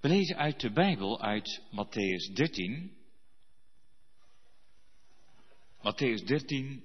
We 0.00 0.08
lezen 0.08 0.36
uit 0.36 0.60
de 0.60 0.72
Bijbel, 0.72 1.20
uit 1.20 1.62
Matthäus 1.70 2.34
13. 2.34 2.96
Matthäus 5.82 6.24
13, 6.24 6.84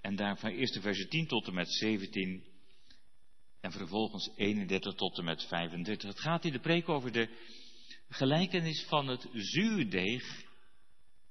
en 0.00 0.16
daarvan 0.16 0.50
eerst 0.50 0.74
de 0.74 0.80
versen 0.80 1.08
10 1.08 1.26
tot 1.26 1.46
en 1.46 1.54
met 1.54 1.72
17. 1.72 2.44
En 3.60 3.72
vervolgens 3.72 4.30
31 4.36 4.94
tot 4.94 5.18
en 5.18 5.24
met 5.24 5.44
35. 5.44 6.08
Het 6.08 6.20
gaat 6.20 6.44
in 6.44 6.52
de 6.52 6.60
preek 6.60 6.88
over 6.88 7.12
de 7.12 7.28
gelijkenis 8.08 8.84
van 8.88 9.08
het 9.08 9.28
zuurdeeg. 9.32 10.44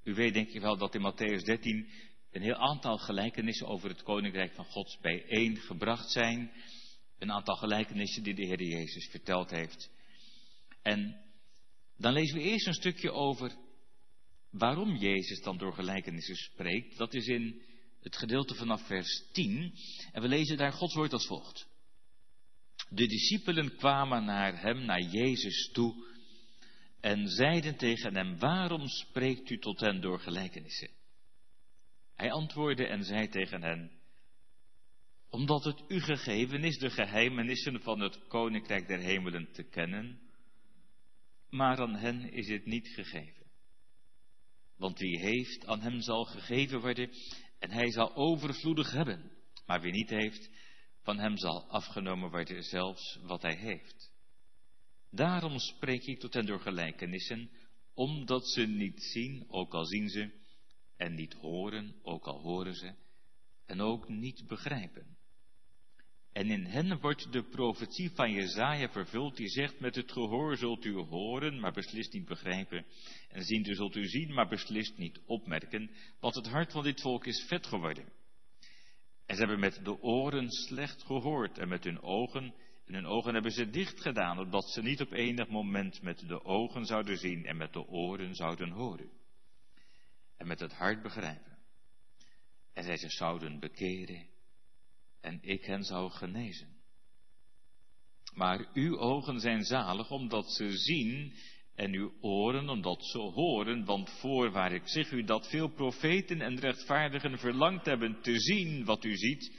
U 0.04 0.14
weet 0.14 0.34
denk 0.34 0.50
ik 0.50 0.62
wel 0.62 0.78
dat 0.78 0.96
in 0.96 1.12
Matthäus 1.12 1.44
13 1.44 1.90
een 2.32 2.42
heel 2.42 2.56
aantal 2.56 2.98
gelijkenissen 2.98 3.68
over 3.68 3.90
het 3.90 4.04
koninkrijk 4.04 4.54
van 4.54 4.66
God 4.66 4.98
bijeen 5.02 5.58
gebracht 5.58 6.12
zijn. 6.12 6.52
Een 7.20 7.32
aantal 7.32 7.56
gelijkenissen 7.56 8.24
die 8.24 8.36
de 8.36 8.46
Heer 8.46 8.64
Jezus 8.64 9.10
verteld 9.10 9.50
heeft. 9.50 9.96
En 10.88 11.16
dan 11.98 12.14
lezen 12.14 12.38
we 12.38 12.44
eerst 12.44 12.68
een 12.68 12.74
stukje 12.74 13.12
over 13.12 13.56
waarom 14.52 14.96
Jezus 14.96 15.42
dan 15.42 15.58
door 15.58 15.74
gelijkenissen 15.74 16.36
spreekt. 16.36 16.98
Dat 16.98 17.14
is 17.14 17.28
in 17.28 17.62
het 18.02 18.18
gedeelte 18.18 18.56
vanaf 18.56 18.88
vers 18.88 19.24
10. 19.32 19.74
En 20.12 20.22
we 20.22 20.28
lezen 20.28 20.58
daar 20.58 20.72
Gods 20.72 20.96
woord 20.96 21.14
als 21.14 21.28
volgt. 21.28 21.68
De 22.90 23.08
discipelen 23.08 23.76
kwamen 23.76 24.26
naar 24.26 24.62
hem, 24.62 24.86
naar 24.86 25.02
Jezus 25.02 25.70
toe, 25.74 26.06
en 27.00 27.28
zeiden 27.28 27.78
tegen 27.78 28.16
hem, 28.16 28.40
waarom 28.40 28.88
spreekt 28.88 29.50
u 29.50 29.60
tot 29.60 29.80
hen 29.80 30.02
door 30.02 30.20
gelijkenissen? 30.20 30.90
Hij 32.16 32.32
antwoordde 32.32 32.88
en 32.88 33.04
zei 33.04 33.28
tegen 33.28 33.62
hen, 33.62 33.92
omdat 35.30 35.64
het 35.64 35.84
u 35.88 36.00
gegeven 36.00 36.64
is 36.64 36.78
de 36.78 36.90
geheimenissen 36.90 37.82
van 37.82 38.00
het 38.00 38.28
koninkrijk 38.28 38.88
der 38.88 39.00
hemelen 39.00 39.52
te 39.52 39.64
kennen, 39.64 40.27
maar 41.50 41.78
aan 41.80 41.96
hen 41.96 42.32
is 42.32 42.48
het 42.48 42.66
niet 42.66 42.88
gegeven. 42.88 43.46
Want 44.76 45.00
wie 45.00 45.20
heeft, 45.20 45.66
aan 45.66 45.82
hem 45.82 46.02
zal 46.02 46.26
gegeven 46.26 46.80
worden 46.80 47.10
en 47.60 47.72
hij 47.72 47.92
zal 47.92 48.16
overvloedig 48.16 48.92
hebben. 48.92 49.32
Maar 49.66 49.82
wie 49.82 49.92
niet 49.92 50.10
heeft, 50.10 50.50
van 51.02 51.20
hem 51.20 51.38
zal 51.38 51.70
afgenomen 51.70 52.30
worden 52.30 52.64
zelfs 52.64 53.20
wat 53.22 53.42
hij 53.42 53.56
heeft. 53.56 54.12
Daarom 55.12 55.60
spreek 55.60 56.04
ik 56.04 56.20
tot 56.20 56.34
hen 56.34 56.46
door 56.46 56.60
gelijkenissen, 56.60 57.50
omdat 57.94 58.48
ze 58.48 58.62
niet 58.62 59.04
zien, 59.04 59.46
ook 59.48 59.74
al 59.74 59.86
zien 59.86 60.10
ze, 60.10 60.46
en 60.98 61.14
niet 61.14 61.34
horen, 61.34 61.96
ook 62.02 62.26
al 62.26 62.42
horen 62.42 62.76
ze, 62.76 62.96
en 63.66 63.82
ook 63.82 64.10
niet 64.10 64.48
begrijpen. 64.48 65.17
En 66.38 66.50
in 66.50 66.66
hen 66.66 67.00
wordt 67.00 67.32
de 67.32 67.44
profetie 67.44 68.12
van 68.12 68.32
Jezaja 68.32 68.90
vervuld, 68.90 69.36
die 69.36 69.48
zegt, 69.48 69.80
met 69.80 69.96
het 69.96 70.12
gehoor 70.12 70.58
zult 70.58 70.86
u 70.86 70.94
horen, 70.94 71.60
maar 71.60 71.72
beslist 71.72 72.14
niet 72.14 72.26
begrijpen. 72.26 72.86
En 73.30 73.44
zien 73.44 73.66
zult 73.76 73.96
u 73.96 74.06
zien, 74.06 74.34
maar 74.34 74.48
beslist 74.48 74.98
niet 74.98 75.20
opmerken, 75.26 75.92
want 76.20 76.36
het 76.36 76.48
hart 76.48 76.72
van 76.72 76.84
dit 76.84 77.02
volk 77.02 77.26
is 77.26 77.46
vet 77.48 77.68
geworden. 77.68 78.06
En 79.26 79.36
ze 79.36 79.40
hebben 79.42 79.60
met 79.60 79.80
de 79.84 80.02
oren 80.02 80.52
slecht 80.52 81.04
gehoord 81.04 81.58
en 81.58 81.68
met 81.68 81.84
hun 81.84 82.02
ogen, 82.02 82.54
en 82.86 82.94
hun 82.94 83.06
ogen 83.06 83.34
hebben 83.34 83.52
ze 83.52 83.70
dicht 83.70 84.02
gedaan, 84.02 84.40
opdat 84.40 84.70
ze 84.70 84.82
niet 84.82 85.02
op 85.02 85.12
enig 85.12 85.48
moment 85.48 86.02
met 86.02 86.28
de 86.28 86.44
ogen 86.44 86.86
zouden 86.86 87.18
zien 87.18 87.46
en 87.46 87.58
met 87.58 87.74
de 87.74 87.88
oren 87.88 88.36
zouden 88.36 88.70
horen. 88.70 89.10
En 90.38 90.48
met 90.48 90.60
het 90.60 90.74
hart 90.74 91.02
begrijpen. 91.02 91.58
En 92.74 92.84
zij 92.84 92.98
zich 92.98 93.12
zouden 93.12 93.60
bekeren 93.60 94.36
en 95.28 95.40
ik 95.42 95.66
hen 95.66 95.84
zou 95.84 96.12
genezen. 96.12 96.76
Maar 98.34 98.70
uw 98.74 98.98
ogen 98.98 99.40
zijn 99.40 99.64
zalig 99.64 100.12
omdat 100.12 100.52
ze 100.52 100.78
zien 100.78 101.34
en 101.76 101.94
uw 101.94 102.14
oren 102.22 102.70
omdat 102.70 103.06
ze 103.06 103.18
horen, 103.18 103.86
want 103.86 104.10
voorwaar 104.10 104.74
ik 104.74 104.88
zeg 104.88 105.12
u 105.12 105.24
dat 105.24 105.50
veel 105.50 105.68
profeten 105.68 106.42
en 106.42 106.60
rechtvaardigen 106.60 107.40
verlangd 107.40 107.86
hebben 107.86 108.22
te 108.22 108.40
zien 108.40 108.86
wat 108.86 109.04
u 109.04 109.18
ziet, 109.18 109.56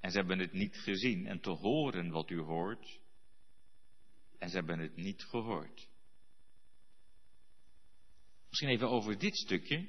en 0.00 0.10
ze 0.10 0.16
hebben 0.16 0.38
het 0.38 0.52
niet 0.52 0.76
gezien, 0.76 1.26
en 1.26 1.40
te 1.40 1.50
horen 1.50 2.10
wat 2.10 2.30
u 2.30 2.38
hoort, 2.38 3.00
en 4.38 4.48
ze 4.48 4.56
hebben 4.56 4.78
het 4.78 4.96
niet 4.96 5.22
gehoord. 5.22 5.88
Misschien 8.48 8.70
even 8.70 8.90
over 8.90 9.18
dit 9.18 9.36
stukje. 9.36 9.88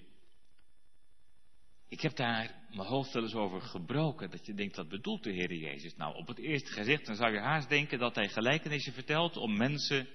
Ik 1.93 2.01
heb 2.01 2.15
daar 2.15 2.67
mijn 2.69 2.87
hoofd 2.87 3.13
wel 3.13 3.23
eens 3.23 3.33
over 3.33 3.61
gebroken. 3.61 4.29
Dat 4.29 4.45
je 4.45 4.53
denkt, 4.53 4.75
wat 4.75 4.89
bedoelt 4.89 5.23
de 5.23 5.31
Heer 5.31 5.53
Jezus? 5.53 5.95
Nou, 5.95 6.15
op 6.15 6.27
het 6.27 6.37
eerste 6.37 6.71
gezicht, 6.71 7.05
dan 7.05 7.15
zou 7.15 7.33
je 7.33 7.39
haast 7.39 7.69
denken 7.69 7.99
dat 7.99 8.15
hij 8.15 8.29
gelijkenissen 8.29 8.93
vertelt 8.93 9.37
om 9.37 9.57
mensen, 9.57 10.07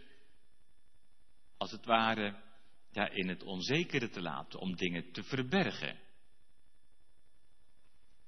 als 1.56 1.70
het 1.70 1.84
ware, 1.84 2.42
in 3.12 3.28
het 3.28 3.42
onzekere 3.42 4.08
te 4.08 4.22
laten, 4.22 4.60
om 4.60 4.76
dingen 4.76 5.12
te 5.12 5.22
verbergen. 5.22 5.98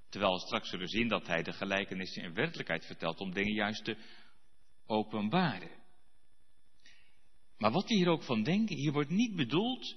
Terwijl 0.08 0.32
we 0.32 0.40
straks 0.40 0.68
zullen 0.68 0.88
zien 0.88 1.08
dat 1.08 1.26
hij 1.26 1.42
de 1.42 1.52
gelijkenissen 1.52 2.22
in 2.22 2.34
werkelijkheid 2.34 2.86
vertelt 2.86 3.20
om 3.20 3.34
dingen 3.34 3.54
juist 3.54 3.84
te 3.84 3.96
openbaren. 4.86 5.70
Maar 7.58 7.72
wat 7.72 7.88
we 7.88 7.94
hier 7.94 8.08
ook 8.08 8.22
van 8.22 8.42
denken, 8.42 8.76
hier 8.76 8.92
wordt 8.92 9.10
niet 9.10 9.36
bedoeld 9.36 9.96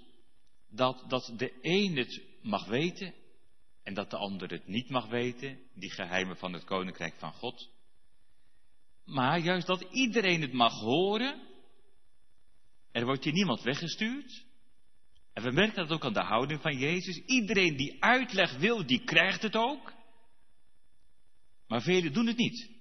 dat, 0.69 1.09
dat 1.09 1.33
de 1.37 1.57
een 1.61 1.97
het 1.97 2.23
mag 2.41 2.65
weten 2.65 3.21
en 3.83 3.93
dat 3.93 4.09
de 4.09 4.17
ander 4.17 4.49
het 4.49 4.67
niet 4.67 4.89
mag 4.89 5.07
weten, 5.07 5.59
die 5.73 5.91
geheimen 5.91 6.37
van 6.37 6.53
het 6.53 6.63
koninkrijk 6.63 7.13
van 7.15 7.33
God. 7.33 7.69
Maar 9.05 9.39
juist 9.39 9.67
dat 9.67 9.81
iedereen 9.81 10.41
het 10.41 10.53
mag 10.53 10.79
horen. 10.79 11.41
Er 12.91 13.05
wordt 13.05 13.23
hier 13.23 13.33
niemand 13.33 13.61
weggestuurd. 13.61 14.45
En 15.33 15.43
we 15.43 15.51
merken 15.51 15.75
dat 15.87 15.91
ook 15.91 16.05
aan 16.05 16.13
de 16.13 16.23
houding 16.23 16.61
van 16.61 16.77
Jezus. 16.77 17.17
Iedereen 17.25 17.77
die 17.77 18.03
uitleg 18.03 18.57
wil, 18.57 18.85
die 18.85 19.03
krijgt 19.03 19.41
het 19.41 19.55
ook. 19.55 19.93
Maar 21.67 21.81
velen 21.81 22.13
doen 22.13 22.27
het 22.27 22.37
niet. 22.37 22.71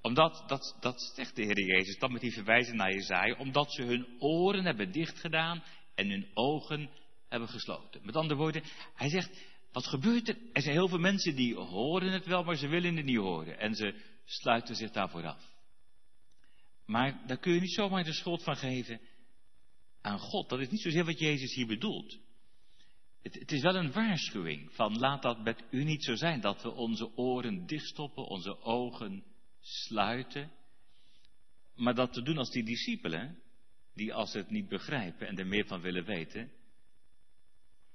Omdat, 0.00 0.44
dat, 0.46 0.76
dat 0.80 1.12
zegt 1.14 1.36
de 1.36 1.42
Heer 1.42 1.64
Jezus 1.64 1.98
dan 1.98 2.12
met 2.12 2.20
die 2.20 2.32
verwijzing 2.32 2.76
naar 2.76 2.92
Jezaja, 2.92 3.36
omdat 3.38 3.72
ze 3.72 3.82
hun 3.82 4.06
oren 4.18 4.64
hebben 4.64 4.92
dichtgedaan 4.92 5.62
en 5.94 6.10
hun 6.10 6.30
ogen 6.34 6.90
hebben 7.28 7.48
gesloten. 7.48 8.00
Met 8.04 8.16
andere 8.16 8.40
woorden, 8.40 8.62
hij 8.94 9.08
zegt, 9.08 9.30
wat 9.72 9.86
gebeurt 9.86 10.28
er? 10.28 10.36
Er 10.52 10.62
zijn 10.62 10.74
heel 10.74 10.88
veel 10.88 10.98
mensen 10.98 11.36
die 11.36 11.54
horen 11.54 12.12
het 12.12 12.26
wel, 12.26 12.44
maar 12.44 12.56
ze 12.56 12.66
willen 12.66 12.96
het 12.96 13.04
niet 13.04 13.16
horen. 13.16 13.58
En 13.58 13.74
ze 13.74 13.94
sluiten 14.24 14.74
zich 14.74 14.90
daarvoor 14.90 15.26
af. 15.26 15.50
Maar 16.86 17.22
daar 17.26 17.38
kun 17.38 17.52
je 17.52 17.60
niet 17.60 17.74
zomaar 17.74 18.04
de 18.04 18.12
schuld 18.12 18.42
van 18.42 18.56
geven 18.56 19.00
aan 20.00 20.18
God. 20.18 20.48
Dat 20.48 20.60
is 20.60 20.70
niet 20.70 20.80
zozeer 20.80 21.04
wat 21.04 21.18
Jezus 21.18 21.54
hier 21.54 21.66
bedoelt. 21.66 22.18
Het, 23.22 23.34
het, 23.34 23.52
is 23.52 23.62
wel 23.62 23.76
een 23.76 23.92
waarschuwing 23.92 24.72
van 24.72 24.98
laat 24.98 25.22
dat 25.22 25.44
met 25.44 25.64
u 25.70 25.84
niet 25.84 26.04
zo 26.04 26.14
zijn. 26.14 26.40
Dat 26.40 26.62
we 26.62 26.70
onze 26.70 27.16
oren 27.16 27.66
dichtstoppen, 27.66 28.26
onze 28.26 28.60
ogen 28.62 29.24
sluiten. 29.60 30.52
Maar 31.74 31.94
dat 31.94 32.12
te 32.12 32.22
doen 32.22 32.38
als 32.38 32.50
die 32.50 32.64
discipelen, 32.64 33.42
die 33.94 34.14
als 34.14 34.30
ze 34.30 34.38
het 34.38 34.50
niet 34.50 34.68
begrijpen 34.68 35.28
en 35.28 35.38
er 35.38 35.46
meer 35.46 35.66
van 35.66 35.80
willen 35.80 36.04
weten, 36.04 36.52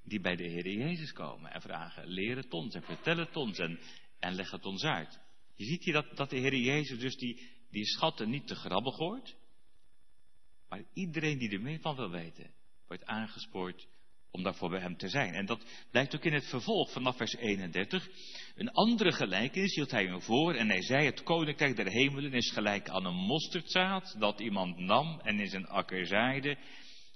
die 0.07 0.19
bij 0.19 0.35
de 0.35 0.47
Heer 0.47 0.69
Jezus 0.69 1.11
komen 1.11 1.51
en 1.51 1.61
vragen, 1.61 2.07
leer 2.07 2.35
het 2.35 2.53
ons 2.53 2.75
en 2.75 2.83
vertel 2.83 3.17
het 3.17 3.35
ons 3.35 3.59
en, 3.59 3.79
en 4.19 4.33
leg 4.33 4.51
het 4.51 4.65
ons 4.65 4.83
uit. 4.83 5.19
Je 5.55 5.65
ziet 5.65 5.83
hier 5.83 5.93
dat, 5.93 6.17
dat 6.17 6.29
de 6.29 6.37
Heer 6.37 6.55
Jezus 6.55 6.99
dus 6.99 7.17
die, 7.17 7.41
die 7.69 7.85
schatten 7.85 8.29
niet 8.29 8.47
te 8.47 8.55
grabbig 8.55 8.95
hoort, 8.95 9.35
maar 10.69 10.83
iedereen 10.93 11.37
die 11.37 11.49
er 11.49 11.61
meer 11.61 11.79
van 11.79 11.95
wil 11.95 12.09
weten, 12.09 12.51
wordt 12.87 13.05
aangespoord 13.05 13.87
om 14.31 14.43
daarvoor 14.43 14.69
bij 14.69 14.79
hem 14.79 14.97
te 14.97 15.09
zijn. 15.09 15.33
En 15.33 15.45
dat 15.45 15.65
blijkt 15.91 16.15
ook 16.15 16.25
in 16.25 16.33
het 16.33 16.45
vervolg 16.45 16.91
vanaf 16.91 17.17
vers 17.17 17.35
31. 17.35 18.09
Een 18.55 18.71
andere 18.71 19.11
gelijkenis 19.11 19.75
hield 19.75 19.91
hij 19.91 20.05
hem 20.05 20.21
voor 20.21 20.53
en 20.53 20.69
hij 20.69 20.81
zei, 20.81 21.05
het 21.05 21.23
koninkrijk 21.23 21.75
der 21.75 21.87
hemelen 21.87 22.33
is 22.33 22.51
gelijk 22.51 22.89
aan 22.89 23.05
een 23.05 23.15
mosterdzaad 23.15 24.15
dat 24.19 24.39
iemand 24.39 24.77
nam 24.77 25.19
en 25.19 25.39
in 25.39 25.49
zijn 25.49 25.67
akker 25.67 26.05
zaaide. 26.05 26.57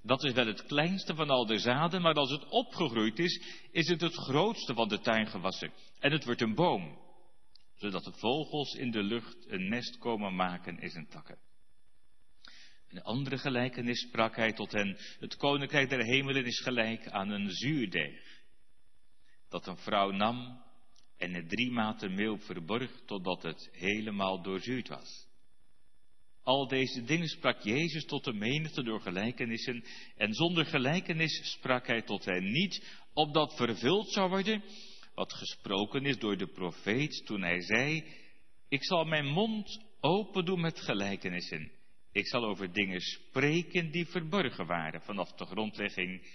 Dat 0.04 0.24
is 0.24 0.34
wel 0.34 0.48
het 0.48 0.66
kleinste 0.66 1.16
van 1.16 1.30
al 1.30 1.46
de 1.46 1.60
zaden, 1.60 2.02
maar 2.02 2.14
als 2.14 2.32
het 2.32 2.50
opgegroeid 2.50 3.20
is, 3.20 3.42
is 3.72 3.88
het 3.88 4.02
het 4.02 4.14
grootste 4.14 4.74
van 4.74 4.88
de 4.88 5.00
tuingewassen. 5.00 5.72
En 6.00 6.12
het 6.12 6.26
wordt 6.26 6.42
een 6.42 6.56
boom, 6.56 6.98
zodat 7.76 8.04
de 8.04 8.12
vogels 8.12 8.74
in 8.74 8.92
de 8.92 9.04
lucht 9.04 9.46
een 9.48 9.70
nest 9.70 9.98
komen 9.98 10.36
maken 10.36 10.80
in 10.80 10.90
zijn 10.90 11.08
takken. 11.08 11.38
In 12.88 12.98
een 12.98 13.04
andere 13.04 13.38
gelijkenis 13.38 14.02
sprak 14.02 14.36
hij 14.36 14.54
tot 14.54 14.72
hen, 14.72 14.98
het 15.20 15.36
koninkrijk 15.36 15.90
der 15.90 16.04
hemelen 16.04 16.46
is 16.46 16.60
gelijk 16.60 17.08
aan 17.08 17.30
een 17.30 17.50
zuurdeeg, 17.50 18.44
dat 19.50 19.68
een 19.68 19.78
vrouw 19.78 20.12
nam 20.12 20.64
en 21.18 21.34
het 21.34 21.50
drie 21.50 21.72
maten 21.72 22.14
meel 22.14 22.38
verborg, 22.38 23.02
totdat 23.06 23.44
het 23.44 23.70
helemaal 23.72 24.42
doorzuurd 24.42 24.88
was. 24.88 25.31
Al 26.44 26.68
deze 26.68 27.04
dingen 27.04 27.28
sprak 27.28 27.62
Jezus 27.62 28.06
tot 28.06 28.24
de 28.24 28.34
menigte 28.34 28.84
door 28.84 29.02
gelijkenissen, 29.02 29.84
en 30.18 30.34
zonder 30.34 30.66
gelijkenis 30.66 31.52
sprak 31.52 31.88
hij 31.88 32.02
tot 32.02 32.26
hen 32.26 32.52
niet, 32.52 33.00
opdat 33.14 33.56
vervuld 33.56 34.12
zou 34.12 34.30
worden 34.30 34.64
wat 35.16 35.34
gesproken 35.34 36.06
is 36.06 36.18
door 36.18 36.38
de 36.38 36.48
profeet 36.48 37.26
toen 37.26 37.42
hij 37.42 37.62
zei, 37.62 38.04
ik 38.70 38.84
zal 38.84 39.06
mijn 39.06 39.26
mond 39.26 39.82
open 40.00 40.46
doen 40.46 40.62
met 40.62 40.80
gelijkenissen. 40.80 41.72
Ik 42.12 42.28
zal 42.28 42.46
over 42.46 42.74
dingen 42.74 43.02
spreken 43.02 43.92
die 43.92 44.06
verborgen 44.06 44.66
waren 44.66 45.02
vanaf 45.02 45.32
de 45.34 45.46
grondlegging 45.46 46.28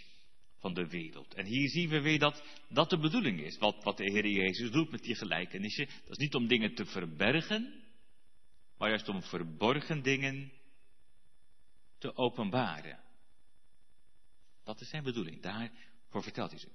van 0.58 0.74
de 0.74 0.86
wereld. 0.86 1.34
En 1.34 1.46
hier 1.46 1.68
zien 1.68 1.88
we 1.88 2.00
weer 2.00 2.18
dat 2.18 2.42
dat 2.68 2.90
de 2.90 2.98
bedoeling 2.98 3.40
is. 3.40 3.58
Wat, 3.58 3.84
wat 3.84 3.96
de 3.96 4.12
Heer 4.12 4.26
Jezus 4.26 4.70
doet 4.70 4.90
met 4.90 5.02
die 5.02 5.14
gelijkenissen. 5.14 5.86
Dat 5.86 6.10
is 6.10 6.24
niet 6.24 6.34
om 6.34 6.46
dingen 6.46 6.74
te 6.74 6.84
verbergen, 6.84 7.84
maar 8.78 8.88
juist 8.88 9.08
om 9.08 9.22
verborgen 9.22 10.02
dingen 10.02 10.52
te 11.98 12.16
openbaren. 12.16 12.98
Dat 14.64 14.80
is 14.80 14.88
zijn 14.88 15.02
bedoeling. 15.02 15.42
Daarvoor 15.42 16.22
vertelt 16.22 16.50
hij 16.50 16.60
ze. 16.60 16.68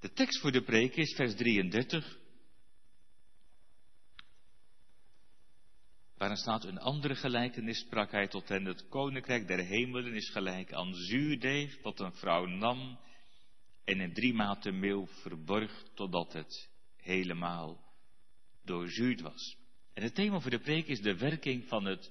De 0.00 0.12
tekst 0.12 0.40
voor 0.40 0.52
de 0.52 0.62
preek 0.62 0.96
is 0.96 1.14
vers 1.14 1.34
33. 1.34 2.18
Waarin 6.16 6.36
staat 6.36 6.64
een 6.64 6.78
andere 6.78 7.14
gelijkenis, 7.14 7.78
sprak 7.78 8.10
hij 8.10 8.28
tot 8.28 8.48
hen, 8.48 8.64
het 8.64 8.88
koninkrijk 8.88 9.46
der 9.46 9.58
hemelen 9.58 10.14
is 10.14 10.30
gelijk 10.30 10.72
aan 10.72 10.94
zuurdeeg, 10.94 11.80
dat 11.80 12.00
een 12.00 12.14
vrouw 12.14 12.46
nam 12.46 12.98
en 13.84 14.00
in 14.00 14.12
drie 14.12 14.34
maten 14.34 14.78
meel 14.78 15.06
verborg, 15.06 15.82
totdat 15.94 16.32
het 16.32 16.70
helemaal 16.96 17.94
doorzuurd 18.64 19.20
was. 19.20 19.61
En 19.94 20.02
het 20.02 20.14
thema 20.14 20.40
voor 20.40 20.50
de 20.50 20.60
preek 20.60 20.86
is 20.86 21.00
de 21.00 21.16
werking 21.16 21.64
van 21.68 21.84
het 21.84 22.10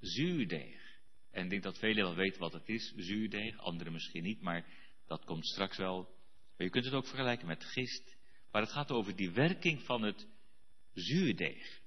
zuurdeeg. 0.00 0.84
En 1.30 1.44
ik 1.44 1.50
denk 1.50 1.62
dat 1.62 1.78
velen 1.78 2.04
wel 2.04 2.14
weten 2.14 2.40
wat 2.40 2.52
het 2.52 2.68
is, 2.68 2.92
zuurdeeg, 2.96 3.58
anderen 3.58 3.92
misschien 3.92 4.22
niet, 4.22 4.40
maar 4.40 4.66
dat 5.06 5.24
komt 5.24 5.46
straks 5.46 5.76
wel. 5.76 5.96
Maar 6.56 6.66
je 6.66 6.70
kunt 6.70 6.84
het 6.84 6.94
ook 6.94 7.06
vergelijken 7.06 7.46
met 7.46 7.64
gist, 7.64 8.16
maar 8.50 8.62
het 8.62 8.72
gaat 8.72 8.90
over 8.90 9.16
die 9.16 9.30
werking 9.30 9.82
van 9.82 10.02
het 10.02 10.26
zuurdeeg 10.92 11.84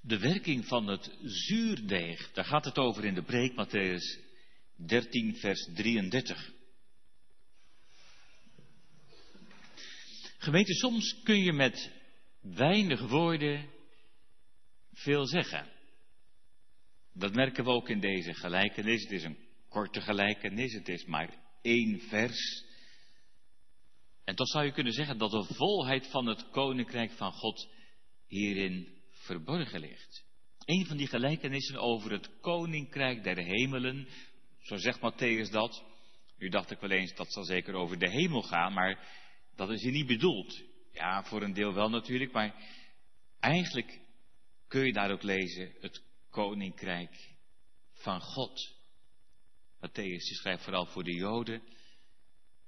de 0.00 0.18
werking 0.18 0.66
van 0.66 0.86
het 0.86 1.18
zuurdeeg. 1.22 2.32
Daar 2.32 2.44
gaat 2.44 2.64
het 2.64 2.78
over 2.78 3.04
in 3.04 3.14
de 3.14 3.22
preek 3.22 3.52
Matthäus 3.52 4.26
13, 4.76 5.36
vers 5.36 5.68
33. 5.74 6.52
Gemeente, 10.38 10.74
soms 10.74 11.22
kun 11.22 11.38
je 11.42 11.52
met 11.52 11.90
weinig 12.40 13.08
woorden 13.08 13.70
veel 14.92 15.26
zeggen. 15.26 15.68
Dat 17.12 17.34
merken 17.34 17.64
we 17.64 17.70
ook 17.70 17.88
in 17.88 18.00
deze 18.00 18.34
gelijkenis. 18.34 19.02
Het 19.02 19.12
is 19.12 19.22
een 19.22 19.38
korte 19.68 20.00
gelijkenis, 20.00 20.72
het 20.72 20.88
is 20.88 21.04
maar 21.04 21.34
één 21.62 22.00
vers. 22.00 22.64
En 24.24 24.34
toch 24.34 24.48
zou 24.48 24.64
je 24.64 24.72
kunnen 24.72 24.92
zeggen 24.92 25.18
dat 25.18 25.30
de 25.30 25.54
volheid 25.54 26.06
van 26.06 26.26
het 26.26 26.50
koninkrijk 26.50 27.10
van 27.10 27.32
God 27.32 27.68
hierin 28.26 28.88
verborgen 29.10 29.80
ligt. 29.80 30.24
Een 30.64 30.86
van 30.86 30.96
die 30.96 31.06
gelijkenissen 31.06 31.80
over 31.80 32.12
het 32.12 32.40
koninkrijk 32.40 33.24
der 33.24 33.36
hemelen, 33.36 34.08
zo 34.60 34.76
zegt 34.76 34.98
Matthäus 34.98 35.50
dat. 35.50 35.84
Nu 36.38 36.48
dacht 36.48 36.70
ik 36.70 36.80
wel 36.80 36.90
eens, 36.90 37.14
dat 37.14 37.32
zal 37.32 37.44
zeker 37.44 37.74
over 37.74 37.98
de 37.98 38.10
hemel 38.10 38.42
gaan, 38.42 38.72
maar 38.72 39.08
dat 39.56 39.70
is 39.70 39.82
hier 39.82 39.92
niet 39.92 40.06
bedoeld. 40.06 40.62
Ja, 40.98 41.24
voor 41.24 41.42
een 41.42 41.52
deel 41.52 41.74
wel 41.74 41.90
natuurlijk, 41.90 42.32
maar 42.32 42.54
eigenlijk 43.40 44.00
kun 44.68 44.86
je 44.86 44.92
daar 44.92 45.10
ook 45.10 45.22
lezen 45.22 45.74
het 45.80 46.02
koninkrijk 46.30 47.34
van 47.92 48.20
God. 48.20 48.76
Matthäus 49.76 50.36
schrijft 50.40 50.64
vooral 50.64 50.86
voor 50.86 51.04
de 51.04 51.14
Joden. 51.14 51.62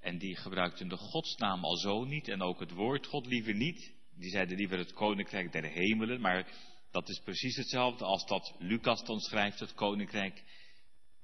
En 0.01 0.19
die 0.19 0.37
gebruikten 0.37 0.89
de 0.89 0.97
godsnaam 0.97 1.65
al 1.65 1.77
zo 1.77 2.05
niet 2.05 2.29
en 2.29 2.43
ook 2.43 2.61
het 2.61 2.71
woord 2.71 3.07
God 3.07 3.27
liever 3.27 3.55
niet 3.55 3.95
die 4.15 4.31
zeiden 4.31 4.57
liever 4.57 4.79
het 4.79 4.93
koninkrijk 4.93 5.53
der 5.53 5.65
hemelen, 5.65 6.21
maar 6.21 6.47
dat 6.91 7.09
is 7.09 7.21
precies 7.21 7.57
hetzelfde 7.57 8.05
als 8.05 8.27
dat 8.27 8.55
Lucas 8.59 9.05
dan 9.05 9.21
schrijft, 9.21 9.61
het 9.61 9.75
koninkrijk 9.75 10.45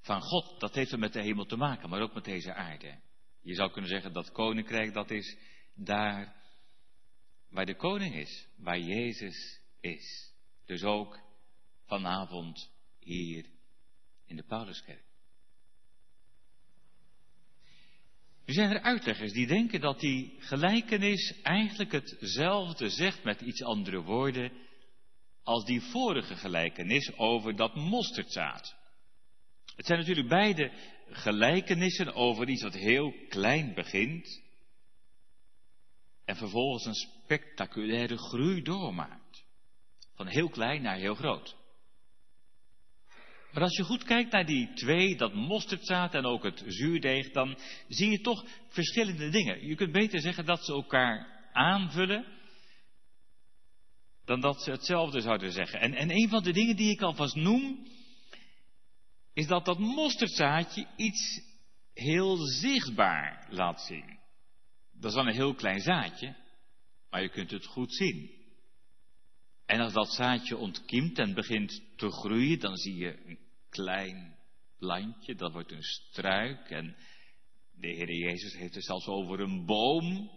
van 0.01 0.21
God. 0.21 0.61
Dat 0.61 0.75
heeft 0.75 0.93
er 0.93 0.99
met 0.99 1.13
de 1.13 1.23
hemel 1.23 1.45
te 1.45 1.57
maken, 1.57 1.89
maar 1.89 2.01
ook 2.01 2.15
met 2.15 2.25
deze 2.25 2.55
aarde. 2.55 2.99
Je 3.43 3.55
zou 3.55 3.71
kunnen 3.71 3.91
zeggen 3.91 4.13
dat 4.13 4.33
koninkrijk, 4.33 4.95
dat 4.95 5.11
is 5.11 5.37
daar 5.75 6.45
waar 7.51 7.67
de 7.67 7.77
koning 7.77 8.15
is, 8.15 8.47
waar 8.57 8.79
Jezus 8.79 9.61
is. 9.81 10.35
Dus 10.65 10.83
ook 10.83 11.21
vanavond 11.87 12.71
hier 12.99 13.47
in 14.27 14.37
de 14.37 14.43
Pauluskerk. 14.43 15.05
Nu 18.47 18.55
zijn 18.55 18.71
er 18.71 18.81
uitleggers 18.81 19.33
die 19.33 19.47
denken 19.47 19.81
dat 19.81 20.01
die 20.01 20.35
gelijkenis 20.39 21.41
eigenlijk 21.43 21.93
hetzelfde 21.93 22.89
zegt 22.89 23.25
met 23.25 23.41
iets 23.41 23.63
andere 23.63 24.03
woorden 24.03 24.53
als 25.43 25.65
die 25.65 25.81
vorige 25.81 26.37
gelijkenis 26.37 27.17
over 27.17 27.57
dat 27.57 27.75
mosterdzaad. 27.75 28.77
Het 29.77 29.87
zijn 29.87 29.99
natuurlijk 29.99 30.29
beide 30.29 30.73
gelijkenissen 31.09 32.15
over 32.15 32.49
iets 32.49 32.63
wat 32.63 32.75
heel 32.75 33.15
klein 33.29 33.75
begint 33.75 34.43
en 36.27 36.37
vervolgens 36.37 36.85
een 36.85 36.95
spectaculaire 36.95 38.17
groei 38.19 38.63
doormaakt. 38.63 39.45
Van 40.15 40.27
heel 40.27 40.49
klein 40.49 40.83
naar 40.83 40.97
heel 40.97 41.15
groot. 41.15 41.57
Maar 43.53 43.63
als 43.63 43.77
je 43.77 43.83
goed 43.83 44.05
kijkt 44.05 44.33
naar 44.33 44.47
die 44.47 44.73
twee, 44.73 45.17
dat 45.17 45.35
mosterdzaad 45.35 46.15
en 46.15 46.25
ook 46.25 46.43
het 46.43 46.63
zuurdeeg, 46.67 47.31
dan 47.31 47.59
zie 47.89 48.11
je 48.11 48.21
toch 48.21 48.45
verschillende 48.69 49.29
dingen. 49.29 49.67
Je 49.67 49.75
kunt 49.75 49.93
beter 49.93 50.21
zeggen 50.21 50.45
dat 50.45 50.65
ze 50.65 50.73
elkaar 50.73 51.49
aanvullen, 51.53 52.25
dan 54.25 54.41
dat 54.41 54.63
ze 54.63 54.71
hetzelfde 54.71 55.21
zouden 55.21 55.53
zeggen. 55.53 55.81
En, 55.81 55.95
en 55.95 56.11
een 56.11 56.29
van 56.29 56.43
de 56.43 56.53
dingen 56.53 56.77
die 56.77 56.91
ik 56.91 57.01
alvast 57.01 57.35
noem, 57.35 57.87
is 59.33 59.47
dat 59.47 59.65
dat 59.65 59.79
mosterdzaadje 59.79 60.87
iets 60.97 61.41
heel 61.95 62.37
zichtbaar 62.37 63.47
laat 63.51 63.81
zien. 63.81 64.16
Dat 65.07 65.15
is 65.15 65.21
dan 65.21 65.31
een 65.31 65.41
heel 65.41 65.55
klein 65.55 65.81
zaadje, 65.81 66.37
maar 67.11 67.23
je 67.23 67.29
kunt 67.29 67.51
het 67.51 67.67
goed 67.67 67.95
zien. 67.95 68.31
En 69.67 69.81
als 69.81 69.93
dat 69.93 70.13
zaadje 70.13 70.57
ontkiemt 70.57 71.19
en 71.19 71.35
begint 71.35 71.83
te 71.97 72.11
groeien, 72.11 72.59
dan 72.59 72.77
zie 72.77 72.97
je 72.97 73.27
een 73.27 73.39
klein 73.69 74.37
plantje, 74.79 75.35
dat 75.35 75.53
wordt 75.53 75.73
een 75.73 75.83
struik. 75.83 76.71
En 76.71 76.97
de 77.75 77.87
Heer 77.87 78.15
Jezus 78.15 78.55
heeft 78.55 78.75
het 78.75 78.85
zelfs 78.85 79.07
over 79.07 79.41
een 79.41 79.67
boom. 79.67 80.31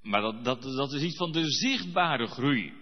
Maar 0.00 0.20
dat, 0.20 0.44
dat, 0.44 0.62
dat 0.62 0.92
is 0.92 1.02
iets 1.02 1.16
van 1.16 1.32
de 1.32 1.50
zichtbare 1.50 2.26
groei. 2.26 2.72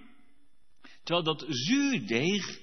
Terwijl 1.02 1.24
dat 1.24 1.46
zuurdeeg 1.48 2.60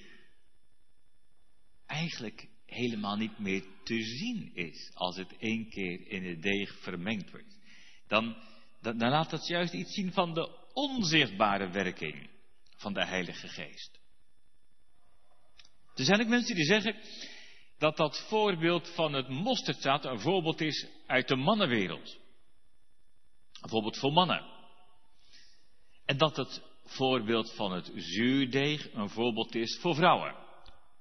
eigenlijk 1.85 2.47
helemaal 2.65 3.15
niet 3.15 3.39
meer 3.39 3.65
te 3.83 4.03
zien 4.03 4.51
is 4.53 4.91
als 4.93 5.17
het 5.17 5.37
één 5.37 5.69
keer 5.69 6.07
in 6.07 6.25
het 6.25 6.41
deeg 6.41 6.81
vermengd 6.81 7.31
wordt. 7.31 7.54
Dan, 8.15 8.35
dan, 8.81 9.09
laat 9.09 9.29
dat 9.29 9.47
juist 9.47 9.73
iets 9.73 9.93
zien 9.93 10.11
van 10.11 10.33
de 10.33 10.49
onzichtbare 10.73 11.69
werking 11.69 12.29
van 12.75 12.93
de 12.93 13.05
Heilige 13.05 13.47
Geest. 13.47 13.99
Er 15.95 16.03
zijn 16.03 16.21
ook 16.21 16.27
mensen 16.27 16.55
die 16.55 16.65
zeggen 16.65 16.95
dat 17.77 17.97
dat 17.97 18.25
voorbeeld 18.27 18.93
van 18.93 19.13
het 19.13 19.29
mosterdzaad 19.29 20.05
een 20.05 20.19
voorbeeld 20.19 20.61
is 20.61 20.87
uit 21.07 21.27
de 21.27 21.35
mannenwereld. 21.35 22.17
Een 23.61 23.69
voorbeeld 23.69 23.97
voor 23.97 24.11
mannen. 24.11 24.45
En 26.05 26.17
dat 26.17 26.35
het 26.35 26.61
voorbeeld 26.85 27.53
van 27.55 27.71
het 27.71 27.91
zuurdeeg 27.95 28.93
een 28.93 29.09
voorbeeld 29.09 29.55
is 29.55 29.77
voor 29.81 29.95
vrouwen. 29.95 30.35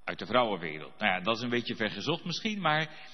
Uit 0.03 0.19
de 0.19 0.25
vrouwenwereld. 0.25 0.99
Nou 0.99 1.11
ja, 1.11 1.19
dat 1.19 1.37
is 1.37 1.43
een 1.43 1.49
beetje 1.49 1.75
vergezocht 1.75 2.25
misschien, 2.25 2.61
maar 2.61 3.09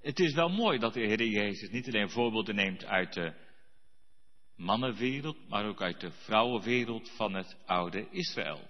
het 0.00 0.18
is 0.18 0.34
wel 0.34 0.48
mooi 0.48 0.78
dat 0.78 0.94
de 0.94 1.00
Heer 1.00 1.26
Jezus 1.26 1.70
niet 1.70 1.86
alleen 1.86 2.10
voorbeelden 2.10 2.54
neemt 2.54 2.84
uit 2.84 3.12
de 3.12 3.45
mannenwereld, 4.56 5.48
maar 5.48 5.66
ook 5.66 5.82
uit 5.82 6.00
de 6.00 6.10
vrouwenwereld 6.10 7.10
van 7.10 7.34
het 7.34 7.56
oude 7.66 8.08
Israël. 8.10 8.68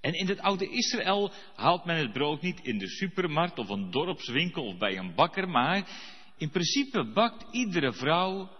En 0.00 0.14
in 0.14 0.28
het 0.28 0.40
oude 0.40 0.68
Israël 0.68 1.32
haalt 1.54 1.84
men 1.84 1.96
het 1.96 2.12
brood 2.12 2.42
niet 2.42 2.60
in 2.60 2.78
de 2.78 2.88
supermarkt 2.88 3.58
of 3.58 3.68
een 3.68 3.90
dorpswinkel 3.90 4.66
of 4.66 4.78
bij 4.78 4.98
een 4.98 5.14
bakker, 5.14 5.48
maar 5.48 5.88
in 6.36 6.50
principe 6.50 7.12
bakt 7.12 7.52
iedere 7.52 7.92
vrouw 7.92 8.50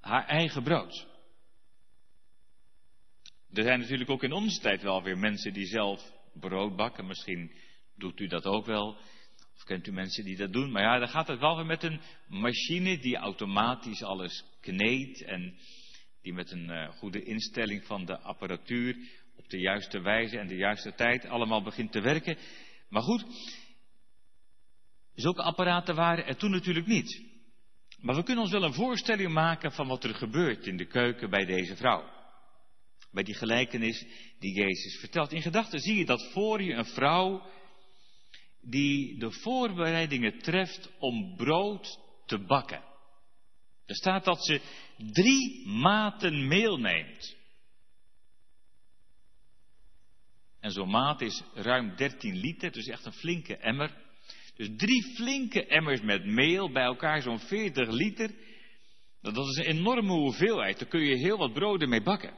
haar 0.00 0.26
eigen 0.26 0.62
brood. 0.62 1.06
Er 3.52 3.62
zijn 3.62 3.80
natuurlijk 3.80 4.10
ook 4.10 4.22
in 4.22 4.32
onze 4.32 4.60
tijd 4.60 4.82
wel 4.82 5.02
weer 5.02 5.18
mensen 5.18 5.52
die 5.52 5.66
zelf 5.66 6.12
brood 6.32 6.76
bakken. 6.76 7.06
Misschien 7.06 7.52
doet 7.96 8.20
u 8.20 8.26
dat 8.26 8.44
ook 8.44 8.66
wel. 8.66 8.96
Of 9.56 9.64
kent 9.64 9.86
u 9.86 9.92
mensen 9.92 10.24
die 10.24 10.36
dat 10.36 10.52
doen. 10.52 10.70
Maar 10.70 10.82
ja, 10.82 10.98
dan 10.98 11.08
gaat 11.08 11.28
het 11.28 11.40
wel 11.40 11.56
weer 11.56 11.66
met 11.66 11.82
een 11.82 12.00
machine 12.28 12.98
die 12.98 13.16
automatisch 13.16 14.02
alles 14.02 14.44
kneedt. 14.72 15.22
En 15.22 15.58
die 16.22 16.32
met 16.32 16.50
een 16.50 16.68
uh, 16.70 16.88
goede 16.88 17.22
instelling 17.22 17.84
van 17.84 18.04
de 18.04 18.18
apparatuur 18.18 18.96
op 19.36 19.48
de 19.48 19.58
juiste 19.58 20.00
wijze 20.00 20.38
en 20.38 20.46
de 20.46 20.56
juiste 20.56 20.94
tijd 20.94 21.26
allemaal 21.26 21.62
begint 21.62 21.92
te 21.92 22.00
werken. 22.00 22.36
Maar 22.88 23.02
goed, 23.02 23.24
zulke 25.14 25.42
apparaten 25.42 25.94
waren 25.94 26.26
er 26.26 26.36
toen 26.36 26.50
natuurlijk 26.50 26.86
niet. 26.86 27.22
Maar 28.00 28.14
we 28.14 28.22
kunnen 28.22 28.42
ons 28.42 28.52
wel 28.52 28.62
een 28.62 28.74
voorstelling 28.74 29.32
maken 29.32 29.72
van 29.72 29.86
wat 29.86 30.04
er 30.04 30.14
gebeurt 30.14 30.66
in 30.66 30.76
de 30.76 30.86
keuken 30.86 31.30
bij 31.30 31.44
deze 31.44 31.76
vrouw. 31.76 32.14
bij 33.10 33.22
die 33.24 33.34
gelijkenis 33.34 34.06
die 34.38 34.54
Jezus 34.54 34.98
vertelt. 35.00 35.32
In 35.32 35.42
gedachten 35.42 35.80
zie 35.80 35.96
je 35.96 36.04
dat 36.04 36.30
voor 36.32 36.62
je 36.62 36.72
een 36.72 36.86
vrouw 36.86 37.42
die 38.60 39.18
de 39.18 39.30
voorbereidingen 39.30 40.38
treft 40.38 40.90
om 40.98 41.36
brood 41.36 41.98
te 42.26 42.38
bakken. 42.38 42.95
Er 43.86 43.94
staat 43.94 44.24
dat 44.24 44.44
ze 44.44 44.60
drie 44.96 45.68
maten 45.68 46.48
meel 46.48 46.76
neemt. 46.76 47.36
En 50.60 50.70
zo'n 50.70 50.90
maat 50.90 51.20
is 51.20 51.42
ruim 51.54 51.96
13 51.96 52.36
liter, 52.36 52.72
dus 52.72 52.86
echt 52.86 53.04
een 53.04 53.12
flinke 53.12 53.56
emmer. 53.56 54.04
Dus 54.54 54.68
drie 54.76 55.02
flinke 55.14 55.66
emmers 55.66 56.00
met 56.00 56.24
meel, 56.24 56.72
bij 56.72 56.84
elkaar 56.84 57.22
zo'n 57.22 57.38
40 57.38 57.90
liter. 57.90 58.30
Dat 59.20 59.46
is 59.46 59.56
een 59.56 59.76
enorme 59.76 60.12
hoeveelheid, 60.12 60.78
daar 60.78 60.88
kun 60.88 61.00
je 61.00 61.16
heel 61.16 61.38
wat 61.38 61.52
broden 61.52 61.88
mee 61.88 62.02
bakken. 62.02 62.34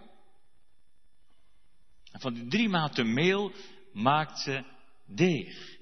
En 2.13 2.21
van 2.21 2.35
die 2.35 2.47
drie 2.47 2.69
maten 2.69 3.13
meel 3.13 3.53
maakt 3.93 4.39
ze 4.39 4.65
deeg. 5.07 5.77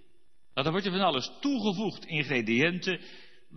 Nou, 0.55 0.69
dan 0.69 0.71
wordt 0.71 0.87
er 0.87 0.93
van 0.93 1.01
alles 1.01 1.31
toegevoegd, 1.41 2.05
ingrediënten, 2.05 3.01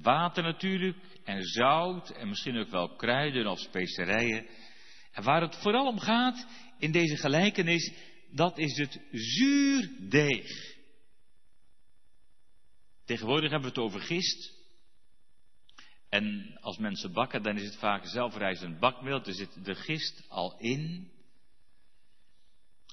water 0.02 0.44
natuurlijk, 0.44 0.98
en 1.24 1.44
zout, 1.44 2.10
en 2.10 2.30
misschien 2.30 2.58
ook 2.58 2.70
wel 2.70 2.96
kruiden 2.96 3.48
of 3.48 3.60
specerijen. 3.60 4.48
En 5.12 5.24
waar 5.24 5.42
het 5.42 5.56
vooral 5.56 5.88
om 5.88 6.00
gaat 6.00 6.48
in 6.78 6.92
deze 6.92 7.18
gelijkenis, 7.18 7.94
dat 8.32 8.58
is 8.58 8.78
het 8.78 9.02
zuurdeeg. 9.12 10.78
Tegenwoordig 13.06 13.52
hebben 13.52 13.74
we 13.74 13.82
het 13.82 13.86
over 13.86 14.02
gist. 14.02 14.58
En 16.10 16.58
als 16.62 16.78
mensen 16.78 17.14
bakken, 17.14 17.44
dan 17.44 17.58
is 17.58 17.66
het 17.66 17.78
vaak 17.78 18.06
zelfrijzend 18.06 18.80
bakmeel. 18.80 19.26
Er 19.26 19.34
zit 19.34 19.66
de 19.66 19.76
gist 19.76 20.26
al 20.28 20.60
in. 20.60 21.12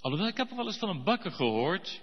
Alhoewel, 0.00 0.28
ik 0.28 0.36
heb 0.36 0.50
wel 0.50 0.66
eens 0.66 0.78
van 0.78 0.88
een 0.88 1.04
bakker 1.04 1.32
gehoord. 1.32 2.02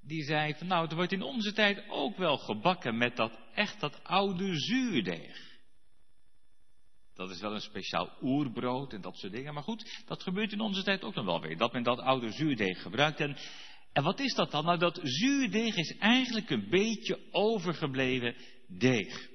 Die 0.00 0.22
zei 0.22 0.54
van 0.54 0.66
nou, 0.66 0.88
er 0.88 0.94
wordt 0.96 1.12
in 1.12 1.22
onze 1.22 1.52
tijd 1.52 1.84
ook 1.88 2.16
wel 2.16 2.36
gebakken 2.36 2.96
met 2.96 3.16
dat 3.16 3.32
echt 3.54 3.80
dat 3.80 4.04
oude 4.04 4.58
zuurdeeg. 4.58 5.48
Dat 7.14 7.30
is 7.30 7.40
wel 7.40 7.54
een 7.54 7.60
speciaal 7.60 8.16
oerbrood 8.22 8.92
en 8.92 9.00
dat 9.00 9.16
soort 9.16 9.32
dingen. 9.32 9.54
Maar 9.54 9.62
goed, 9.62 10.02
dat 10.06 10.22
gebeurt 10.22 10.52
in 10.52 10.60
onze 10.60 10.82
tijd 10.82 11.02
ook 11.02 11.14
nog 11.14 11.24
wel 11.24 11.40
weer. 11.40 11.56
Dat 11.56 11.72
men 11.72 11.82
dat 11.82 11.98
oude 11.98 12.32
zuurdeeg 12.32 12.82
gebruikt. 12.82 13.20
En, 13.20 13.36
en 13.92 14.02
wat 14.02 14.20
is 14.20 14.34
dat 14.34 14.50
dan? 14.50 14.64
Nou, 14.64 14.78
dat 14.78 15.00
zuurdeeg 15.02 15.76
is 15.76 15.96
eigenlijk 15.96 16.50
een 16.50 16.68
beetje 16.68 17.20
overgebleven 17.30 18.34
deeg. 18.66 19.28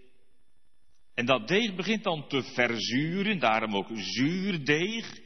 En 1.14 1.26
dat 1.26 1.48
deeg 1.48 1.76
begint 1.76 2.04
dan 2.04 2.28
te 2.28 2.44
verzuren, 2.44 3.40
daarom 3.40 3.76
ook 3.76 3.90
zuurdeeg, 3.94 5.20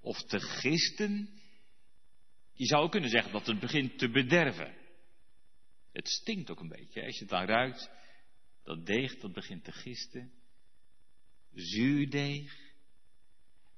of 0.00 0.22
te 0.22 0.40
gisten. 0.40 1.28
Je 2.52 2.66
zou 2.66 2.88
kunnen 2.88 3.10
zeggen 3.10 3.32
dat 3.32 3.46
het 3.46 3.60
begint 3.60 3.98
te 3.98 4.10
bederven. 4.10 4.74
Het 5.94 6.08
stinkt 6.08 6.50
ook 6.50 6.60
een 6.60 6.68
beetje. 6.68 7.04
Als 7.04 7.14
je 7.14 7.20
het 7.20 7.28
dan 7.28 7.44
ruikt, 7.44 7.90
dat 8.62 8.86
deeg 8.86 9.18
dat 9.18 9.32
begint 9.32 9.64
te 9.64 9.72
gisten. 9.72 10.32
Zuurdeeg. 11.52 12.56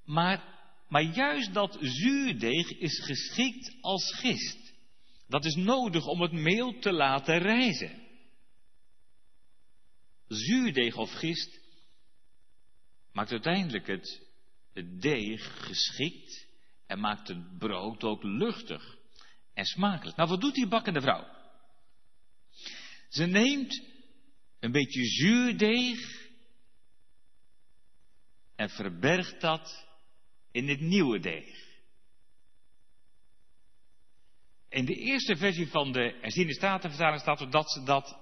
Maar, 0.04 0.44
maar 0.88 1.02
juist 1.02 1.54
dat 1.54 1.78
zuurdeeg 1.80 2.70
is 2.70 3.04
geschikt 3.04 3.76
als 3.80 4.14
gist. 4.14 4.74
Dat 5.28 5.44
is 5.44 5.54
nodig 5.54 6.06
om 6.06 6.20
het 6.20 6.32
meel 6.32 6.78
te 6.78 6.92
laten 6.92 7.38
rijzen. 7.38 8.06
Zuurdeeg 10.28 10.96
of 10.96 11.10
gist 11.12 11.60
maakt 13.12 13.30
uiteindelijk 13.30 13.86
het, 13.86 14.26
het 14.72 15.00
deeg 15.02 15.66
geschikt 15.66 16.46
en 16.86 17.00
maakt 17.00 17.28
het 17.28 17.58
brood 17.58 18.04
ook 18.04 18.22
luchtig 18.22 18.96
en 19.54 19.64
smakelijk. 19.64 20.16
Nou, 20.16 20.28
wat 20.28 20.40
doet 20.40 20.54
die 20.54 20.68
bakkende 20.68 21.00
vrouw? 21.00 21.35
Ze 23.16 23.26
neemt 23.26 23.82
een 24.60 24.72
beetje 24.72 25.04
zuurdeeg 25.04 26.28
en 28.56 28.70
verbergt 28.70 29.40
dat 29.40 29.88
in 30.50 30.68
het 30.68 30.80
nieuwe 30.80 31.18
deeg. 31.18 31.64
In 34.68 34.84
de 34.84 34.94
eerste 34.94 35.36
versie 35.36 35.68
van 35.68 35.92
de 35.92 36.18
herziende 36.20 36.54
statenvertaling 36.54 37.20
staat 37.20 37.52
dat 37.52 37.70
ze 37.70 37.82
dat 37.82 38.18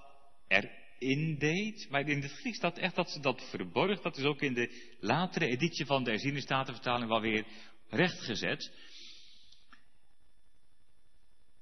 erin 0.49 1.39
deed. 1.39 1.87
Maar 1.91 2.09
in 2.09 2.23
het 2.23 2.33
Grieks 2.33 2.57
staat 2.57 2.79
echt 2.79 2.95
dat 2.95 3.11
ze 3.11 3.21
dat 3.21 3.49
verborg. 3.51 4.01
Dat 4.01 4.17
is 4.17 4.25
ook 4.25 4.41
in 4.41 4.55
de 4.55 4.97
latere 5.01 5.47
editie 5.47 5.87
van 5.87 6.05
de 6.05 6.11
herziende 6.11 6.41
statenvertaling 6.41 7.09
wel 7.09 7.21
weer 7.21 7.47
rechtgezet. 7.89 8.73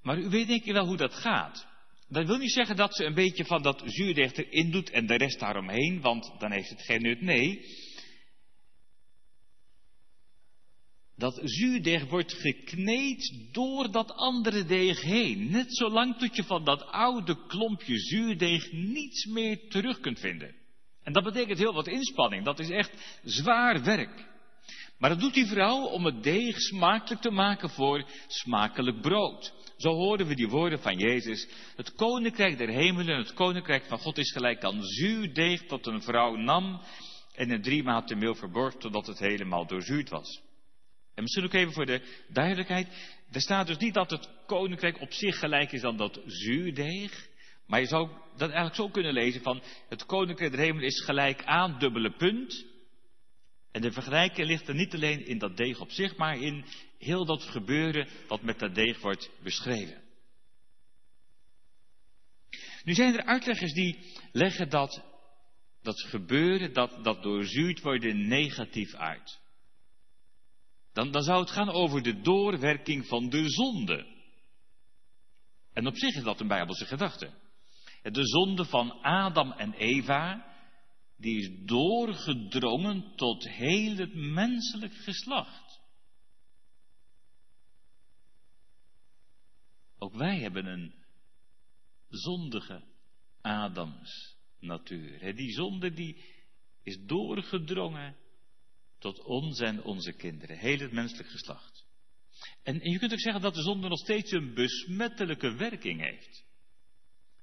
Maar 0.03 0.19
u 0.19 0.29
weet 0.29 0.47
denk 0.47 0.65
ik 0.65 0.73
wel 0.73 0.87
hoe 0.87 0.97
dat 0.97 1.15
gaat. 1.15 1.72
Dat 2.13 2.27
wil 2.27 2.37
niet 2.37 2.53
zeggen 2.53 2.77
dat 2.77 2.97
ze 2.97 3.05
een 3.05 3.15
beetje 3.15 3.45
van 3.45 3.63
dat 3.63 3.83
zuurdeeg 3.85 4.35
erin 4.35 4.71
doet 4.71 4.91
en 4.91 5.07
de 5.07 5.17
rest 5.17 5.39
daaromheen, 5.39 6.01
want 6.01 6.33
dan 6.39 6.53
heeft 6.53 6.69
het 6.69 6.83
geen 6.83 7.03
nut. 7.03 7.21
Nee. 7.21 7.65
Dat 11.17 11.41
zuurdeeg 11.45 12.05
wordt 12.05 12.33
gekneed 12.33 13.49
door 13.53 13.91
dat 13.91 14.13
andere 14.13 14.65
deeg 14.65 15.01
heen. 15.01 15.51
Net 15.51 15.77
zolang 15.77 16.19
tot 16.19 16.37
je 16.37 16.45
van 16.45 16.65
dat 16.65 16.87
oude 16.87 17.47
klompje 17.47 17.99
zuurdeeg 17.99 18.73
niets 18.73 19.25
meer 19.25 19.69
terug 19.69 20.01
kunt 20.01 20.19
vinden. 20.21 20.55
En 21.03 21.13
dat 21.13 21.25
betekent 21.25 21.59
heel 21.59 21.75
wat 21.75 21.89
inspanning. 21.89 22.45
Dat 22.45 22.59
is 22.59 22.71
echt 22.71 23.21
zwaar 23.25 23.85
werk. 23.85 24.31
Maar 24.99 25.11
dat 25.11 25.21
doet 25.21 25.35
die 25.35 25.47
vrouw 25.47 25.85
om 25.85 26.05
het 26.05 26.23
deeg 26.23 26.61
smakelijk 26.61 27.21
te 27.21 27.31
maken 27.31 27.71
voor 27.71 28.11
smakelijk 28.27 29.01
brood. 29.01 29.62
Zo 29.83 29.95
hoorden 29.95 30.27
we 30.27 30.35
die 30.35 30.49
woorden 30.49 30.81
van 30.81 30.99
Jezus. 30.99 31.49
Het 31.77 31.95
koninkrijk 31.95 32.59
der 32.59 32.69
hemelen 32.69 33.15
en 33.15 33.21
het 33.21 33.35
koninkrijk 33.35 33.85
van 33.85 33.99
God 33.99 34.19
is 34.19 34.33
gelijk 34.33 34.65
aan 34.65 34.83
zuurdeeg 34.83 35.67
dat 35.67 35.87
een 35.87 36.03
vrouw 36.03 36.37
nam 36.37 36.81
en 37.35 37.51
in 37.51 37.63
drie 37.63 37.83
maten 37.83 38.19
meel 38.19 38.35
verborg 38.35 38.75
totdat 38.75 39.07
het 39.07 39.19
helemaal 39.19 39.67
doorzuurd 39.67 40.09
was. 40.09 40.43
En 41.15 41.23
misschien 41.23 41.45
ook 41.45 41.53
even 41.53 41.73
voor 41.73 41.87
de 41.87 42.25
duidelijkheid. 42.29 42.89
Er 43.33 43.41
staat 43.41 43.67
dus 43.67 43.79
niet 43.79 43.95
dat 43.95 44.11
het 44.11 44.29
koninkrijk 44.47 45.01
op 45.01 45.13
zich 45.13 45.39
gelijk 45.39 45.73
is 45.73 45.85
aan 45.85 45.97
dat 45.97 46.21
zuurdeeg. 46.27 47.29
Maar 47.67 47.81
je 47.81 47.87
zou 47.87 48.09
dat 48.37 48.51
eigenlijk 48.51 48.75
zo 48.75 48.89
kunnen 48.89 49.13
lezen 49.13 49.43
van 49.43 49.63
het 49.89 50.07
koninkrijk 50.07 50.51
der 50.51 50.61
hemelen 50.61 50.87
is 50.87 51.05
gelijk 51.05 51.45
aan 51.45 51.79
dubbele 51.79 52.11
punt. 52.11 52.67
En 53.73 53.81
de 53.81 53.93
vergelijking 53.93 54.47
ligt 54.47 54.69
er 54.69 54.75
niet 54.75 54.95
alleen 54.95 55.27
in 55.27 55.39
dat 55.39 55.57
deeg 55.57 55.81
op 55.81 55.91
zich, 55.91 56.17
maar 56.17 56.39
in 56.39 56.65
heel 57.05 57.25
dat 57.25 57.43
gebeuren 57.43 58.09
wat 58.29 58.43
met 58.43 58.59
dat 58.59 58.75
deeg 58.75 59.01
wordt 59.01 59.31
beschreven. 59.43 60.03
Nu 62.85 62.95
zijn 62.95 63.15
er 63.15 63.25
uitleggers 63.25 63.73
die 63.73 63.99
leggen 64.33 64.69
dat, 64.69 65.03
dat 65.83 66.01
gebeuren, 66.01 66.73
dat, 66.73 67.05
dat 67.05 67.23
doorzuurd 67.23 67.81
worden, 67.81 68.29
negatief 68.29 68.95
uit. 68.95 69.41
Dan, 70.93 71.11
dan 71.11 71.23
zou 71.23 71.41
het 71.41 71.51
gaan 71.51 71.71
over 71.71 72.03
de 72.03 72.21
doorwerking 72.21 73.07
van 73.07 73.29
de 73.29 73.51
zonde. 73.51 74.07
En 75.73 75.87
op 75.87 75.97
zich 75.97 76.15
is 76.15 76.23
dat 76.23 76.41
een 76.41 76.49
bijbelse 76.49 76.87
gedachte. 76.87 77.31
De 78.03 78.27
zonde 78.27 78.65
van 78.65 78.93
Adam 79.03 79.53
en 79.53 79.73
Eva, 79.73 80.47
die 81.17 81.39
is 81.39 81.51
doorgedrongen 81.65 83.13
tot 83.17 83.49
heel 83.49 83.97
het 83.97 84.15
menselijk 84.15 84.95
geslacht. 84.95 85.62
Ook 90.03 90.15
wij 90.15 90.39
hebben 90.39 90.67
een 90.67 90.95
zondige 92.09 92.83
Adams 93.41 94.37
natuur. 94.59 95.35
Die 95.35 95.53
zonde 95.53 95.93
die 95.93 96.25
is 96.83 96.99
doorgedrongen 97.07 98.17
tot 98.99 99.25
ons 99.25 99.61
en 99.61 99.83
onze 99.83 100.13
kinderen, 100.13 100.59
heel 100.59 100.79
het 100.79 100.93
menselijk 100.93 101.29
geslacht. 101.29 101.87
En, 102.63 102.91
je 102.91 102.99
kunt 102.99 103.13
ook 103.13 103.21
zeggen 103.21 103.43
dat 103.43 103.55
de 103.55 103.63
zonde 103.63 103.89
nog 103.89 103.99
steeds 103.99 104.31
een 104.31 104.55
besmettelijke 104.55 105.55
werking 105.55 106.01
heeft 106.01 106.45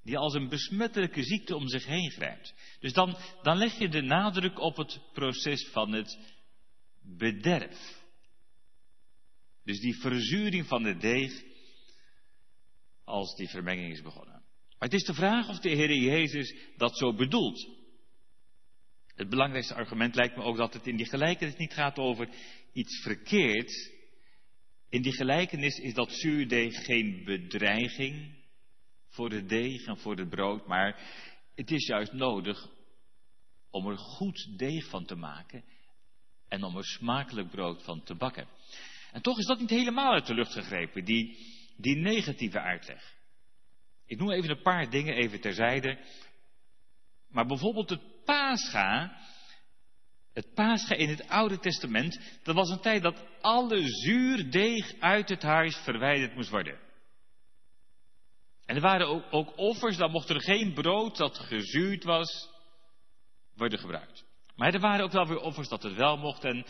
die 0.04 0.18
als 0.18 0.34
een 0.34 0.50
besmettelijke 0.50 1.24
ziekte 1.24 1.56
om 1.56 1.68
zich 1.68 1.86
heen 1.86 2.12
grijpt. 2.12 2.54
Dus 2.80 2.94
dan, 2.94 3.18
dan 3.42 3.58
leg 3.58 3.80
je 3.80 3.90
de 3.90 4.02
nadruk 4.02 4.60
op 4.60 4.78
het 4.78 5.02
proces 5.14 5.70
van 5.70 5.92
het 5.92 6.18
bederf. 7.02 8.04
Dus 9.64 9.80
die 9.80 10.00
verzuring 10.00 10.66
van 10.66 10.84
de 10.84 10.98
deeg 10.98 11.49
als 13.10 13.36
die 13.36 13.50
vermenging 13.50 13.92
is 13.92 14.02
begonnen. 14.02 14.34
Maar 14.80 14.90
het 14.90 14.94
is 14.94 15.04
de 15.04 15.14
vraag 15.14 15.50
of 15.50 15.60
de 15.60 15.70
Heer 15.70 15.94
Jezus 15.94 16.56
dat 16.78 16.98
zo 16.98 17.14
bedoelt. 17.14 17.68
Het 19.16 19.30
belangrijkste 19.30 19.74
argument 19.74 20.16
lijkt 20.16 20.36
me 20.36 20.44
ook 20.44 20.58
dat 20.58 20.74
het 20.74 20.88
in 20.88 20.96
die 20.96 21.10
gelijkenis 21.10 21.56
niet 21.56 21.74
gaat 21.74 21.98
over 22.00 22.30
iets 22.74 23.02
verkeerds. 23.02 23.92
In 24.90 25.02
die 25.02 25.14
gelijkenis 25.14 25.78
is 25.78 25.94
dat 25.94 26.12
zuurdeeg 26.12 26.86
geen 26.86 27.24
bedreiging, 27.24 28.38
voor 29.08 29.30
de 29.30 29.46
deeg 29.46 29.86
en 29.86 29.98
voor 29.98 30.18
het 30.18 30.30
brood, 30.30 30.68
maar 30.68 31.00
het 31.56 31.72
is 31.72 31.88
juist 31.88 32.14
nodig 32.14 32.70
om 33.72 33.88
er 33.88 33.98
goed 33.98 34.58
deeg 34.58 34.90
van 34.90 35.06
te 35.06 35.16
maken 35.16 35.64
en 36.48 36.64
om 36.64 36.78
er 36.78 36.86
smakelijk 36.86 37.50
brood 37.50 37.84
van 37.84 38.04
te 38.04 38.16
bakken. 38.16 38.48
En 39.12 39.22
toch 39.22 39.38
is 39.38 39.46
dat 39.46 39.60
niet 39.60 39.70
helemaal 39.70 40.14
uit 40.14 40.26
de 40.26 40.34
lucht 40.34 40.54
gegrepen, 40.54 41.06
die, 41.06 41.38
die 41.80 41.96
negatieve 41.96 42.60
uitleg. 42.60 43.18
Ik 44.06 44.18
noem 44.18 44.32
even 44.32 44.50
een 44.50 44.62
paar 44.62 44.90
dingen 44.90 45.16
even 45.16 45.42
terzijde. 45.42 45.98
Maar 47.30 47.46
bijvoorbeeld 47.46 47.90
het 47.90 48.24
paascha, 48.26 49.18
het 50.34 50.54
paascha 50.54 50.96
in 50.96 51.10
het 51.10 51.28
Oude 51.28 51.60
Testament, 51.60 52.40
dat 52.44 52.56
was 52.56 52.70
een 52.70 52.82
tijd 52.82 53.02
dat 53.02 53.26
alle 53.42 53.88
zuurdeeg 53.88 55.00
uit 55.00 55.30
het 55.30 55.42
huis 55.42 55.76
verwijderd 55.76 56.36
moest 56.36 56.50
worden. 56.50 56.80
En 58.66 58.76
er 58.76 58.82
waren 58.82 59.08
ook, 59.08 59.24
ook 59.30 59.58
offers, 59.58 59.98
dan 59.98 60.12
mocht 60.12 60.30
er 60.30 60.42
geen 60.42 60.74
brood 60.74 61.18
dat 61.18 61.38
gezuurd 61.38 62.04
was, 62.04 62.50
worden 63.56 63.80
gebruikt. 63.80 64.26
Maar 64.56 64.74
er 64.74 64.80
waren 64.80 65.04
ook 65.06 65.12
wel 65.12 65.28
weer 65.28 65.40
offers 65.40 65.68
dat 65.68 65.84
het 65.84 65.96
wel 65.96 66.18
mocht 66.18 66.44
en 66.44 66.66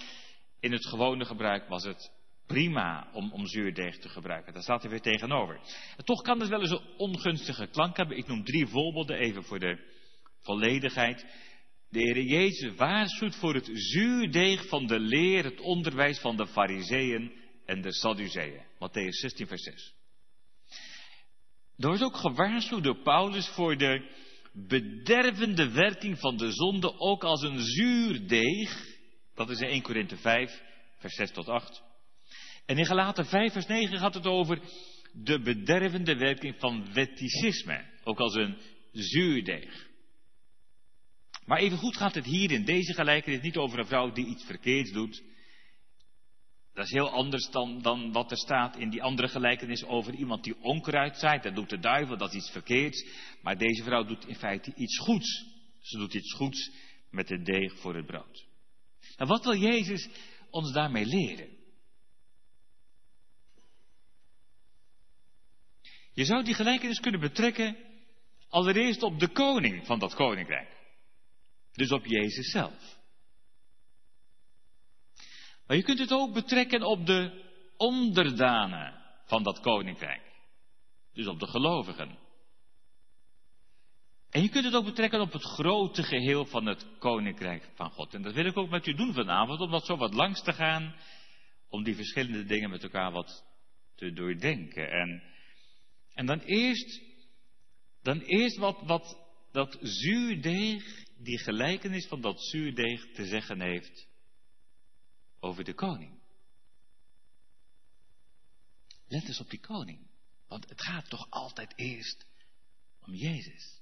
in 0.59 0.71
het 0.71 0.85
gewone 0.85 1.25
gebruik 1.25 1.67
was 1.67 1.83
het 1.83 2.11
prima 2.49 3.07
om, 3.13 3.31
om 3.31 3.47
zuurdeeg 3.47 3.97
te 3.97 4.09
gebruiken. 4.09 4.53
Daar 4.53 4.61
staat 4.61 4.83
er 4.83 4.89
weer 4.89 5.01
tegenover. 5.01 5.59
En 5.97 6.05
toch 6.05 6.21
kan 6.21 6.39
het 6.39 6.49
wel 6.49 6.61
eens 6.61 6.69
een 6.69 6.97
ongunstige 6.97 7.67
klank 7.67 7.97
hebben. 7.97 8.17
Ik 8.17 8.27
noem 8.27 8.43
drie 8.43 8.67
voorbeelden 8.67 9.17
even 9.17 9.43
voor 9.43 9.59
de 9.59 9.77
volledigheid. 10.41 11.25
De 11.89 11.99
Heer 11.99 12.21
Jezus 12.21 12.75
waarschuwt 12.75 13.35
voor 13.35 13.53
het 13.53 13.69
zuurdeeg 13.73 14.67
van 14.67 14.87
de 14.87 14.99
leer, 14.99 15.43
het 15.43 15.59
onderwijs 15.59 16.19
van 16.19 16.37
de 16.37 16.47
fariseeën 16.47 17.31
en 17.65 17.81
de 17.81 17.93
Sadduceeën. 17.93 18.63
Matthäus 18.73 19.19
16, 19.19 19.47
vers 19.47 19.63
6. 19.63 19.93
Er 21.77 21.87
wordt 21.87 22.03
ook 22.03 22.17
gewaarschuwd 22.17 22.83
door 22.83 23.01
Paulus 23.01 23.47
voor 23.47 23.77
de 23.77 24.11
bedervende 24.53 25.71
werking 25.71 26.19
van 26.19 26.37
de 26.37 26.51
zonde 26.51 26.99
ook 26.99 27.23
als 27.23 27.41
een 27.41 27.59
zuur 27.59 28.27
deeg. 28.27 28.97
Dat 29.35 29.49
is 29.49 29.59
in 29.59 29.67
1 29.67 29.81
Korinthe 29.81 30.17
5, 30.17 30.61
vers 30.97 31.15
6 31.15 31.31
tot 31.31 31.49
8. 31.49 31.87
En 32.69 32.77
in 32.77 32.85
Galaten 32.85 33.25
5, 33.25 33.51
vers 33.51 33.65
9 33.65 33.97
gaat 33.97 34.13
het 34.13 34.25
over 34.25 34.59
de 35.13 35.41
bedervende 35.41 36.15
werking 36.15 36.55
van 36.59 36.93
wetticisme. 36.93 37.85
Ook 38.03 38.19
als 38.19 38.35
een 38.35 38.57
zuurdeeg. 38.91 39.87
Maar 41.45 41.59
evengoed 41.59 41.97
gaat 41.97 42.15
het 42.15 42.25
hier 42.25 42.51
in 42.51 42.65
deze 42.65 42.93
gelijkenis 42.93 43.41
niet 43.41 43.57
over 43.57 43.79
een 43.79 43.85
vrouw 43.85 44.11
die 44.11 44.25
iets 44.25 44.45
verkeerds 44.45 44.91
doet. 44.91 45.23
Dat 46.73 46.85
is 46.85 46.91
heel 46.91 47.09
anders 47.09 47.49
dan, 47.49 47.81
dan 47.81 48.11
wat 48.11 48.31
er 48.31 48.37
staat 48.37 48.77
in 48.77 48.89
die 48.89 49.03
andere 49.03 49.27
gelijkenis 49.27 49.83
over 49.83 50.13
iemand 50.13 50.43
die 50.43 50.61
onkruid 50.61 51.17
zaait. 51.17 51.43
Dat 51.43 51.55
doet 51.55 51.69
de 51.69 51.79
duivel, 51.79 52.17
dat 52.17 52.29
is 52.29 52.35
iets 52.35 52.51
verkeerds. 52.51 53.05
Maar 53.41 53.57
deze 53.57 53.83
vrouw 53.83 54.03
doet 54.03 54.27
in 54.27 54.35
feite 54.35 54.73
iets 54.75 54.97
goeds. 54.97 55.45
Ze 55.81 55.97
doet 55.97 56.13
iets 56.13 56.33
goeds 56.33 56.71
met 57.09 57.27
de 57.27 57.41
deeg 57.41 57.79
voor 57.79 57.95
het 57.95 58.05
brood. 58.05 58.45
Nou, 59.17 59.29
wat 59.29 59.43
wil 59.43 59.55
Jezus 59.55 60.09
ons 60.49 60.73
daarmee 60.73 61.05
leren? 61.05 61.58
Je 66.19 66.25
zou 66.25 66.43
die 66.43 66.53
gelijkenis 66.53 66.99
kunnen 66.99 67.19
betrekken 67.19 67.77
allereerst 68.49 69.03
op 69.03 69.19
de 69.19 69.27
koning 69.27 69.85
van 69.85 69.99
dat 69.99 70.15
koninkrijk. 70.15 70.77
Dus 71.73 71.91
op 71.91 72.05
Jezus 72.05 72.51
zelf. 72.51 72.97
Maar 75.67 75.77
je 75.77 75.83
kunt 75.83 75.99
het 75.99 76.11
ook 76.11 76.33
betrekken 76.33 76.83
op 76.83 77.05
de 77.05 77.43
onderdanen 77.77 78.93
van 79.25 79.43
dat 79.43 79.59
koninkrijk. 79.59 80.21
Dus 81.13 81.27
op 81.27 81.39
de 81.39 81.47
gelovigen. 81.47 82.17
En 84.29 84.41
je 84.41 84.49
kunt 84.49 84.65
het 84.65 84.75
ook 84.75 84.85
betrekken 84.85 85.21
op 85.21 85.31
het 85.31 85.43
grote 85.43 86.03
geheel 86.03 86.45
van 86.45 86.65
het 86.65 86.85
koninkrijk 86.97 87.69
van 87.75 87.91
God. 87.91 88.13
En 88.13 88.21
dat 88.21 88.33
wil 88.33 88.45
ik 88.45 88.57
ook 88.57 88.69
met 88.69 88.87
u 88.87 88.93
doen 88.93 89.13
vanavond, 89.13 89.59
om 89.59 89.71
dat 89.71 89.85
zo 89.85 89.97
wat 89.97 90.13
langs 90.13 90.43
te 90.43 90.53
gaan. 90.53 90.95
Om 91.69 91.83
die 91.83 91.95
verschillende 91.95 92.45
dingen 92.45 92.69
met 92.69 92.83
elkaar 92.83 93.11
wat 93.11 93.45
te 93.95 94.13
doordenken. 94.13 94.91
En, 94.91 95.37
en 96.19 96.25
dan 96.25 96.39
eerst, 96.39 97.01
dan 98.01 98.19
eerst 98.19 98.57
wat, 98.57 98.81
wat 98.81 99.17
dat 99.51 99.77
zuurdeeg, 99.81 101.05
die 101.17 101.37
gelijkenis 101.37 102.07
van 102.07 102.21
dat 102.21 102.41
zuurdeeg 102.41 103.11
te 103.13 103.25
zeggen 103.25 103.61
heeft 103.61 104.07
over 105.39 105.63
de 105.63 105.73
koning. 105.73 106.19
Let 109.07 109.27
eens 109.27 109.39
op 109.39 109.49
die 109.49 109.59
koning. 109.59 110.07
Want 110.47 110.69
het 110.69 110.81
gaat 110.81 111.09
toch 111.09 111.29
altijd 111.29 111.73
eerst 111.75 112.25
om 113.05 113.13
Jezus. 113.13 113.81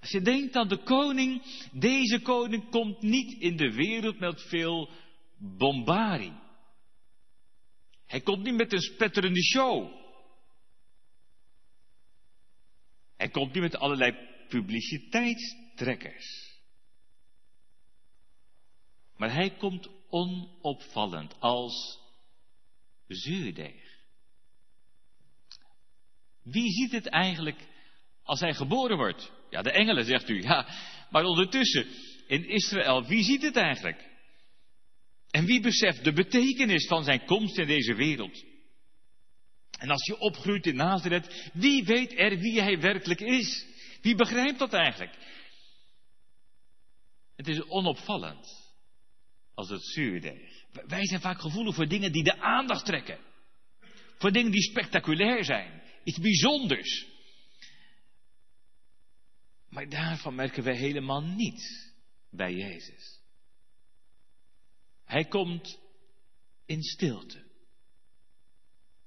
Als 0.00 0.10
je 0.10 0.20
denkt 0.20 0.54
aan 0.54 0.68
de 0.68 0.82
koning, 0.82 1.42
deze 1.72 2.20
koning 2.20 2.70
komt 2.70 3.02
niet 3.02 3.40
in 3.40 3.56
de 3.56 3.72
wereld 3.72 4.18
met 4.18 4.42
veel 4.42 4.90
bombardie. 5.38 6.41
Hij 8.12 8.20
komt 8.20 8.42
niet 8.42 8.54
met 8.54 8.72
een 8.72 8.80
spetterende 8.80 9.42
show. 9.42 9.90
Hij 13.16 13.28
komt 13.28 13.52
niet 13.52 13.62
met 13.62 13.76
allerlei 13.76 14.16
publiciteitstrekkers. 14.48 16.60
Maar 19.16 19.32
hij 19.32 19.50
komt 19.50 19.88
onopvallend 20.08 21.40
als 21.40 22.00
zuurdeeg. 23.06 24.00
Wie 26.42 26.70
ziet 26.70 26.92
het 26.92 27.06
eigenlijk 27.06 27.66
als 28.22 28.40
hij 28.40 28.54
geboren 28.54 28.96
wordt? 28.96 29.32
Ja, 29.50 29.62
de 29.62 29.72
engelen, 29.72 30.04
zegt 30.04 30.28
u. 30.28 30.42
Ja, 30.42 30.68
maar 31.10 31.24
ondertussen, 31.24 31.86
in 32.26 32.48
Israël, 32.48 33.04
wie 33.04 33.22
ziet 33.22 33.42
het 33.42 33.56
eigenlijk? 33.56 34.10
En 35.32 35.44
wie 35.44 35.60
beseft 35.60 36.04
de 36.04 36.12
betekenis 36.12 36.86
van 36.86 37.04
zijn 37.04 37.24
komst 37.24 37.58
in 37.58 37.66
deze 37.66 37.94
wereld? 37.94 38.44
En 39.78 39.90
als 39.90 40.06
je 40.06 40.18
opgroeit 40.18 40.66
in 40.66 40.76
Nazareth, 40.76 41.50
wie 41.52 41.84
weet 41.84 42.18
er 42.18 42.38
wie 42.38 42.60
hij 42.60 42.80
werkelijk 42.80 43.20
is? 43.20 43.66
Wie 44.00 44.14
begrijpt 44.14 44.58
dat 44.58 44.72
eigenlijk? 44.72 45.14
Het 47.36 47.48
is 47.48 47.62
onopvallend 47.62 48.46
als 49.54 49.68
het 49.68 49.84
zuurdeeg. 49.84 50.64
Wij 50.86 51.06
zijn 51.06 51.20
vaak 51.20 51.40
gevoelig 51.40 51.74
voor 51.74 51.88
dingen 51.88 52.12
die 52.12 52.24
de 52.24 52.40
aandacht 52.40 52.84
trekken. 52.84 53.18
Voor 54.18 54.32
dingen 54.32 54.50
die 54.52 54.62
spectaculair 54.62 55.44
zijn. 55.44 55.82
Iets 56.04 56.18
bijzonders. 56.18 57.06
Maar 59.68 59.88
daarvan 59.88 60.34
merken 60.34 60.62
wij 60.62 60.76
helemaal 60.76 61.22
niets 61.22 61.92
bij 62.30 62.54
Jezus. 62.54 63.21
Hij 65.12 65.24
komt 65.24 65.80
in 66.66 66.82
stilte. 66.82 67.42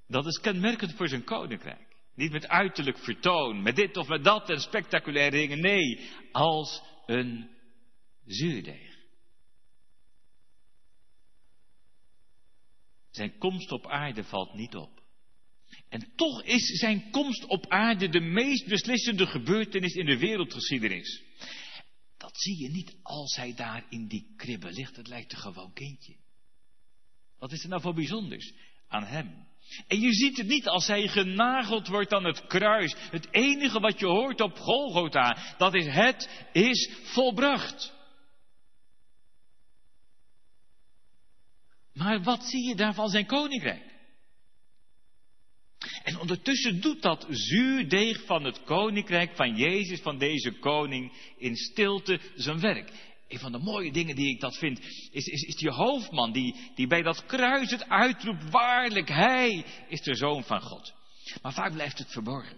Dat 0.08 0.26
is 0.26 0.40
kenmerkend 0.40 0.94
voor 0.94 1.08
zijn 1.08 1.24
koninkrijk. 1.24 1.96
Niet 2.16 2.32
met 2.32 2.48
uiterlijk 2.48 2.98
vertoon, 2.98 3.62
met 3.62 3.76
dit 3.76 3.98
of 3.98 4.08
met 4.08 4.24
dat 4.24 4.50
en 4.50 4.60
spectaculaire 4.60 5.38
dingen. 5.38 5.60
Nee, 5.62 6.10
als 6.32 6.82
een 7.06 7.50
zuurdeeg. 8.26 8.96
Zijn 13.12 13.38
komst 13.38 13.72
op 13.72 13.88
aarde 13.88 14.24
valt 14.24 14.54
niet 14.54 14.76
op. 14.76 15.02
En 15.90 16.12
toch 16.16 16.44
is 16.44 16.80
zijn 16.80 17.12
komst 17.12 17.46
op 17.46 17.68
aarde 17.68 18.10
de 18.10 18.22
meest 18.22 18.68
beslissende 18.68 19.28
gebeurtenis 19.28 19.94
in 19.94 20.06
de 20.06 20.18
wereldgeschiedenis. 20.18 21.24
Zie 22.36 22.62
je 22.62 22.70
niet 22.70 22.96
als 23.02 23.36
hij 23.36 23.54
daar 23.54 23.86
in 23.90 24.08
die 24.08 24.34
kribbe 24.38 24.72
ligt. 24.72 24.96
Het 24.96 25.08
lijkt 25.08 25.32
een 25.32 25.38
gewoon 25.38 25.74
kindje. 25.74 26.16
Wat 27.38 27.52
is 27.52 27.64
er 27.64 27.70
nou 27.70 27.82
voor 27.82 27.94
bijzonders 27.94 28.54
aan 28.88 29.04
hem? 29.04 29.48
En 29.88 30.00
je 30.00 30.14
ziet 30.14 30.38
het 30.38 30.48
niet 30.48 30.68
als 30.68 30.88
hij 30.88 31.08
genageld 31.08 31.88
wordt 31.88 32.14
aan 32.14 32.26
het 32.26 32.48
kruis. 32.48 32.96
Het 32.98 33.28
enige 33.32 33.80
wat 33.80 34.00
je 34.00 34.06
hoort 34.06 34.42
op 34.42 34.58
Golgotha, 34.58 35.56
dat 35.58 35.74
is 35.74 35.88
het 35.88 36.48
is 36.52 36.90
volbracht. 37.04 37.94
Maar 41.94 42.24
wat 42.24 42.44
zie 42.44 42.68
je 42.68 42.76
daar 42.76 42.94
van 42.94 43.10
zijn 43.10 43.26
koninkrijk? 43.26 43.95
En 46.04 46.20
ondertussen 46.20 46.82
doet 46.82 47.02
dat 47.02 47.26
zuurdeeg 47.30 48.26
van 48.26 48.44
het 48.44 48.64
koninkrijk 48.64 49.36
van 49.36 49.56
Jezus, 49.56 50.02
van 50.02 50.18
deze 50.18 50.52
koning, 50.52 51.12
in 51.38 51.56
stilte 51.56 52.20
zijn 52.36 52.60
werk. 52.60 52.92
Een 53.28 53.40
van 53.40 53.52
de 53.52 53.58
mooie 53.58 53.92
dingen 53.92 54.16
die 54.16 54.30
ik 54.30 54.40
dat 54.40 54.58
vind, 54.58 54.80
is, 55.12 55.26
is, 55.26 55.42
is 55.42 55.56
die 55.56 55.70
hoofdman 55.70 56.32
die, 56.32 56.56
die 56.76 56.88
bij 56.88 57.02
dat 57.02 57.26
kruis 57.26 57.72
het 57.72 57.90
uitroept, 57.90 58.50
waarlijk, 58.50 59.08
hij 59.08 59.66
is 59.88 60.02
de 60.02 60.16
zoon 60.16 60.44
van 60.44 60.62
God. 60.62 60.94
Maar 61.42 61.54
vaak 61.54 61.74
blijft 61.74 61.98
het 61.98 62.12
verborgen. 62.12 62.58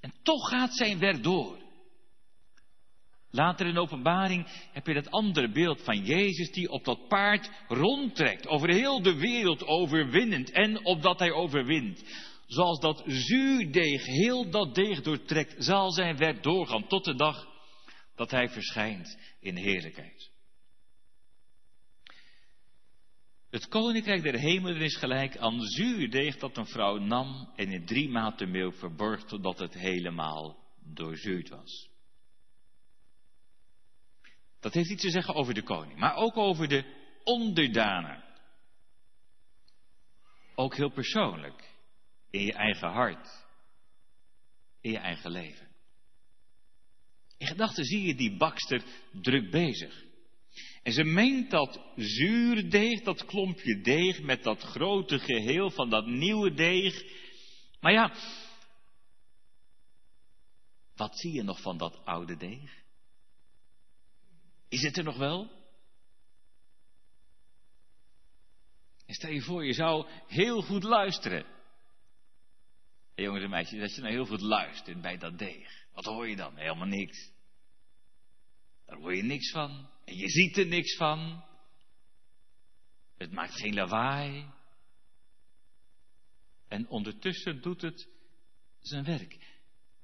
En 0.00 0.12
toch 0.22 0.48
gaat 0.48 0.76
zijn 0.76 0.98
werk 0.98 1.22
door. 1.22 1.67
Later 3.30 3.66
in 3.66 3.78
openbaring 3.78 4.46
heb 4.72 4.86
je 4.86 4.94
dat 4.94 5.10
andere 5.10 5.50
beeld 5.50 5.82
van 5.82 6.04
Jezus 6.04 6.50
die 6.50 6.70
op 6.70 6.84
dat 6.84 7.08
paard 7.08 7.50
rondtrekt, 7.68 8.46
over 8.46 8.68
heel 8.68 9.02
de 9.02 9.14
wereld 9.14 9.66
overwinnend 9.66 10.50
en 10.50 10.84
opdat 10.84 11.18
hij 11.18 11.32
overwint. 11.32 12.04
Zoals 12.46 12.80
dat 12.80 13.02
zuurdeeg 13.06 14.04
heel 14.04 14.50
dat 14.50 14.74
deeg 14.74 15.02
doortrekt, 15.02 15.64
zal 15.64 15.90
zijn 15.92 16.16
werk 16.16 16.42
doorgaan 16.42 16.86
tot 16.86 17.04
de 17.04 17.14
dag 17.14 17.46
dat 18.14 18.30
hij 18.30 18.48
verschijnt 18.48 19.18
in 19.40 19.56
heerlijkheid. 19.56 20.30
Het 23.50 23.68
koninkrijk 23.68 24.22
der 24.22 24.38
hemelen 24.38 24.80
is 24.80 24.96
gelijk 24.96 25.36
aan 25.36 25.60
zuurdeeg 25.60 26.36
dat 26.36 26.56
een 26.56 26.66
vrouw 26.66 26.96
nam 26.98 27.52
en 27.56 27.68
in 27.68 27.86
drie 27.86 28.08
maten 28.08 28.50
meel 28.50 28.72
verborg 28.72 29.24
totdat 29.24 29.58
het 29.58 29.74
helemaal 29.74 30.56
doorzuurd 30.94 31.48
was. 31.48 31.87
Dat 34.60 34.74
heeft 34.74 34.90
iets 34.90 35.02
te 35.02 35.10
zeggen 35.10 35.34
over 35.34 35.54
de 35.54 35.62
koning, 35.62 35.98
maar 35.98 36.14
ook 36.14 36.36
over 36.36 36.68
de 36.68 36.84
onderdanen. 37.24 38.24
Ook 40.54 40.76
heel 40.76 40.90
persoonlijk, 40.90 41.74
in 42.30 42.44
je 42.44 42.52
eigen 42.52 42.88
hart, 42.88 43.46
in 44.80 44.90
je 44.90 44.98
eigen 44.98 45.30
leven. 45.30 45.68
In 47.38 47.46
gedachten 47.46 47.84
zie 47.84 48.06
je 48.06 48.14
die 48.14 48.36
bakster 48.36 48.82
druk 49.12 49.50
bezig. 49.50 50.06
En 50.82 50.92
ze 50.92 51.04
meent 51.04 51.50
dat 51.50 51.80
zuurdeeg, 51.96 53.02
dat 53.02 53.24
klompje 53.24 53.80
deeg, 53.80 54.20
met 54.22 54.42
dat 54.42 54.62
grote 54.62 55.18
geheel 55.18 55.70
van 55.70 55.90
dat 55.90 56.06
nieuwe 56.06 56.54
deeg. 56.54 57.02
Maar 57.80 57.92
ja, 57.92 58.14
wat 60.94 61.18
zie 61.18 61.32
je 61.32 61.42
nog 61.42 61.60
van 61.60 61.78
dat 61.78 62.04
oude 62.04 62.36
deeg? 62.36 62.86
Is 64.68 64.82
het 64.82 64.96
er 64.96 65.04
nog 65.04 65.16
wel? 65.16 65.50
Stel 69.06 69.30
je 69.30 69.42
voor, 69.42 69.64
je 69.64 69.72
zou 69.72 70.08
heel 70.26 70.62
goed 70.62 70.82
luisteren. 70.82 71.44
Hey, 73.14 73.24
jongens 73.24 73.44
en 73.44 73.50
meisjes, 73.50 73.80
dat 73.80 73.94
je 73.94 74.00
nou 74.00 74.12
heel 74.12 74.26
goed 74.26 74.40
luistert 74.40 75.00
bij 75.00 75.16
dat 75.16 75.38
deeg. 75.38 75.86
Wat 75.92 76.04
hoor 76.04 76.28
je 76.28 76.36
dan? 76.36 76.56
Helemaal 76.56 76.86
niks. 76.86 77.30
Daar 78.86 78.96
hoor 78.96 79.16
je 79.16 79.22
niks 79.22 79.50
van. 79.50 79.90
En 80.04 80.16
je 80.16 80.28
ziet 80.28 80.56
er 80.56 80.66
niks 80.66 80.96
van. 80.96 81.44
Het 83.16 83.32
maakt 83.32 83.54
geen 83.54 83.74
lawaai. 83.74 84.50
En 86.68 86.88
ondertussen 86.88 87.60
doet 87.60 87.82
het 87.82 88.08
zijn 88.80 89.04
werk. 89.04 89.57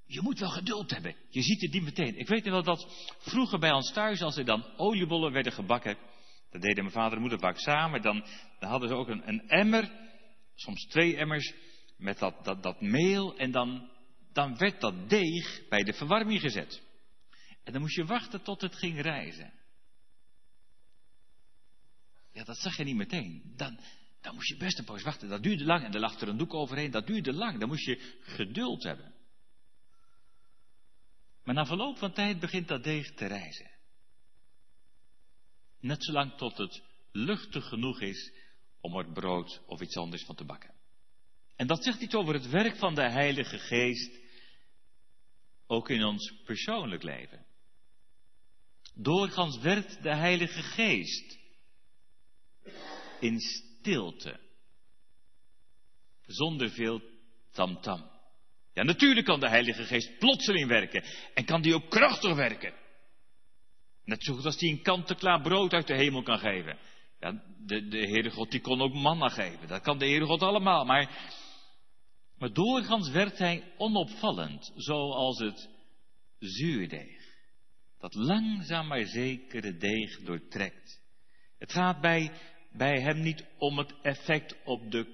Je 0.07 0.21
moet 0.21 0.39
wel 0.39 0.49
geduld 0.49 0.91
hebben. 0.91 1.17
Je 1.29 1.43
ziet 1.43 1.61
het 1.61 1.73
niet 1.73 1.83
meteen. 1.83 2.19
Ik 2.19 2.29
weet 2.29 2.45
wel 2.45 2.63
dat 2.63 3.13
vroeger 3.19 3.59
bij 3.59 3.73
ons 3.73 3.93
thuis, 3.93 4.23
als 4.23 4.37
er 4.37 4.45
dan 4.45 4.65
oliebollen 4.77 5.33
werden 5.33 5.53
gebakken, 5.53 5.97
dat 6.51 6.63
deden 6.63 6.83
mijn 6.85 6.97
vader 6.97 7.13
en 7.13 7.21
moeder 7.21 7.39
vaak 7.39 7.59
samen, 7.59 8.03
dan, 8.03 8.25
dan 8.59 8.71
hadden 8.71 8.89
ze 8.89 8.95
ook 8.95 9.09
een, 9.09 9.29
een, 9.29 9.49
emmer, 9.49 9.91
soms 10.55 10.87
twee 10.87 11.17
emmers, 11.17 11.55
met 11.97 12.19
dat, 12.19 12.45
dat, 12.45 12.63
dat 12.63 12.81
meel 12.81 13.37
en 13.37 13.51
dan, 13.51 13.91
dan 14.33 14.57
werd 14.57 14.81
dat 14.81 15.09
deeg 15.09 15.69
bij 15.69 15.83
de 15.83 15.93
verwarming 15.93 16.41
gezet. 16.41 16.83
En 17.65 17.73
dan 17.73 17.81
moest 17.81 17.97
je 17.97 18.05
wachten 18.05 18.43
tot 18.43 18.61
het 18.61 18.75
ging 18.75 19.01
rijzen. 19.01 19.53
Ja, 22.33 22.45
dat 22.45 22.59
zag 22.59 22.77
je 22.77 22.85
niet 22.85 22.97
meteen. 22.97 23.53
Dan, 23.57 23.79
dan 24.21 24.35
moest 24.35 24.49
je 24.49 24.57
best 24.57 24.79
een 24.79 24.85
poos 24.85 25.03
wachten. 25.03 25.29
Dat 25.29 25.43
duurde 25.43 25.65
lang 25.65 25.85
en 25.85 25.95
er 25.95 26.01
lag 26.01 26.21
er 26.21 26.29
een 26.29 26.37
doek 26.37 26.55
overheen. 26.55 26.91
Dat 26.91 27.07
duurde 27.07 27.33
lang. 27.33 27.59
Dan 27.59 27.69
moest 27.69 27.85
je 27.85 28.19
geduld 28.21 28.83
hebben. 28.83 29.14
Na 31.55 31.67
verloop 31.67 31.99
van 31.99 32.13
tijd 32.13 32.41
begint 32.41 32.69
dat 32.69 32.85
deeg 32.85 33.15
te 33.15 33.27
rijzen. 33.27 33.71
Net 35.81 36.05
zolang 36.05 36.37
tot 36.37 36.59
het 36.59 36.83
luchtig 37.13 37.69
genoeg 37.69 38.01
is 38.01 38.33
om 38.81 38.97
er 38.97 39.13
brood 39.13 39.63
of 39.67 39.81
iets 39.81 39.97
anders 39.97 40.25
van 40.25 40.35
te 40.35 40.45
bakken. 40.45 40.75
En 41.57 41.67
dat 41.67 41.85
zegt 41.85 42.01
iets 42.01 42.15
over 42.15 42.35
het 42.35 42.49
werk 42.49 42.77
van 42.77 42.95
de 42.95 43.11
Heilige 43.11 43.59
Geest, 43.59 44.21
ook 45.67 45.91
in 45.91 46.05
ons 46.05 46.43
persoonlijk 46.45 47.03
leven. 47.03 47.47
Doorgaans 48.95 49.59
werkt 49.59 50.03
de 50.03 50.15
Heilige 50.15 50.63
Geest 50.63 51.39
in 53.21 53.41
stilte, 53.41 54.41
zonder 56.27 56.71
veel 56.71 57.01
tamtam. 57.51 57.81
-tam. 57.81 58.14
Ja, 58.75 58.83
natuurlijk 58.83 59.27
kan 59.27 59.41
de 59.41 59.49
Heilige 59.49 59.85
Geest 59.85 60.19
plotseling 60.19 60.69
werken 60.69 61.05
en 61.35 61.45
kan 61.45 61.63
die 61.63 61.75
ook 61.75 61.91
krachtig 61.91 62.35
werken. 62.35 62.75
Net 64.05 64.25
zo 64.25 64.35
goed 64.35 64.45
als 64.45 64.61
hij 64.61 64.71
een 64.71 64.83
kant-en-klaar 64.83 65.41
brood 65.41 65.73
uit 65.73 65.87
de 65.87 65.95
hemel 65.95 66.23
kan 66.23 66.39
geven. 66.39 66.79
Ja, 67.21 67.43
de, 67.59 67.89
de 67.89 67.99
Heere 67.99 68.31
God 68.31 68.51
die 68.51 68.61
kon 68.61 68.81
ook 68.81 68.95
manna 68.95 69.29
geven. 69.29 69.69
Dat 69.69 69.83
kan 69.83 69.99
de 69.99 70.07
Heere 70.07 70.25
God 70.25 70.43
allemaal. 70.43 70.85
Maar, 70.85 71.33
maar 72.39 72.53
doorgaans 72.53 73.11
werkt 73.11 73.39
hij 73.39 73.73
onopvallend, 73.77 74.73
zoals 74.77 75.39
het 75.39 75.69
zuurdeeg. 76.39 77.23
Dat 77.99 78.15
langzaam 78.15 78.87
maar 78.87 79.05
zekere 79.05 79.77
deeg 79.77 80.21
doortrekt. 80.21 81.03
Het 81.59 81.73
gaat 81.73 82.01
bij, 82.01 82.33
bij 82.73 83.01
hem 83.01 83.21
niet 83.21 83.45
om 83.59 83.79
het 83.79 83.95
effect 84.03 84.57
op 84.65 84.91
de 84.91 85.07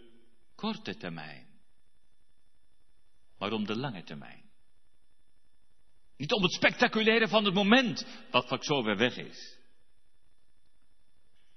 korte 0.55 0.97
termijn, 0.97 1.47
maar 3.41 3.53
om 3.53 3.67
de 3.67 3.77
lange 3.77 4.03
termijn. 4.03 4.51
Niet 6.17 6.33
om 6.33 6.43
het 6.43 6.53
spectaculaire 6.53 7.29
van 7.29 7.45
het 7.45 7.55
moment, 7.55 8.07
wat 8.31 8.49
vaak 8.49 8.65
zo 8.65 8.83
weer 8.83 8.97
weg 8.97 9.17
is. 9.17 9.59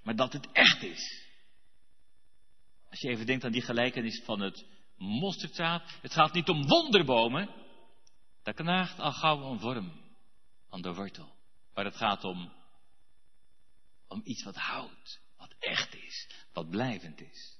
Maar 0.02 0.16
dat 0.16 0.32
het 0.32 0.52
echt 0.52 0.82
is. 0.82 1.24
Als 2.90 3.00
je 3.00 3.08
even 3.08 3.26
denkt 3.26 3.44
aan 3.44 3.52
die 3.52 3.62
gelijkenis 3.62 4.22
van 4.24 4.40
het 4.40 4.66
mosterdzaad. 4.96 5.98
Het 6.00 6.12
gaat 6.12 6.32
niet 6.32 6.48
om 6.48 6.66
wonderbomen. 6.66 7.48
Daar 8.42 8.54
knaagt 8.54 8.98
al 8.98 9.12
gauw 9.12 9.50
een 9.50 9.58
worm 9.58 9.92
aan 10.70 10.82
de 10.82 10.94
wortel. 10.94 11.34
Maar 11.74 11.84
het 11.84 11.96
gaat 11.96 12.24
om, 12.24 12.52
om 14.08 14.20
iets 14.24 14.42
wat 14.42 14.56
houdt, 14.56 15.20
wat 15.36 15.54
echt 15.58 15.94
is, 15.94 16.28
wat 16.52 16.70
blijvend 16.70 17.20
is. 17.20 17.53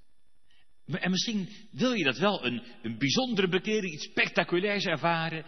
En 0.87 1.11
misschien 1.11 1.49
wil 1.71 1.93
je 1.93 2.05
dat 2.05 2.19
wel, 2.19 2.45
een, 2.45 2.63
een 2.83 2.99
bijzondere 2.99 3.49
bekering, 3.49 3.93
iets 3.93 4.05
spectaculairs 4.05 4.85
ervaren. 4.85 5.45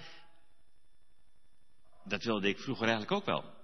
Dat 2.05 2.25
wilde 2.25 2.49
ik 2.49 2.59
vroeger 2.59 2.89
eigenlijk 2.89 3.13
ook 3.13 3.27
wel. 3.27 3.55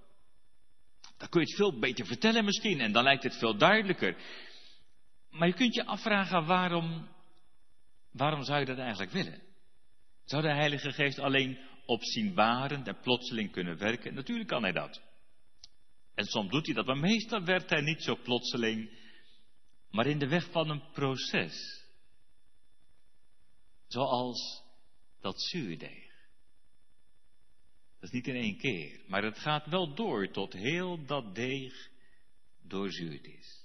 Dan 1.19 1.29
kun 1.29 1.41
je 1.41 1.47
het 1.47 1.57
veel 1.57 1.79
beter 1.79 2.07
vertellen 2.07 2.45
misschien 2.45 2.81
en 2.81 2.93
dan 2.93 3.03
lijkt 3.03 3.23
het 3.23 3.37
veel 3.37 3.57
duidelijker. 3.57 4.17
Maar 5.31 5.49
je 5.49 5.55
kunt 5.55 5.75
je 5.75 5.85
afvragen 5.85 6.47
waarom, 6.47 7.09
waarom 8.13 8.45
zou 8.45 8.61
je 8.61 8.67
dat 8.67 8.79
eigenlijk 8.79 9.13
willen? 9.13 9.43
Zou 10.25 10.43
de 10.43 10.55
Heilige 10.55 10.93
Geest 10.93 11.19
alleen 11.19 11.59
opzienbarend 11.87 12.89
en 12.89 13.01
plotseling 13.01 13.51
kunnen 13.51 13.79
werken? 13.79 14.15
Natuurlijk 14.15 14.49
kan 14.49 14.63
hij 14.63 14.73
dat. 14.73 15.01
En 16.15 16.25
soms 16.25 16.51
doet 16.51 16.67
hij 16.67 16.75
dat, 16.75 16.87
maar 16.87 16.99
meestal 16.99 17.45
werkt 17.45 17.71
hij 17.71 17.81
niet 17.81 18.03
zo 18.03 18.17
plotseling, 18.23 18.91
maar 19.93 20.07
in 20.07 20.19
de 20.19 20.29
weg 20.29 20.51
van 20.51 20.71
een 20.71 20.91
proces. 20.93 21.85
Zoals 23.87 24.63
dat 25.21 25.41
zuurdeeg. 25.41 26.11
Dat 27.95 28.11
is 28.11 28.11
niet 28.11 28.27
in 28.27 28.37
één 28.37 28.59
keer, 28.59 29.01
maar 29.07 29.23
het 29.23 29.39
gaat 29.39 29.67
wel 29.67 29.95
door 29.95 30.31
tot 30.31 30.53
heel 30.53 31.05
dat 31.05 31.35
deeg 31.35 31.91
doorzuurd 32.63 33.27
is. 33.27 33.61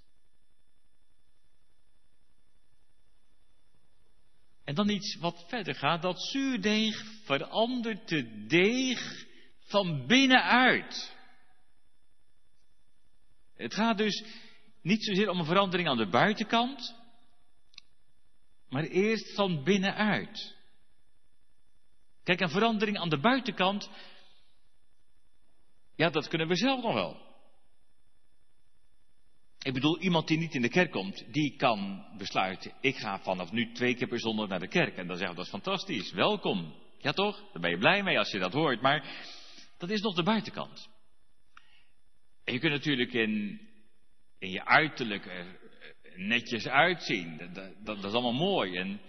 En 4.63 4.75
dan 4.75 4.89
iets 4.89 5.15
wat 5.15 5.45
verder 5.47 5.75
gaat, 5.75 6.01
dat 6.01 6.21
zuurdeeg 6.21 7.03
verandert 7.23 8.07
de 8.07 8.45
deeg 8.47 9.25
van 9.59 10.07
binnenuit. 10.07 11.15
Het 13.55 13.73
gaat 13.73 13.97
dus 13.97 14.23
niet 14.87 15.03
zozeer 15.03 15.29
om 15.29 15.39
een 15.39 15.45
verandering 15.45 15.89
aan 15.89 15.97
de 15.97 16.09
buitenkant, 16.09 16.95
maar 18.69 18.83
eerst 18.83 19.35
van 19.35 19.63
binnenuit. 19.63 20.55
Kijk, 22.23 22.39
een 22.39 22.49
verandering 22.49 22.97
aan 22.97 23.09
de 23.09 23.19
buitenkant, 23.19 23.89
ja, 25.95 26.09
dat 26.09 26.27
kunnen 26.27 26.47
we 26.47 26.55
zelf 26.55 26.83
nog 26.83 26.93
wel. 26.93 27.25
Ik 29.61 29.73
bedoel, 29.73 29.99
iemand 29.99 30.27
die 30.27 30.37
niet 30.37 30.53
in 30.53 30.61
de 30.61 30.69
kerk 30.69 30.91
komt, 30.91 31.33
die 31.33 31.55
kan 31.55 32.05
besluiten, 32.17 32.73
ik 32.81 32.95
ga 32.95 33.19
vanaf 33.19 33.51
nu 33.51 33.71
twee 33.71 33.95
keer 33.95 34.07
per 34.07 34.19
zondag 34.19 34.47
naar 34.47 34.59
de 34.59 34.67
kerk. 34.67 34.97
En 34.97 35.07
dan 35.07 35.17
zeggen 35.17 35.35
we, 35.35 35.35
dat 35.35 35.45
is 35.45 35.61
fantastisch, 35.61 36.11
welkom. 36.11 36.73
Ja 36.97 37.11
toch? 37.11 37.37
Daar 37.51 37.61
ben 37.61 37.71
je 37.71 37.77
blij 37.77 38.03
mee 38.03 38.17
als 38.17 38.31
je 38.31 38.39
dat 38.39 38.53
hoort. 38.53 38.81
Maar 38.81 39.25
dat 39.77 39.89
is 39.89 40.01
nog 40.01 40.15
de 40.15 40.23
buitenkant. 40.23 40.89
En 42.43 42.53
je 42.53 42.59
kunt 42.59 42.73
natuurlijk 42.73 43.13
in, 43.13 43.61
in 44.39 44.51
je 44.51 44.65
uiterlijk 44.65 45.45
netjes 46.15 46.67
uitzien. 46.67 47.37
Dat, 47.53 47.73
dat, 47.83 47.97
is 47.97 48.11
allemaal 48.11 48.47
mooi. 48.47 48.75
En 48.75 48.99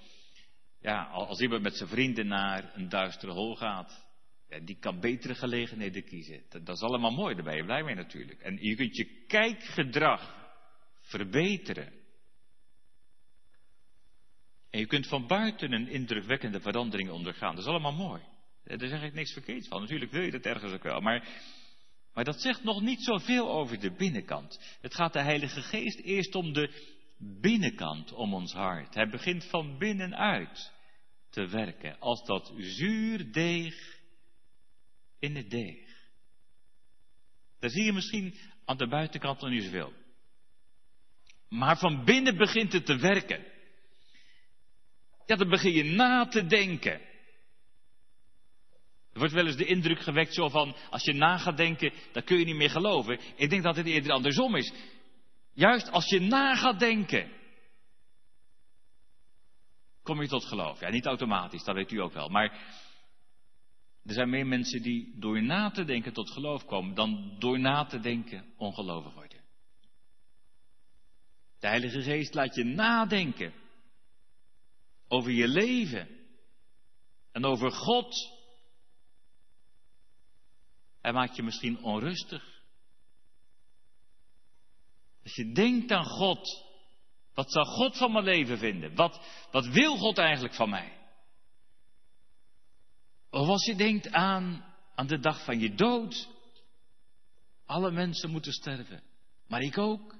ja, 0.80 1.02
als 1.04 1.40
iemand 1.40 1.62
met 1.62 1.76
zijn 1.76 1.88
vrienden 1.88 2.26
naar 2.26 2.72
een 2.74 2.88
duistere 2.88 3.32
hol 3.32 3.56
gaat, 3.56 4.06
ja, 4.48 4.58
die 4.58 4.78
kan 4.78 5.00
betere 5.00 5.34
gelegenheden 5.34 6.04
kiezen. 6.04 6.42
Dat, 6.48 6.66
dat, 6.66 6.76
is 6.76 6.82
allemaal 6.82 7.10
mooi, 7.10 7.34
daar 7.34 7.44
ben 7.44 7.56
je 7.56 7.64
blij 7.64 7.82
mee 7.82 7.94
natuurlijk. 7.94 8.40
En 8.40 8.58
je 8.60 8.74
kunt 8.74 8.96
je 8.96 9.24
kijkgedrag 9.26 10.36
verbeteren. 11.00 11.92
En 14.70 14.78
je 14.80 14.86
kunt 14.86 15.06
van 15.06 15.26
buiten 15.26 15.72
een 15.72 15.88
indrukwekkende 15.88 16.60
verandering 16.60 17.10
ondergaan. 17.10 17.54
Dat 17.54 17.64
is 17.64 17.70
allemaal 17.70 17.92
mooi. 17.92 18.22
Daar 18.64 18.88
zeg 18.88 19.02
ik 19.02 19.14
niks 19.14 19.32
verkeerd 19.32 19.68
van. 19.68 19.80
Natuurlijk 19.80 20.10
wil 20.10 20.22
je 20.22 20.30
dat 20.30 20.46
ergens 20.46 20.72
ook 20.72 20.82
wel. 20.82 21.00
Maar, 21.00 21.28
maar 22.18 22.26
dat 22.26 22.40
zegt 22.40 22.64
nog 22.64 22.80
niet 22.80 23.02
zoveel 23.02 23.50
over 23.50 23.80
de 23.80 23.92
binnenkant. 23.92 24.76
Het 24.80 24.94
gaat 24.94 25.12
de 25.12 25.22
Heilige 25.22 25.62
Geest 25.62 25.98
eerst 25.98 26.34
om 26.34 26.52
de 26.52 26.94
binnenkant 27.40 28.12
om 28.12 28.34
ons 28.34 28.52
hart. 28.52 28.94
Hij 28.94 29.08
begint 29.08 29.44
van 29.44 29.78
binnenuit 29.78 30.72
te 31.30 31.46
werken, 31.46 31.98
als 31.98 32.24
dat 32.26 32.52
zuur 32.56 33.32
deeg 33.32 34.00
in 35.18 35.36
het 35.36 35.50
deeg. 35.50 35.86
Daar 37.58 37.70
zie 37.70 37.84
je 37.84 37.92
misschien 37.92 38.34
aan 38.64 38.76
de 38.76 38.88
buitenkant 38.88 39.40
nog 39.40 39.50
niet 39.50 39.64
zoveel. 39.64 39.92
Maar 41.48 41.78
van 41.78 42.04
binnen 42.04 42.36
begint 42.36 42.72
het 42.72 42.86
te 42.86 42.96
werken. 42.96 43.44
Ja, 45.26 45.36
dan 45.36 45.48
begin 45.48 45.72
je 45.72 45.84
na 45.84 46.26
te 46.26 46.46
denken. 46.46 47.00
Er 49.18 49.24
wordt 49.24 49.42
wel 49.42 49.46
eens 49.46 49.56
de 49.56 49.74
indruk 49.74 50.00
gewekt 50.00 50.34
zo 50.34 50.48
van, 50.48 50.76
als 50.90 51.04
je 51.04 51.12
na 51.12 51.38
gaat 51.38 51.56
denken, 51.56 51.92
dan 52.12 52.22
kun 52.22 52.38
je 52.38 52.44
niet 52.44 52.56
meer 52.56 52.70
geloven. 52.70 53.20
Ik 53.36 53.50
denk 53.50 53.62
dat 53.62 53.76
het 53.76 53.86
eerder 53.86 54.12
andersom 54.12 54.56
is. 54.56 54.72
Juist 55.52 55.90
als 55.90 56.08
je 56.08 56.20
na 56.20 56.54
gaat 56.56 56.78
denken, 56.78 57.30
kom 60.02 60.22
je 60.22 60.28
tot 60.28 60.44
geloof. 60.44 60.80
Ja, 60.80 60.90
niet 60.90 61.06
automatisch, 61.06 61.64
dat 61.64 61.74
weet 61.74 61.92
u 61.92 62.00
ook 62.00 62.12
wel. 62.12 62.28
Maar 62.28 62.50
er 64.04 64.14
zijn 64.14 64.30
meer 64.30 64.46
mensen 64.46 64.82
die 64.82 65.18
door 65.18 65.42
na 65.42 65.70
te 65.70 65.84
denken 65.84 66.12
tot 66.12 66.30
geloof 66.30 66.64
komen, 66.64 66.94
dan 66.94 67.36
door 67.38 67.58
na 67.58 67.84
te 67.84 68.00
denken 68.00 68.44
ongelovig 68.56 69.14
worden. 69.14 69.40
De 71.60 71.66
Heilige 71.66 72.02
Geest 72.02 72.34
laat 72.34 72.54
je 72.54 72.64
nadenken 72.64 73.52
over 75.08 75.30
je 75.30 75.48
leven 75.48 76.08
en 77.32 77.44
over 77.44 77.70
God. 77.70 78.36
Hij 81.08 81.16
maakt 81.16 81.36
je 81.36 81.42
misschien 81.42 81.82
onrustig. 81.82 82.62
Als 85.24 85.34
je 85.34 85.52
denkt 85.52 85.92
aan 85.92 86.04
God, 86.04 86.64
wat 87.34 87.52
zou 87.52 87.66
God 87.66 87.96
van 87.96 88.12
mijn 88.12 88.24
leven 88.24 88.58
vinden? 88.58 88.94
Wat, 88.94 89.20
wat 89.50 89.66
wil 89.66 89.96
God 89.96 90.18
eigenlijk 90.18 90.54
van 90.54 90.70
mij? 90.70 90.98
Of 93.30 93.48
als 93.48 93.64
je 93.64 93.74
denkt 93.74 94.12
aan, 94.12 94.74
aan 94.94 95.06
de 95.06 95.18
dag 95.18 95.44
van 95.44 95.58
je 95.58 95.74
dood. 95.74 96.28
Alle 97.66 97.90
mensen 97.90 98.30
moeten 98.30 98.52
sterven, 98.52 99.02
maar 99.46 99.60
ik 99.60 99.78
ook. 99.78 100.14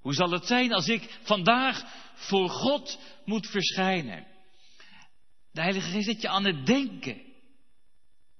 Hoe 0.00 0.14
zal 0.14 0.30
het 0.30 0.46
zijn 0.46 0.72
als 0.72 0.88
ik 0.88 1.18
vandaag 1.22 1.82
voor 2.14 2.48
God 2.48 2.98
moet 3.24 3.46
verschijnen? 3.46 4.26
De 5.52 5.60
Heilige 5.60 5.90
Geest 5.90 6.06
zet 6.06 6.20
je 6.20 6.28
aan 6.28 6.44
het 6.44 6.66
denken 6.66 7.25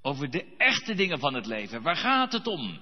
over 0.06 0.30
de 0.30 0.54
echte 0.56 0.94
dingen 0.94 1.18
van 1.18 1.34
het 1.34 1.46
leven. 1.46 1.82
Waar 1.82 1.96
gaat 1.96 2.32
het 2.32 2.46
om? 2.46 2.80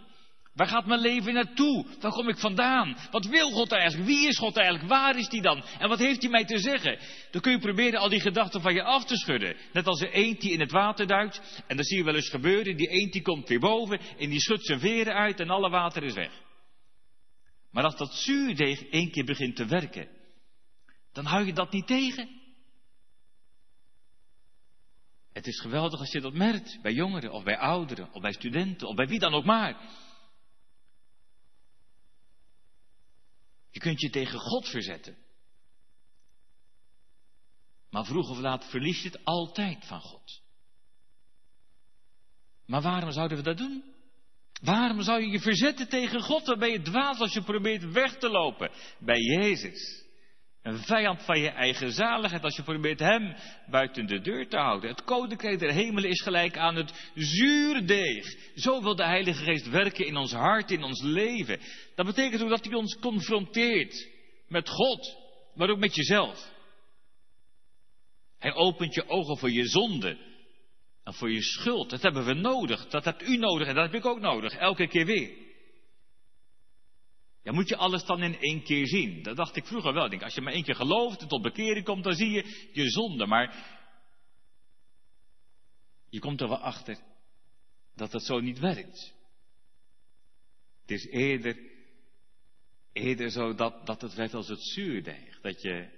Waar 0.54 0.66
gaat 0.66 0.86
mijn 0.86 1.00
leven 1.00 1.34
naartoe? 1.34 1.86
Waar 2.00 2.12
kom 2.12 2.28
ik 2.28 2.38
vandaan? 2.38 2.96
Wat 3.10 3.26
wil 3.26 3.50
God 3.50 3.72
eigenlijk? 3.72 4.08
Wie 4.08 4.28
is 4.28 4.38
God 4.38 4.56
eigenlijk? 4.56 4.88
Waar 4.88 5.18
is 5.18 5.28
die 5.28 5.42
dan? 5.42 5.64
En 5.78 5.88
wat 5.88 5.98
heeft 5.98 6.22
hij 6.22 6.30
mij 6.30 6.44
te 6.44 6.58
zeggen? 6.58 6.98
Dan 7.30 7.40
kun 7.40 7.52
je 7.52 7.58
proberen 7.58 8.00
al 8.00 8.08
die 8.08 8.20
gedachten 8.20 8.60
van 8.60 8.74
je 8.74 8.82
af 8.82 9.04
te 9.04 9.16
schudden. 9.16 9.56
Net 9.72 9.86
als 9.86 10.00
een 10.00 10.12
eend 10.12 10.40
die 10.40 10.52
in 10.52 10.60
het 10.60 10.70
water 10.70 11.06
duikt. 11.06 11.62
En 11.66 11.76
dan 11.76 11.84
zie 11.84 11.96
je 11.96 12.04
wel 12.04 12.14
eens 12.14 12.30
gebeuren. 12.30 12.76
Die 12.76 12.88
eend 12.88 13.12
die 13.12 13.22
komt 13.22 13.48
weer 13.48 13.60
boven. 13.60 14.00
En 14.18 14.30
die 14.30 14.40
schudt 14.40 14.66
zijn 14.66 14.80
veren 14.80 15.14
uit 15.14 15.40
en 15.40 15.50
alle 15.50 15.70
water 15.70 16.02
is 16.02 16.14
weg. 16.14 16.32
Maar 17.70 17.84
als 17.84 17.96
dat 17.96 18.14
zuurdeeg 18.14 18.82
één 18.82 19.10
keer 19.10 19.24
begint 19.24 19.56
te 19.56 19.66
werken. 19.66 20.08
Dan 21.12 21.24
hou 21.24 21.46
je 21.46 21.52
dat 21.52 21.72
niet 21.72 21.86
tegen. 21.86 22.28
Het 25.34 25.46
is 25.46 25.60
geweldig 25.60 26.00
als 26.00 26.12
je 26.12 26.20
dat 26.20 26.32
merkt. 26.32 26.78
Bij 26.82 26.92
jongeren 26.92 27.32
of 27.32 27.44
bij 27.44 27.58
ouderen 27.58 28.12
of 28.12 28.22
bij 28.22 28.32
studenten 28.32 28.88
of 28.88 28.94
bij 28.94 29.06
wie 29.06 29.18
dan 29.18 29.34
ook 29.34 29.44
maar. 29.44 29.80
Je 33.70 33.80
kunt 33.80 34.00
je 34.00 34.10
tegen 34.10 34.38
God 34.38 34.68
verzetten. 34.68 35.16
Maar 37.90 38.04
vroeg 38.04 38.30
of 38.30 38.38
laat 38.38 38.64
verlies 38.70 39.02
je 39.02 39.08
het 39.08 39.24
altijd 39.24 39.86
van 39.86 40.00
God. 40.00 40.42
Maar 42.66 42.82
waarom 42.82 43.10
zouden 43.10 43.36
we 43.36 43.42
dat 43.42 43.58
doen? 43.58 43.84
Waarom 44.62 45.02
zou 45.02 45.20
je 45.20 45.28
je 45.28 45.40
verzetten 45.40 45.88
tegen 45.88 46.20
God? 46.20 46.44
Dan 46.44 46.58
ben 46.58 46.70
je 46.70 46.82
dwaas 46.82 47.18
als 47.18 47.32
je 47.32 47.42
probeert 47.42 47.92
weg 47.92 48.18
te 48.18 48.28
lopen 48.28 48.70
bij 48.98 49.18
Jezus. 49.18 50.03
Een 50.64 50.78
vijand 50.78 51.22
van 51.22 51.40
je 51.40 51.48
eigen 51.48 51.92
zaligheid 51.92 52.44
als 52.44 52.56
je 52.56 52.62
probeert 52.62 52.98
hem 52.98 53.34
buiten 53.70 54.06
de 54.06 54.20
deur 54.20 54.48
te 54.48 54.56
houden. 54.56 54.90
Het 54.90 55.04
koninkrijk 55.04 55.58
der 55.58 55.72
hemelen 55.72 56.10
is 56.10 56.22
gelijk 56.22 56.56
aan 56.56 56.76
het 56.76 57.10
zuurdeeg. 57.14 58.26
Zo 58.54 58.82
wil 58.82 58.96
de 58.96 59.04
Heilige 59.04 59.44
Geest 59.44 59.68
werken 59.68 60.06
in 60.06 60.16
ons 60.16 60.32
hart, 60.32 60.70
in 60.70 60.82
ons 60.82 61.02
leven. 61.02 61.60
Dat 61.94 62.06
betekent 62.06 62.42
ook 62.42 62.48
dat 62.48 62.64
hij 62.64 62.74
ons 62.74 62.98
confronteert 62.98 64.08
met 64.48 64.68
God, 64.68 65.16
maar 65.54 65.70
ook 65.70 65.78
met 65.78 65.94
jezelf. 65.94 66.52
Hij 68.38 68.54
opent 68.54 68.94
je 68.94 69.08
ogen 69.08 69.38
voor 69.38 69.50
je 69.50 69.66
zonde 69.66 70.18
en 71.04 71.14
voor 71.14 71.30
je 71.30 71.42
schuld. 71.42 71.90
Dat 71.90 72.02
hebben 72.02 72.24
we 72.24 72.34
nodig. 72.34 72.86
Dat 72.86 73.04
hebt 73.04 73.28
u 73.28 73.36
nodig 73.36 73.68
en 73.68 73.74
dat 73.74 73.84
heb 73.84 73.94
ik 73.94 74.06
ook 74.06 74.20
nodig. 74.20 74.54
Elke 74.54 74.88
keer 74.88 75.06
weer. 75.06 75.43
Ja, 77.44 77.52
moet 77.52 77.68
je 77.68 77.76
alles 77.76 78.04
dan 78.04 78.22
in 78.22 78.38
één 78.38 78.62
keer 78.62 78.86
zien? 78.86 79.22
Dat 79.22 79.36
dacht 79.36 79.56
ik 79.56 79.66
vroeger 79.66 79.92
wel. 79.92 80.08
Denk, 80.08 80.22
als 80.22 80.34
je 80.34 80.40
maar 80.40 80.52
één 80.52 80.64
keer 80.64 80.74
gelooft 80.74 81.20
en 81.20 81.28
tot 81.28 81.42
bekering 81.42 81.84
komt, 81.84 82.04
dan 82.04 82.14
zie 82.14 82.30
je 82.30 82.68
je 82.72 82.90
zonde. 82.90 83.26
Maar 83.26 83.76
je 86.08 86.18
komt 86.18 86.40
er 86.40 86.48
wel 86.48 86.58
achter 86.58 86.98
dat 87.94 88.12
het 88.12 88.22
zo 88.22 88.40
niet 88.40 88.58
werkt. 88.58 89.14
Het 90.80 90.90
is 90.90 91.06
eerder, 91.06 91.58
eerder 92.92 93.30
zo 93.30 93.54
dat, 93.54 93.86
dat 93.86 94.00
het 94.00 94.14
werkt 94.14 94.34
als 94.34 94.48
het 94.48 94.62
zuurdeeg. 94.62 95.40
Dat 95.40 95.62
je, 95.62 95.88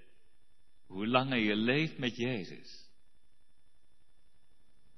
hoe 0.86 1.06
langer 1.06 1.38
je 1.38 1.56
leeft 1.56 1.98
met 1.98 2.16
Jezus, 2.16 2.90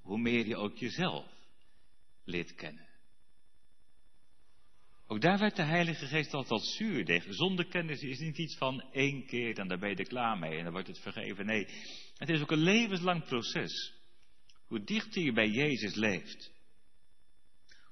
hoe 0.00 0.18
meer 0.18 0.46
je 0.46 0.56
ook 0.56 0.78
jezelf 0.78 1.26
leert 2.24 2.54
kennen. 2.54 2.87
Ook 5.10 5.20
daar 5.20 5.38
werd 5.38 5.56
de 5.56 5.62
Heilige 5.62 6.06
Geest 6.06 6.34
altijd 6.34 6.62
zuurdeeg. 6.62 7.24
Zonder 7.28 7.66
kennis 7.66 8.00
is 8.00 8.18
niet 8.18 8.38
iets 8.38 8.56
van 8.56 8.80
één 8.92 9.26
keer 9.26 9.58
en 9.58 9.68
daar 9.68 9.78
ben 9.78 9.88
je 9.88 9.96
er 9.96 10.06
klaar 10.06 10.38
mee 10.38 10.56
en 10.56 10.64
dan 10.64 10.72
wordt 10.72 10.88
het 10.88 11.00
vergeven. 11.00 11.46
Nee, 11.46 11.66
het 12.16 12.28
is 12.28 12.40
ook 12.40 12.50
een 12.50 12.62
levenslang 12.62 13.24
proces. 13.24 13.92
Hoe 14.66 14.84
dichter 14.84 15.22
je 15.22 15.32
bij 15.32 15.48
Jezus 15.48 15.94
leeft, 15.94 16.52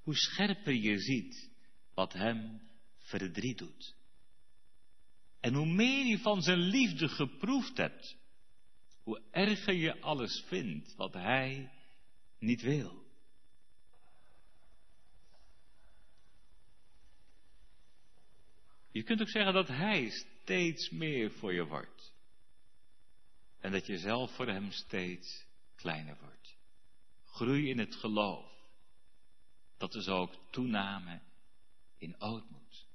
hoe 0.02 0.16
scherper 0.16 0.72
je 0.72 0.98
ziet 0.98 1.50
wat 1.94 2.12
Hem 2.12 2.60
verdriet 2.98 3.58
doet. 3.58 3.94
En 5.40 5.54
hoe 5.54 5.66
meer 5.66 6.06
je 6.06 6.18
van 6.18 6.42
Zijn 6.42 6.58
liefde 6.58 7.08
geproefd 7.08 7.76
hebt, 7.76 8.16
hoe 9.02 9.22
erger 9.30 9.74
je 9.74 10.00
alles 10.00 10.44
vindt 10.46 10.94
wat 10.94 11.12
Hij 11.12 11.70
niet 12.38 12.62
wil. 12.62 13.05
Je 18.96 19.02
kunt 19.02 19.20
ook 19.20 19.28
zeggen 19.28 19.52
dat 19.52 19.68
Hij 19.68 20.10
steeds 20.10 20.90
meer 20.90 21.30
voor 21.30 21.52
je 21.52 21.66
wordt. 21.66 22.14
En 23.60 23.72
dat 23.72 23.86
je 23.86 23.98
zelf 23.98 24.34
voor 24.34 24.46
Hem 24.46 24.70
steeds 24.70 25.46
kleiner 25.74 26.16
wordt. 26.20 26.56
Groei 27.24 27.68
in 27.68 27.78
het 27.78 27.94
geloof. 27.94 28.52
Dat 29.76 29.94
is 29.94 30.08
ook 30.08 30.34
toename 30.50 31.20
in 31.98 32.20
ootmoed. 32.20 32.86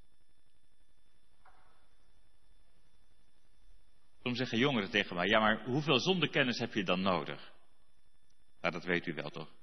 Soms 4.24 4.38
zeggen 4.38 4.58
jongeren 4.58 4.90
tegen 4.90 5.16
mij, 5.16 5.28
ja 5.28 5.40
maar 5.40 5.66
hoeveel 5.66 6.00
zondekennis 6.00 6.60
heb 6.60 6.74
je 6.74 6.84
dan 6.84 7.02
nodig? 7.02 7.52
Nou, 8.62 8.74
dat 8.74 8.84
weet 8.84 9.06
u 9.08 9.14
wel 9.14 9.30
toch? 9.30 9.61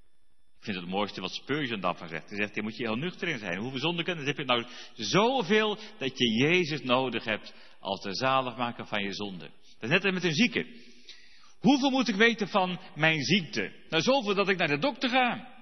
Ik 0.58 0.64
vind 0.64 0.76
het 0.76 0.84
het 0.84 0.94
mooiste 0.94 1.20
wat 1.20 1.34
Spurgeon 1.34 1.80
daarvan 1.80 2.08
zegt. 2.08 2.28
Hij 2.28 2.38
zegt, 2.38 2.54
je 2.54 2.62
moet 2.62 2.76
je 2.76 2.84
heel 2.84 2.96
nuchter 2.96 3.28
in 3.28 3.38
zijn. 3.38 3.58
Hoeveel 3.58 3.80
zondekennis 3.80 4.26
heb 4.26 4.36
je 4.36 4.44
nou 4.44 4.66
zoveel 4.94 5.78
dat 5.98 6.18
je 6.18 6.32
Jezus 6.32 6.82
nodig 6.82 7.24
hebt 7.24 7.54
als 7.80 8.02
de 8.02 8.14
zaligmaker 8.14 8.86
van 8.86 9.02
je 9.02 9.12
zonde. 9.12 9.50
Dat 9.78 9.90
is 9.90 10.02
net 10.02 10.12
met 10.12 10.24
een 10.24 10.34
zieke. 10.34 10.66
Hoeveel 11.58 11.90
moet 11.90 12.08
ik 12.08 12.14
weten 12.14 12.48
van 12.48 12.80
mijn 12.94 13.22
ziekte? 13.22 13.72
Nou, 13.88 14.02
zoveel 14.02 14.34
dat 14.34 14.48
ik 14.48 14.56
naar 14.56 14.68
de 14.68 14.78
dokter 14.78 15.08
ga. 15.08 15.54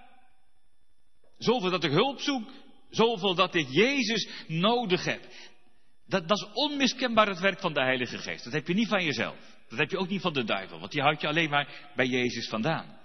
Zoveel 1.39 1.71
dat 1.71 1.85
ik 1.85 1.91
hulp 1.91 2.21
zoek. 2.21 2.51
Zoveel 2.91 3.35
dat 3.35 3.55
ik 3.55 3.69
Jezus 3.69 4.29
nodig 4.47 5.05
heb. 5.05 5.21
Dat, 6.07 6.29
dat 6.29 6.39
is 6.39 6.47
onmiskenbaar 6.53 7.27
het 7.29 7.41
werk 7.41 7.61
van 7.61 7.73
de 7.73 7.81
Heilige 7.81 8.19
Geest. 8.19 8.45
Dat 8.45 8.53
heb 8.53 8.67
je 8.67 8.75
niet 8.75 8.89
van 8.89 9.05
jezelf. 9.05 9.37
Dat 9.69 9.79
heb 9.79 9.91
je 9.91 9.99
ook 9.99 10.09
niet 10.09 10.21
van 10.21 10.33
de 10.33 10.45
duivel, 10.45 10.79
want 10.79 10.93
die 10.93 11.03
houdt 11.03 11.21
je 11.21 11.29
alleen 11.29 11.51
maar 11.51 11.91
bij 11.95 12.07
Jezus 12.07 12.49
vandaan. 12.49 12.99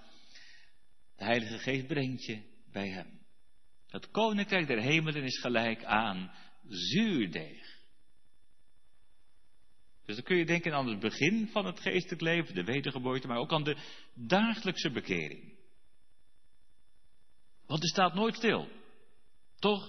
De 1.22 1.28
Heilige 1.28 1.58
Geest 1.58 1.86
brengt 1.86 2.24
je 2.24 2.42
bij 2.72 2.88
Hem. 2.88 3.20
Het 3.86 4.10
koninkrijk 4.10 4.66
der 4.66 4.80
hemelen 4.80 5.22
is 5.22 5.40
gelijk 5.40 5.84
aan 5.84 6.32
zuurdeeg. 6.68 7.80
Dus 10.04 10.14
dan 10.14 10.24
kun 10.24 10.36
je 10.36 10.44
denken 10.46 10.72
aan 10.72 10.88
het 10.88 11.00
begin 11.00 11.48
van 11.48 11.66
het 11.66 11.80
geestelijk 11.80 12.20
leven, 12.20 12.54
de 12.54 12.64
wedergeboorte, 12.64 13.26
maar 13.26 13.38
ook 13.38 13.52
aan 13.52 13.64
de 13.64 13.76
dagelijkse 14.14 14.90
bekering. 14.90 15.54
Want 17.66 17.80
het 17.82 17.90
staat 17.90 18.14
nooit 18.14 18.34
stil. 18.34 18.68
Toch? 19.58 19.84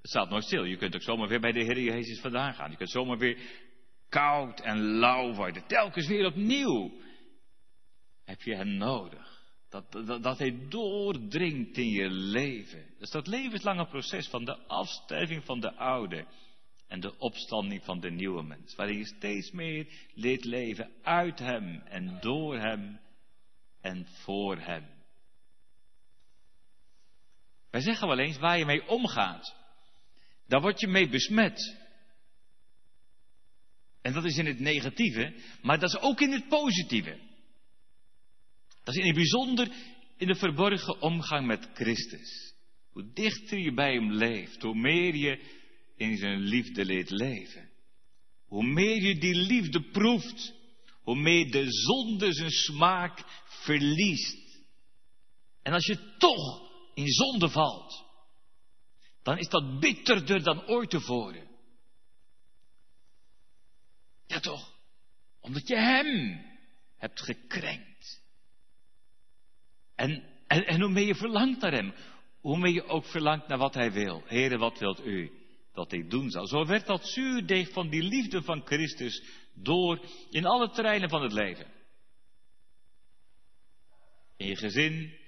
Het 0.00 0.10
staat 0.10 0.30
nooit 0.30 0.44
stil. 0.44 0.64
Je 0.64 0.76
kunt 0.76 0.94
ook 0.94 1.02
zomaar 1.02 1.28
weer 1.28 1.40
bij 1.40 1.52
de 1.52 1.64
Heer 1.64 1.80
Jezus 1.80 2.20
vandaan 2.20 2.54
gaan. 2.54 2.70
Je 2.70 2.76
kunt 2.76 2.90
zomaar 2.90 3.18
weer 3.18 3.38
koud 4.08 4.60
en 4.60 4.78
lauw 4.78 5.34
worden. 5.34 5.66
Telkens 5.66 6.06
weer 6.06 6.26
opnieuw 6.26 6.92
heb 8.24 8.42
je 8.42 8.54
hem 8.54 8.76
nodig. 8.76 9.33
Dat, 9.74 10.22
dat, 10.22 10.38
hij 10.38 10.68
doordringt 10.68 11.76
in 11.76 11.88
je 11.88 12.10
leven. 12.10 12.86
Dus 12.98 13.10
dat 13.10 13.26
levenslange 13.26 13.86
proces 13.86 14.28
van 14.28 14.44
de 14.44 14.56
afsterving 14.66 15.44
van 15.44 15.60
de 15.60 15.74
oude 15.74 16.26
en 16.88 17.00
de 17.00 17.18
opstanding 17.18 17.84
van 17.84 18.00
de 18.00 18.10
nieuwe 18.10 18.42
mens. 18.42 18.74
Waarin 18.74 18.98
je 18.98 19.06
steeds 19.06 19.50
meer 19.50 19.86
leert 20.14 20.44
leven 20.44 20.90
uit 21.02 21.38
hem 21.38 21.80
en 21.80 22.18
door 22.20 22.58
hem 22.58 23.00
en 23.80 24.06
voor 24.06 24.58
hem. 24.58 24.86
Wij 27.70 27.80
zeggen 27.80 28.08
wel 28.08 28.18
eens 28.18 28.38
waar 28.38 28.58
je 28.58 28.64
mee 28.64 28.88
omgaat. 28.88 29.54
Daar 30.46 30.60
word 30.60 30.80
je 30.80 30.86
mee 30.86 31.08
besmet. 31.08 31.76
En 34.02 34.12
dat 34.12 34.24
is 34.24 34.36
in 34.36 34.46
het 34.46 34.60
negatieve, 34.60 35.34
maar 35.62 35.78
dat 35.78 35.94
is 35.94 36.00
ook 36.00 36.20
in 36.20 36.32
het 36.32 36.48
positieve. 36.48 37.32
Dat 38.84 38.94
is 38.94 39.00
in 39.00 39.06
het 39.06 39.16
bijzonder 39.16 39.68
in 40.16 40.26
de 40.26 40.34
verborgen 40.34 41.00
omgang 41.00 41.46
met 41.46 41.68
Christus. 41.74 42.54
Hoe 42.92 43.12
dichter 43.12 43.58
je 43.58 43.74
bij 43.74 43.94
Hem 43.94 44.12
leeft, 44.12 44.62
hoe 44.62 44.74
meer 44.74 45.14
je 45.14 45.62
in 45.96 46.16
zijn 46.16 46.38
liefde 46.38 46.84
leert 46.84 47.10
leven. 47.10 47.70
Hoe 48.46 48.64
meer 48.64 49.02
je 49.02 49.18
die 49.18 49.34
liefde 49.34 49.82
proeft, 49.82 50.54
hoe 51.02 51.16
meer 51.16 51.50
de 51.50 51.64
zonde 51.68 52.32
zijn 52.32 52.50
smaak 52.50 53.24
verliest. 53.44 54.62
En 55.62 55.72
als 55.72 55.86
je 55.86 56.14
toch 56.18 56.70
in 56.94 57.08
zonde 57.08 57.48
valt, 57.48 58.04
dan 59.22 59.38
is 59.38 59.48
dat 59.48 59.80
bitterder 59.80 60.42
dan 60.42 60.66
ooit 60.66 60.90
tevoren. 60.90 61.48
Ja 64.26 64.40
toch? 64.40 64.72
Omdat 65.40 65.68
je 65.68 65.76
Hem 65.76 66.44
hebt 66.96 67.20
gekrenkt. 67.20 67.93
En, 69.94 70.24
en, 70.46 70.80
hoe 70.80 70.90
meer 70.90 71.06
je 71.06 71.14
verlangt 71.14 71.60
naar 71.60 71.72
Hem, 71.72 71.94
hoe 72.40 72.58
meer 72.58 72.72
je 72.72 72.84
ook 72.84 73.04
verlangt 73.04 73.48
naar 73.48 73.58
wat 73.58 73.74
Hij 73.74 73.92
wil. 73.92 74.22
Heren, 74.26 74.58
wat 74.58 74.78
wilt 74.78 75.06
U 75.06 75.32
dat 75.72 75.92
ik 75.92 76.10
doen 76.10 76.30
zal? 76.30 76.46
Zo 76.46 76.66
werd 76.66 76.86
dat 76.86 77.06
zuurdeeg 77.06 77.72
van 77.72 77.88
die 77.88 78.02
liefde 78.02 78.42
van 78.42 78.66
Christus 78.66 79.22
door 79.54 80.06
in 80.30 80.46
alle 80.46 80.70
terreinen 80.70 81.08
van 81.08 81.22
het 81.22 81.32
leven. 81.32 81.72
In 84.36 84.46
je 84.46 84.56
gezin, 84.56 85.18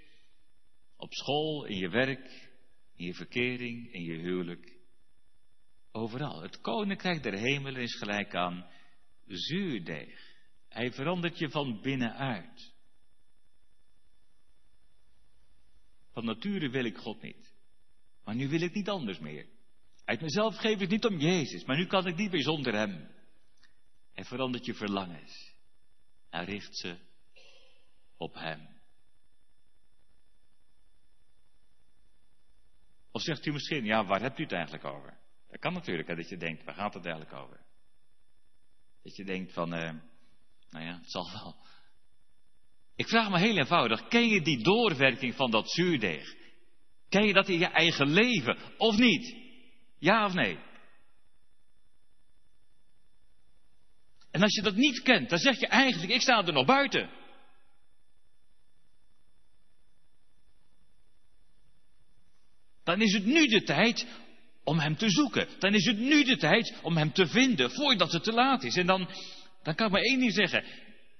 op 0.96 1.12
school, 1.12 1.64
in 1.64 1.76
je 1.76 1.88
werk, 1.88 2.48
in 2.96 3.06
je 3.06 3.14
verkering, 3.14 3.92
in 3.92 4.02
je 4.02 4.18
huwelijk. 4.18 4.74
Overal. 5.92 6.42
Het 6.42 6.60
koninkrijk 6.60 7.22
der 7.22 7.38
hemelen 7.38 7.82
is 7.82 7.98
gelijk 7.98 8.34
aan 8.34 8.66
zuurdeeg. 9.26 10.34
Hij 10.68 10.92
verandert 10.92 11.38
je 11.38 11.50
van 11.50 11.80
binnenuit. 11.80 12.74
Van 16.16 16.24
nature 16.24 16.70
wil 16.70 16.84
ik 16.84 16.96
God 16.96 17.22
niet. 17.22 17.54
Maar 18.24 18.34
nu 18.34 18.48
wil 18.48 18.60
ik 18.60 18.74
niet 18.74 18.88
anders 18.88 19.18
meer. 19.18 19.46
Uit 20.04 20.20
mezelf 20.20 20.56
geef 20.56 20.80
ik 20.80 20.88
niet 20.88 21.04
om 21.04 21.18
Jezus, 21.18 21.64
maar 21.64 21.76
nu 21.76 21.86
kan 21.86 22.06
ik 22.06 22.16
niet 22.16 22.30
meer 22.30 22.42
zonder 22.42 22.74
Hem. 22.74 23.10
Hij 24.12 24.24
verandert 24.24 24.64
je 24.64 24.74
verlangens. 24.74 25.54
Hij 26.30 26.44
richt 26.44 26.76
ze 26.76 26.98
op 28.16 28.34
Hem. 28.34 28.68
Of 33.10 33.22
zegt 33.22 33.46
u 33.46 33.52
misschien, 33.52 33.84
ja, 33.84 34.04
waar 34.04 34.20
hebt 34.20 34.38
u 34.38 34.42
het 34.42 34.52
eigenlijk 34.52 34.84
over? 34.84 35.18
Dat 35.48 35.60
kan 35.60 35.72
natuurlijk, 35.72 36.08
dat 36.08 36.28
je 36.28 36.36
denkt, 36.36 36.64
waar 36.64 36.74
gaat 36.74 36.94
het 36.94 37.04
eigenlijk 37.04 37.34
over? 37.34 37.60
Dat 39.02 39.16
je 39.16 39.24
denkt 39.24 39.52
van, 39.52 39.74
uh, 39.74 39.92
nou 40.70 40.84
ja, 40.84 40.98
het 40.98 41.10
zal 41.10 41.32
wel. 41.32 41.56
Ik 42.96 43.08
vraag 43.08 43.30
me 43.30 43.38
heel 43.38 43.56
eenvoudig, 43.56 44.08
ken 44.08 44.28
je 44.28 44.40
die 44.40 44.62
doorwerking 44.62 45.34
van 45.34 45.50
dat 45.50 45.70
zuurdeeg? 45.70 46.34
Ken 47.08 47.26
je 47.26 47.32
dat 47.32 47.48
in 47.48 47.58
je 47.58 47.66
eigen 47.66 48.12
leven, 48.12 48.58
of 48.76 48.98
niet? 48.98 49.36
Ja 49.98 50.24
of 50.24 50.34
nee? 50.34 50.58
En 54.30 54.42
als 54.42 54.54
je 54.54 54.62
dat 54.62 54.74
niet 54.74 55.02
kent, 55.02 55.30
dan 55.30 55.38
zeg 55.38 55.60
je 55.60 55.66
eigenlijk, 55.66 56.12
ik 56.12 56.20
sta 56.20 56.46
er 56.46 56.52
nog 56.52 56.66
buiten. 56.66 57.10
Dan 62.84 63.00
is 63.00 63.12
het 63.12 63.24
nu 63.24 63.46
de 63.46 63.62
tijd 63.62 64.06
om 64.64 64.78
Hem 64.78 64.96
te 64.96 65.10
zoeken. 65.10 65.48
Dan 65.58 65.74
is 65.74 65.84
het 65.84 65.98
nu 65.98 66.24
de 66.24 66.36
tijd 66.36 66.74
om 66.82 66.96
Hem 66.96 67.12
te 67.12 67.26
vinden, 67.26 67.70
voordat 67.70 68.12
het 68.12 68.24
te 68.24 68.32
laat 68.32 68.62
is. 68.62 68.76
En 68.76 68.86
dan, 68.86 69.08
dan 69.62 69.74
kan 69.74 69.86
ik 69.86 69.92
maar 69.92 70.02
één 70.02 70.18
ding 70.18 70.32
zeggen. 70.32 70.64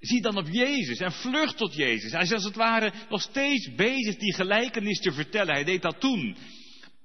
Zie 0.07 0.21
dan 0.21 0.37
op 0.37 0.49
Jezus 0.49 0.99
en 0.99 1.13
vlucht 1.13 1.57
tot 1.57 1.75
Jezus. 1.75 2.13
Hij 2.13 2.23
is 2.23 2.33
als 2.33 2.45
het 2.45 2.57
ware 2.57 2.93
nog 3.09 3.23
steeds 3.23 3.75
bezig 3.75 4.17
die 4.17 4.35
gelijkenis 4.35 5.01
te 5.01 5.13
vertellen. 5.13 5.55
Hij 5.55 5.65
deed 5.65 5.83
dat 5.83 6.01
toen. 6.01 6.37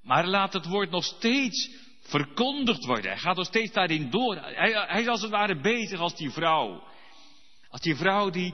Maar 0.02 0.28
laat 0.28 0.54
het 0.54 0.66
woord 0.66 0.90
nog 0.90 1.04
steeds 1.04 1.70
verkondigd 2.02 2.86
worden. 2.86 3.12
Hij 3.12 3.20
gaat 3.20 3.36
nog 3.36 3.46
steeds 3.46 3.72
daarin 3.72 4.10
door. 4.10 4.36
Hij, 4.36 5.02
is 5.02 5.08
als 5.08 5.22
het 5.22 5.32
ware 5.32 5.62
bezig 5.62 6.00
als 6.00 6.16
die 6.16 6.30
vrouw. 6.30 6.88
Als 7.70 7.82
die 7.82 7.96
vrouw 7.96 8.30
die, 8.30 8.54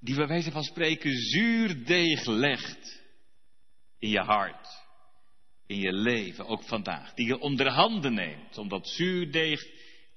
die 0.00 0.14
bij 0.14 0.26
wijze 0.26 0.50
van 0.50 0.62
spreken 0.62 1.16
zuurdeeg 1.16 2.26
legt 2.26 3.02
in 3.98 4.08
je 4.08 4.20
hart, 4.20 4.68
in 5.66 5.78
je 5.78 5.92
leven, 5.92 6.46
ook 6.46 6.62
vandaag. 6.62 7.14
Die 7.14 7.26
je 7.26 7.38
onder 7.38 7.68
handen 7.70 8.14
neemt 8.14 8.58
om 8.58 8.68
dat 8.68 8.88
zuurdeeg 8.88 9.66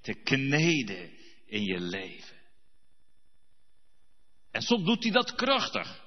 te 0.02 0.14
kneden 0.14 1.18
in 1.50 1.64
je 1.64 1.80
leven. 1.80 2.38
En 4.52 4.62
soms 4.62 4.86
doet 4.86 5.04
hij 5.04 5.12
dat 5.12 5.36
krachtig. 5.36 6.04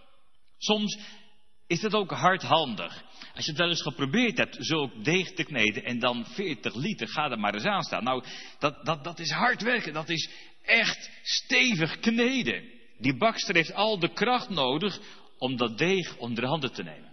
Soms 0.59 0.99
is 1.67 1.83
het 1.83 1.95
ook 1.95 2.11
hardhandig. 2.11 3.05
Als 3.35 3.45
je 3.45 3.51
het 3.51 3.61
wel 3.61 3.69
eens 3.69 3.83
geprobeerd 3.83 4.39
hebt, 4.39 4.57
zulk 4.59 5.05
deeg 5.05 5.33
te 5.33 5.45
kneden 5.45 5.85
en 5.85 5.99
dan 5.99 6.27
40 6.27 6.75
liter, 6.75 7.09
ga 7.09 7.31
er 7.31 7.39
maar 7.39 7.55
eens 7.55 7.65
aan 7.65 7.83
staan. 7.83 8.05
Nou, 8.05 8.25
dat, 8.59 8.85
dat, 8.85 9.05
dat 9.05 9.19
is 9.19 9.31
hard 9.31 9.63
werken, 9.63 9.93
dat 9.93 10.09
is 10.09 10.31
echt 10.63 11.11
stevig 11.23 11.99
kneden. 11.99 12.71
Die 12.99 13.17
bakster 13.17 13.55
heeft 13.55 13.73
al 13.73 13.99
de 13.99 14.13
kracht 14.13 14.49
nodig 14.49 14.99
om 15.39 15.57
dat 15.57 15.79
deeg 15.79 16.17
onder 16.17 16.47
handen 16.47 16.73
te 16.73 16.83
nemen. 16.83 17.11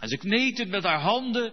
En 0.00 0.08
ze 0.08 0.16
kneedt 0.16 0.58
het 0.58 0.68
met 0.68 0.82
haar 0.82 1.00
handen 1.00 1.52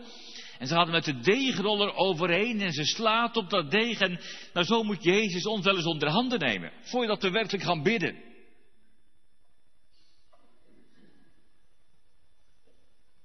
en 0.64 0.70
ze 0.70 0.76
gaat 0.76 0.90
met 0.90 1.06
de 1.06 1.20
deegroller 1.20 1.94
overheen 1.96 2.62
en 2.62 2.72
ze 2.72 2.86
slaat 2.86 3.38
op 3.38 3.50
dat 3.50 3.72
deeg. 3.72 4.00
En 4.00 4.20
nou 4.54 4.66
zo 4.66 4.84
moet 4.84 5.04
Jezus 5.04 5.46
ons 5.46 5.66
wel 5.66 5.76
eens 5.76 5.86
onder 5.86 6.10
handen 6.10 6.40
nemen, 6.40 6.72
voordat 6.82 7.22
we 7.22 7.30
werkelijk 7.30 7.64
gaan 7.64 7.84
bidden. 7.84 8.16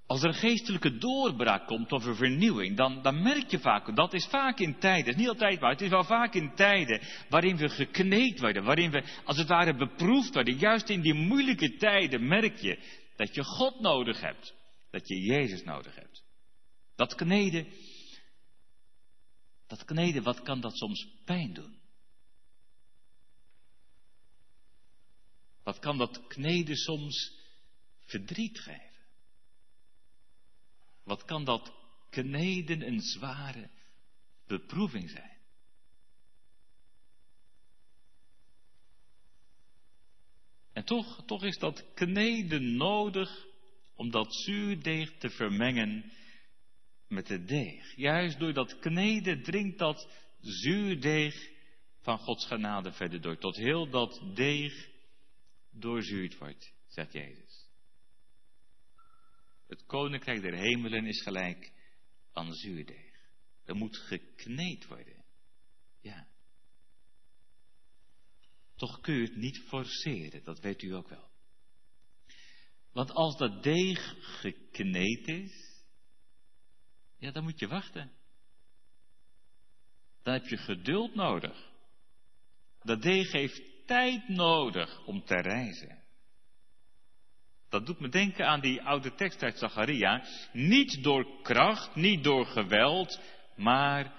Als 0.07 0.23
er 0.23 0.29
een 0.29 0.35
geestelijke 0.35 0.99
doorbraak 0.99 1.67
komt 1.67 1.93
of 1.93 2.05
een 2.05 2.15
vernieuwing, 2.15 2.77
dan, 2.77 3.03
dan 3.03 3.23
merk 3.23 3.51
je 3.51 3.59
vaak, 3.59 3.97
dat 3.97 4.15
is 4.15 4.27
vaak 4.27 4.59
in 4.59 4.79
tijden, 4.79 5.05
het 5.05 5.15
is 5.15 5.21
niet 5.21 5.29
altijd 5.29 5.61
maar, 5.61 5.71
het 5.71 5.81
is 5.81 5.89
wel 5.89 6.05
vaak 6.05 6.35
in 6.35 6.55
tijden 6.55 7.01
waarin 7.29 7.57
we 7.57 7.69
gekneed 7.69 8.41
worden, 8.41 8.65
waarin 8.65 8.91
we 8.91 9.05
als 9.25 9.39
het 9.39 9.49
ware 9.49 9.75
beproefd 9.75 10.35
worden. 10.35 10.59
Juist 10.59 10.89
in 10.89 11.01
die 11.01 11.15
moeilijke 11.15 11.77
tijden 11.77 12.27
merk 12.29 12.57
je 12.57 12.79
dat 13.17 13.35
je 13.35 13.45
God 13.45 13.81
nodig 13.81 14.21
hebt, 14.21 14.55
dat 14.91 15.09
je 15.09 15.21
Jezus 15.21 15.65
nodig 15.65 15.95
hebt. 15.95 16.27
Dat 16.99 17.15
kneden, 17.15 17.67
dat 19.67 19.85
kneden, 19.85 20.23
wat 20.23 20.43
kan 20.43 20.61
dat 20.61 20.77
soms 20.77 21.09
pijn 21.25 21.53
doen? 21.53 21.79
Wat 25.63 25.79
kan 25.79 25.99
dat 25.99 26.27
kneden 26.27 26.77
soms 26.77 27.39
verdriet 27.99 28.59
geven? 28.59 29.07
Wat 31.03 31.25
kan 31.25 31.45
dat 31.45 31.73
kneden 32.11 32.87
een 32.87 33.01
zware 33.01 33.71
beproeving 34.47 35.11
zijn? 35.11 35.39
En 40.73 40.85
toch, 40.85 41.25
toch 41.27 41.45
is 41.45 41.59
dat 41.59 41.95
kneden 41.95 42.77
nodig 42.77 43.47
om 43.95 44.11
dat 44.11 44.35
zuurdeeg 44.35 45.19
te 45.19 45.31
vermengen 45.31 46.13
met 47.09 47.29
het 47.29 47.49
deeg. 47.49 47.97
Juist 47.97 48.39
door 48.39 48.53
dat 48.53 48.79
kneden 48.79 49.43
dringt 49.43 49.79
dat 49.79 50.09
zuurdeeg 50.41 51.51
van 52.01 52.19
Gods 52.19 52.47
genade 52.47 52.93
verder 52.93 53.21
door, 53.21 53.39
tot 53.39 53.57
heel 53.57 53.91
dat 53.91 54.23
deeg 54.35 54.89
doorzuurd 55.71 56.39
wordt, 56.39 56.73
zegt 56.87 57.13
Jezus. 57.13 57.69
Het 59.67 59.87
koninkrijk 59.87 60.43
der 60.43 60.55
hemelen 60.55 61.07
is 61.07 61.23
gelijk 61.23 61.73
aan 62.33 62.53
zuurdeeg. 62.53 63.17
Er 63.65 63.77
moet 63.77 63.97
gekneed 63.97 64.87
worden. 64.87 65.25
Ja. 66.01 66.29
Toch 68.77 69.01
kun 69.01 69.15
je 69.15 69.23
het 69.23 69.37
niet 69.37 69.59
forceren, 69.59 70.45
dat 70.45 70.61
weet 70.61 70.83
u 70.83 70.95
ook 70.95 71.09
wel. 71.09 71.31
Want 72.93 73.11
als 73.11 73.37
dat 73.37 73.63
deeg 73.63 74.15
gekneed 74.41 75.29
is, 75.29 75.68
ja, 77.19 77.31
dan 77.31 77.43
moet 77.43 77.59
je 77.59 77.69
wachten. 77.69 78.11
dan 80.23 80.33
heb 80.33 80.47
je 80.47 80.57
geduld 80.57 81.15
nodig. 81.15 81.71
Dat 82.83 83.03
deeg 83.03 83.33
heeft 83.33 83.87
tijd 83.87 84.29
nodig 84.29 85.07
om 85.07 85.25
te 85.25 85.35
reizen. 85.41 86.03
Dat 87.69 87.87
doet 87.87 88.01
me 88.01 88.09
denken 88.09 88.47
aan 88.47 88.61
die 88.61 88.83
oude 88.83 89.15
tekst 89.15 89.43
uit 89.43 89.59
Zacharia. 89.59 90.25
Niet 90.53 91.03
door 91.03 91.43
kracht, 91.43 91.95
niet 91.95 92.25
door 92.25 92.47
geweld, 92.47 93.21
maar 93.57 94.15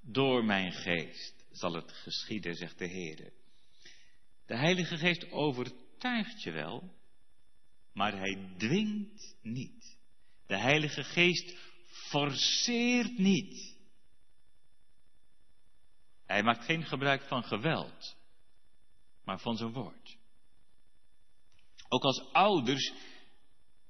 door 0.00 0.44
mijn 0.44 0.72
geest 0.72 1.44
zal 1.50 1.72
het 1.72 1.92
geschieden, 1.92 2.54
zegt 2.54 2.78
de 2.78 2.86
Heer. 2.86 3.32
De 4.46 4.56
Heilige 4.56 4.96
Geest 4.96 5.30
overtuigt 5.30 6.42
je 6.42 6.50
wel, 6.50 6.94
maar 7.92 8.18
hij 8.18 8.54
dwingt 8.56 9.36
niet. 9.42 9.98
De 10.46 10.58
Heilige 10.58 11.04
Geest 11.04 11.71
forceert 12.12 13.18
niet. 13.18 13.76
Hij 16.26 16.42
maakt 16.42 16.64
geen 16.64 16.84
gebruik 16.84 17.22
van 17.22 17.44
geweld, 17.44 18.16
maar 19.24 19.38
van 19.38 19.56
zijn 19.56 19.72
woord. 19.72 20.16
Ook 21.88 22.02
als 22.02 22.32
ouders 22.32 22.92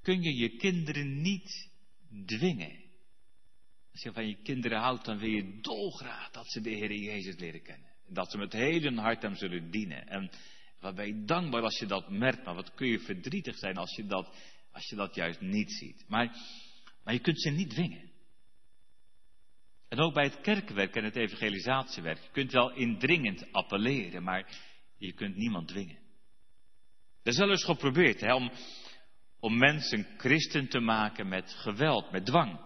kun 0.03 0.23
je 0.23 0.35
je 0.35 0.57
kinderen 0.57 1.21
niet 1.21 1.71
dwingen. 2.27 2.81
Als 3.93 4.03
je 4.03 4.13
van 4.13 4.29
je 4.29 4.43
kinderen 4.43 4.79
houdt, 4.79 5.05
dan 5.05 5.19
wil 5.19 5.29
je 5.29 5.61
dolgraag 5.61 6.31
dat 6.31 6.51
ze 6.51 6.61
de 6.61 6.71
Heer 6.71 6.93
Jezus 6.93 7.39
leren 7.39 7.63
kennen. 7.63 7.91
Dat 8.09 8.31
ze 8.31 8.39
met 8.39 8.53
heel 8.53 8.95
hart 8.95 9.23
hem 9.23 9.35
zullen 9.35 9.71
dienen. 9.71 10.07
En 10.07 10.31
wat 10.81 10.95
ben 10.95 11.07
je 11.07 11.25
dankbaar 11.25 11.63
als 11.63 11.79
je 11.79 11.87
dat 11.87 12.11
merkt, 12.11 12.45
maar 12.45 12.55
wat 12.55 12.75
kun 12.75 12.87
je 12.87 12.99
verdrietig 12.99 13.59
zijn 13.59 13.77
als 13.77 13.97
je 13.97 14.07
dat, 14.07 14.35
als 14.73 14.89
je 14.89 14.97
dat 14.97 15.15
juist 15.15 15.41
niet 15.41 15.73
ziet. 15.73 16.05
Maar, 16.09 16.37
maar 17.05 17.15
je 17.15 17.21
kunt 17.21 17.41
ze 17.41 17.51
niet 17.51 17.71
dwingen. 17.71 18.12
En 19.93 20.01
ook 20.01 20.15
bij 20.15 20.25
het 20.25 20.41
kerkenwerk 20.41 20.97
en 20.97 21.05
het 21.05 21.17
evangelisatiewerk. 21.17 22.19
Je 22.23 22.31
kunt 22.33 22.53
wel 22.53 22.73
indringend 22.73 23.53
appelleren, 23.53 24.23
maar 24.23 24.47
je 24.99 25.13
kunt 25.13 25.37
niemand 25.37 25.69
dwingen. 25.69 25.99
Dat 27.23 27.33
is 27.33 27.39
wel 27.39 27.51
eens 27.51 27.65
geprobeerd, 27.65 28.21
hè, 28.21 28.35
om, 28.35 28.53
om 29.41 29.59
mensen 29.59 30.07
christen 30.17 30.69
te 30.69 30.81
maken 30.81 31.29
met 31.29 31.55
geweld, 31.55 32.11
met 32.11 32.27
dwang. 32.27 32.61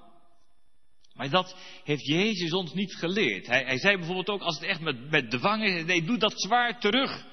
Maar 1.15 1.31
dat 1.31 1.57
heeft 1.85 2.07
Jezus 2.07 2.53
ons 2.53 2.73
niet 2.73 2.95
geleerd. 2.95 3.47
Hij, 3.47 3.65
hij 3.65 3.79
zei 3.79 3.97
bijvoorbeeld 3.97 4.29
ook, 4.29 4.43
als 4.43 4.59
het 4.59 4.69
echt 4.69 4.81
met, 4.81 5.11
met 5.11 5.31
dwang 5.31 5.65
is, 5.65 5.85
nee, 5.85 6.05
doe 6.05 6.19
dat 6.19 6.41
zwaard 6.41 6.81
terug. 6.81 7.27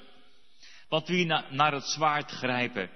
Want 0.88 1.08
wie 1.08 1.26
na, 1.26 1.46
naar 1.50 1.72
het 1.72 1.86
zwaard 1.86 2.30
grijpen, 2.30 2.90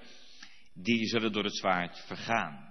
die 0.73 1.07
zullen 1.07 1.31
door 1.31 1.43
het 1.43 1.57
zwaard 1.57 2.03
vergaan. 2.05 2.68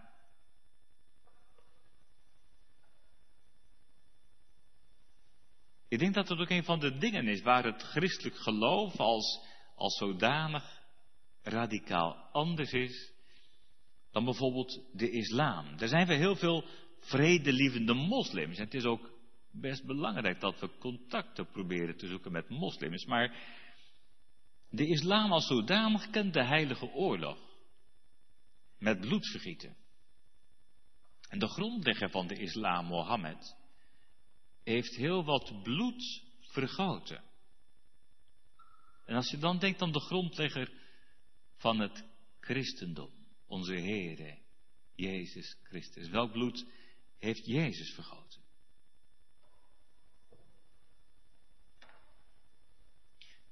Ik 5.89 5.99
denk 5.99 6.15
dat 6.15 6.29
het 6.29 6.39
ook 6.39 6.51
een 6.51 6.65
van 6.65 6.81
de 6.81 6.99
dingen 6.99 7.29
is 7.29 7.43
waar 7.43 7.65
het 7.65 7.83
christelijk 7.83 8.37
geloof 8.37 8.97
als, 8.97 9.41
als 9.75 9.97
zodanig 9.97 10.81
radicaal 11.43 12.15
anders 12.33 12.73
is 12.73 13.13
dan 14.11 14.25
bijvoorbeeld 14.25 14.83
de 14.93 15.11
islam. 15.11 15.79
Er 15.79 15.89
zijn 15.89 16.07
we 16.07 16.15
heel 16.15 16.37
veel 16.37 16.65
vredelievende 17.01 17.95
moslims. 17.95 18.57
En 18.57 18.65
het 18.65 18.75
is 18.75 18.85
ook 18.85 19.11
best 19.51 19.87
belangrijk 19.87 20.41
dat 20.41 20.61
we 20.61 20.79
contacten 20.79 21.51
proberen 21.51 21.97
te 21.97 22.07
zoeken 22.07 22.33
met 22.33 22.49
moslims. 22.49 23.05
Maar 23.05 23.37
de 24.71 24.87
islam 24.87 25.33
als 25.33 25.47
zodanig 25.47 26.11
kent 26.11 26.33
de 26.33 26.45
heilige 26.45 26.87
oorlog. 26.87 27.39
Met 28.79 29.01
bloedvergieten. 29.01 29.77
En 31.29 31.39
de 31.39 31.49
grondlegger 31.49 32.11
van 32.11 32.27
de 32.27 32.35
islam, 32.35 32.87
Mohammed, 32.87 33.57
heeft 34.69 34.97
heel 34.97 35.25
wat 35.25 35.63
bloed 35.63 36.23
vergoten. 36.41 37.25
En 39.05 39.15
als 39.15 39.31
je 39.31 39.39
dan 39.39 39.59
denkt 39.59 39.83
aan 39.83 39.93
de 39.93 40.01
grondlegger 40.01 40.73
van 41.57 41.79
het 41.81 42.05
christendom, 42.41 43.11
onze 43.47 43.75
Heere, 43.75 44.39
Jezus 44.95 45.59
Christus. 45.63 46.09
Welk 46.09 46.33
bloed 46.33 46.67
heeft 47.19 47.47
Jezus 47.47 47.95
vergoten? 47.95 48.41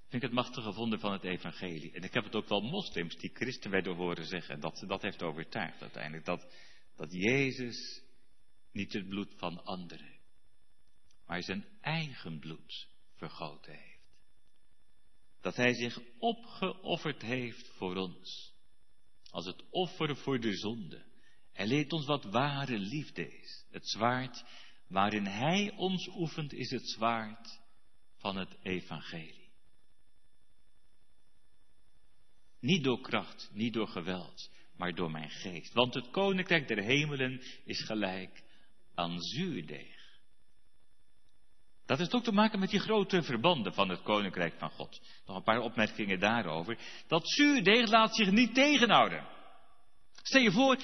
Vind 0.08 0.22
ik 0.22 0.22
het 0.22 0.32
machtige 0.32 0.66
gevonden 0.66 1.00
van 1.00 1.12
het 1.12 1.24
evangelie. 1.24 1.92
En 1.92 2.02
ik 2.02 2.14
heb 2.14 2.24
het 2.24 2.34
ook 2.34 2.48
wel 2.48 2.60
moslims 2.60 3.16
die 3.16 3.30
christen 3.34 3.70
werden 3.70 3.96
horen 3.96 4.26
zeggen. 4.26 4.60
Dat 4.60 4.84
dat 4.86 5.02
heeft 5.02 5.22
overtuigd 5.22 5.80
uiteindelijk. 5.80 6.24
Dat, 6.24 6.54
dat 6.96 7.12
Jezus 7.12 8.02
niet 8.72 8.92
het 8.92 9.08
bloed 9.08 9.34
van 9.36 9.64
anderen, 9.64 10.16
maar 11.26 11.42
zijn 11.42 11.64
eigen 11.80 12.38
bloed 12.38 12.88
vergoten 13.14 13.72
heeft. 13.72 13.94
Dat 15.40 15.56
hij 15.56 15.74
zich 15.74 15.98
opgeofferd 16.18 17.22
heeft 17.22 17.68
voor 17.68 17.96
ons. 17.96 18.54
Als 19.30 19.46
het 19.46 19.64
offer 19.70 20.16
voor 20.16 20.40
de 20.40 20.56
zonde. 20.56 21.04
Hij 21.52 21.66
leert 21.66 21.92
ons 21.92 22.06
wat 22.06 22.24
ware 22.24 22.78
liefde 22.78 23.38
is. 23.38 23.64
Het 23.70 23.88
zwaard 23.88 24.44
waarin 24.88 25.26
hij 25.26 25.72
ons 25.76 26.08
oefent 26.08 26.52
is 26.52 26.70
het 26.70 26.88
zwaard 26.88 27.60
van 28.16 28.36
het 28.36 28.56
evangelie. 28.62 29.50
Niet 32.60 32.84
door 32.84 33.00
kracht, 33.00 33.50
niet 33.52 33.72
door 33.72 33.88
geweld, 33.88 34.50
maar 34.76 34.94
door 34.94 35.10
mijn 35.10 35.30
geest. 35.30 35.72
Want 35.72 35.94
het 35.94 36.10
koninkrijk 36.10 36.68
der 36.68 36.82
hemelen 36.82 37.42
is 37.64 37.82
gelijk 37.82 38.42
aan 38.94 39.20
zuurdeeg. 39.20 39.95
Dat 41.86 41.98
heeft 41.98 42.14
ook 42.14 42.24
te 42.24 42.32
maken 42.32 42.58
met 42.58 42.70
die 42.70 42.80
grote 42.80 43.22
verbanden 43.22 43.74
van 43.74 43.88
het 43.88 44.02
koninkrijk 44.02 44.54
van 44.58 44.70
God. 44.70 45.00
Nog 45.26 45.36
een 45.36 45.42
paar 45.42 45.60
opmerkingen 45.60 46.20
daarover. 46.20 46.78
Dat 47.08 47.28
zuurdeeg 47.28 47.88
laat 47.88 48.16
zich 48.16 48.30
niet 48.30 48.54
tegenhouden. 48.54 49.26
Stel 50.22 50.40
je 50.40 50.50
voor 50.50 50.76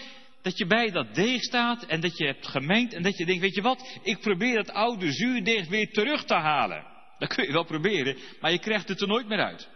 dat 0.42 0.59
je 0.59 0.66
bij 0.66 0.90
dat 0.90 1.14
deeg 1.14 1.42
staat 1.42 1.82
en 1.84 2.00
dat 2.00 2.16
je 2.16 2.26
hebt 2.26 2.46
gemengd 2.46 2.92
en 2.92 3.03
dat 3.03 3.16
je 3.16 3.26
denkt, 3.26 3.40
weet 3.40 3.55
je 3.55 3.62
wat, 3.62 3.98
ik 4.03 4.20
probeer 4.20 4.55
dat 4.55 4.70
oude 4.70 5.12
zuurdeeg 5.12 5.68
weer 5.68 5.92
terug 5.92 6.24
te 6.24 6.34
halen. 6.34 6.86
Dat 7.18 7.34
kun 7.34 7.46
je 7.46 7.53
wel 7.53 7.64
proberen, 7.64 8.16
maar 8.40 8.53
je 8.53 8.59
krijgt 8.59 8.88
het 8.88 9.00
er 9.00 9.09
nooit 9.09 9.26
meer 9.26 9.44
uit. 9.44 9.68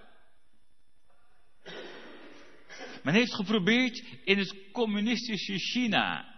Men 3.02 3.14
heeft 3.14 3.34
geprobeerd 3.34 4.04
in 4.24 4.38
het 4.38 4.56
communistische 4.72 5.58
China 5.58 6.34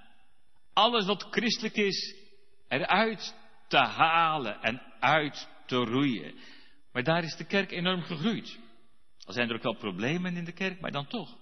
alles 0.73 1.07
wat 1.07 1.27
christelijk 1.31 1.77
is 1.77 2.15
eruit 2.69 3.35
te 3.69 3.77
halen 3.77 4.63
en 4.63 4.83
uit 5.01 5.49
te 5.67 5.77
roeien. 5.77 6.35
Maar 6.93 7.05
daar 7.05 7.25
is 7.25 7.37
de 7.37 7.47
kerk 7.47 7.71
enorm 7.71 8.03
gegroeid. 8.03 8.59
Al 9.25 9.35
zijn 9.35 9.49
er 9.49 9.55
ook 9.55 9.63
wel 9.63 9.77
problemen 9.77 10.37
in 10.37 10.45
de 10.45 10.53
kerk, 10.53 10.81
maar 10.81 10.91
dan 10.91 11.07
toch. 11.07 11.37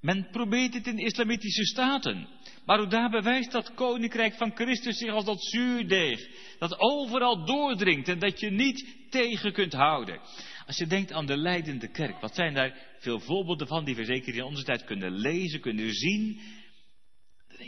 Men 0.00 0.28
probeert 0.30 0.74
het 0.74 0.86
in 0.86 0.98
islamitische 0.98 1.64
staten. 1.64 2.28
Maar 2.64 2.80
ook 2.80 2.90
daar 2.90 3.10
bewijst 3.10 3.52
dat 3.52 3.74
koninkrijk 3.74 4.34
van 4.34 4.54
Christus 4.54 4.98
zich 4.98 5.10
als 5.10 5.24
dat 5.24 5.44
zuurdeeg. 5.44 6.28
Dat 6.58 6.80
overal 6.80 7.44
doordringt 7.44 8.08
en 8.08 8.18
dat 8.18 8.40
je 8.40 8.50
niet 8.50 8.96
tegen 9.10 9.52
kunt 9.52 9.72
houden. 9.72 10.20
Als 10.66 10.76
je 10.76 10.86
denkt 10.86 11.12
aan 11.12 11.26
de 11.26 11.36
leidende 11.36 11.90
kerk, 11.90 12.20
wat 12.20 12.34
zijn 12.34 12.54
daar 12.54 12.96
veel 12.98 13.20
voorbeelden 13.20 13.66
van 13.66 13.84
die 13.84 13.96
we 13.96 14.04
zeker 14.04 14.34
in 14.34 14.42
onze 14.42 14.64
tijd 14.64 14.84
kunnen 14.84 15.12
lezen, 15.12 15.60
kunnen 15.60 15.92
zien. 15.92 16.40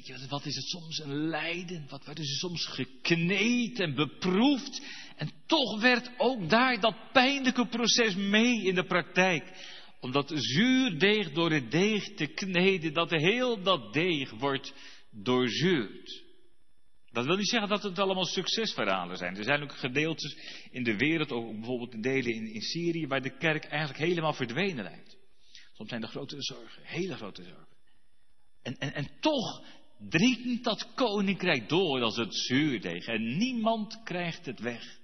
Denk 0.05 0.21
je, 0.21 0.29
wat 0.29 0.47
is 0.47 0.57
het 0.57 0.69
soms 0.69 0.99
een 0.99 1.29
lijden? 1.29 1.87
Wat 1.89 2.05
werden 2.05 2.25
ze 2.25 2.35
soms 2.35 2.67
gekneed 2.67 3.81
en 3.81 3.95
beproefd? 3.95 4.83
En 5.17 5.31
toch 5.47 5.81
werd 5.81 6.11
ook 6.17 6.49
daar 6.49 6.81
dat 6.81 7.13
pijnlijke 7.13 7.67
proces 7.67 8.15
mee 8.15 8.63
in 8.63 8.75
de 8.75 8.85
praktijk. 8.85 9.53
Om 10.01 10.13
dat 10.13 10.33
zuurdeeg 10.35 11.33
door 11.33 11.51
het 11.51 11.71
deeg 11.71 12.15
te 12.15 12.27
kneden, 12.27 12.93
dat 12.93 13.11
heel 13.11 13.63
dat 13.63 13.93
deeg 13.93 14.31
wordt 14.31 14.75
doorzuurd. 15.11 16.23
Dat 17.11 17.25
wil 17.27 17.37
niet 17.37 17.49
zeggen 17.49 17.69
dat 17.69 17.83
het 17.83 17.99
allemaal 17.99 18.27
succesverhalen 18.27 19.17
zijn. 19.17 19.37
Er 19.37 19.45
zijn 19.45 19.63
ook 19.63 19.73
gedeeltes 19.73 20.37
in 20.71 20.83
de 20.83 20.97
wereld, 20.97 21.33
ook 21.33 21.53
bijvoorbeeld 21.53 22.03
delen 22.03 22.35
in, 22.35 22.53
in 22.55 22.63
Syrië, 22.63 23.07
waar 23.07 23.23
de 23.23 23.37
kerk 23.37 23.65
eigenlijk 23.65 24.01
helemaal 24.01 24.35
verdwenen 24.35 24.85
lijkt. 24.85 25.17
Soms 25.73 25.89
zijn 25.89 26.03
er 26.03 26.09
grote 26.09 26.37
zorgen, 26.39 26.83
hele 26.85 27.15
grote 27.15 27.43
zorgen. 27.43 27.77
En, 28.63 28.79
en, 28.79 28.95
en 28.95 29.11
toch 29.21 29.63
dringt 29.99 30.65
dat 30.65 30.95
koninkrijk 30.95 31.69
door 31.69 32.03
als 32.03 32.17
het 32.17 32.35
zuurdeeg 32.35 33.07
en 33.07 33.37
niemand 33.37 34.03
krijgt 34.03 34.47
het 34.47 34.61
weg. 34.61 34.99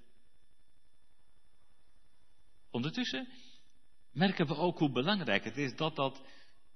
Ondertussen 2.71 3.29
merken 4.13 4.47
we 4.47 4.57
ook 4.57 4.79
hoe 4.79 4.91
belangrijk 4.91 5.45
het 5.45 5.57
is 5.57 5.77
dat 5.77 5.97
dat 5.97 6.23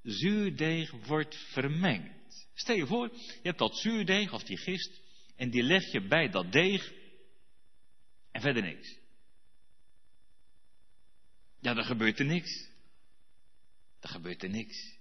zuurdeeg 0.02 0.90
wordt 1.06 1.36
vermengd. 1.36 2.48
Stel 2.54 2.76
je 2.76 2.86
voor, 2.86 3.08
je 3.12 3.40
hebt 3.42 3.58
dat 3.58 3.76
zuurdeeg 3.76 4.32
of 4.32 4.42
die 4.42 4.56
gist 4.58 5.00
en 5.36 5.50
die 5.50 5.62
leg 5.62 5.92
je 5.92 6.06
bij 6.06 6.28
dat 6.28 6.52
deeg 6.52 6.92
en 8.30 8.40
verder 8.40 8.62
niks. 8.62 8.98
Ja, 11.60 11.74
dan 11.74 11.84
gebeurt 11.84 12.18
er 12.18 12.24
niks. 12.24 12.70
Dan 14.00 14.10
gebeurt 14.10 14.42
er 14.42 14.50
niks. 14.50 14.97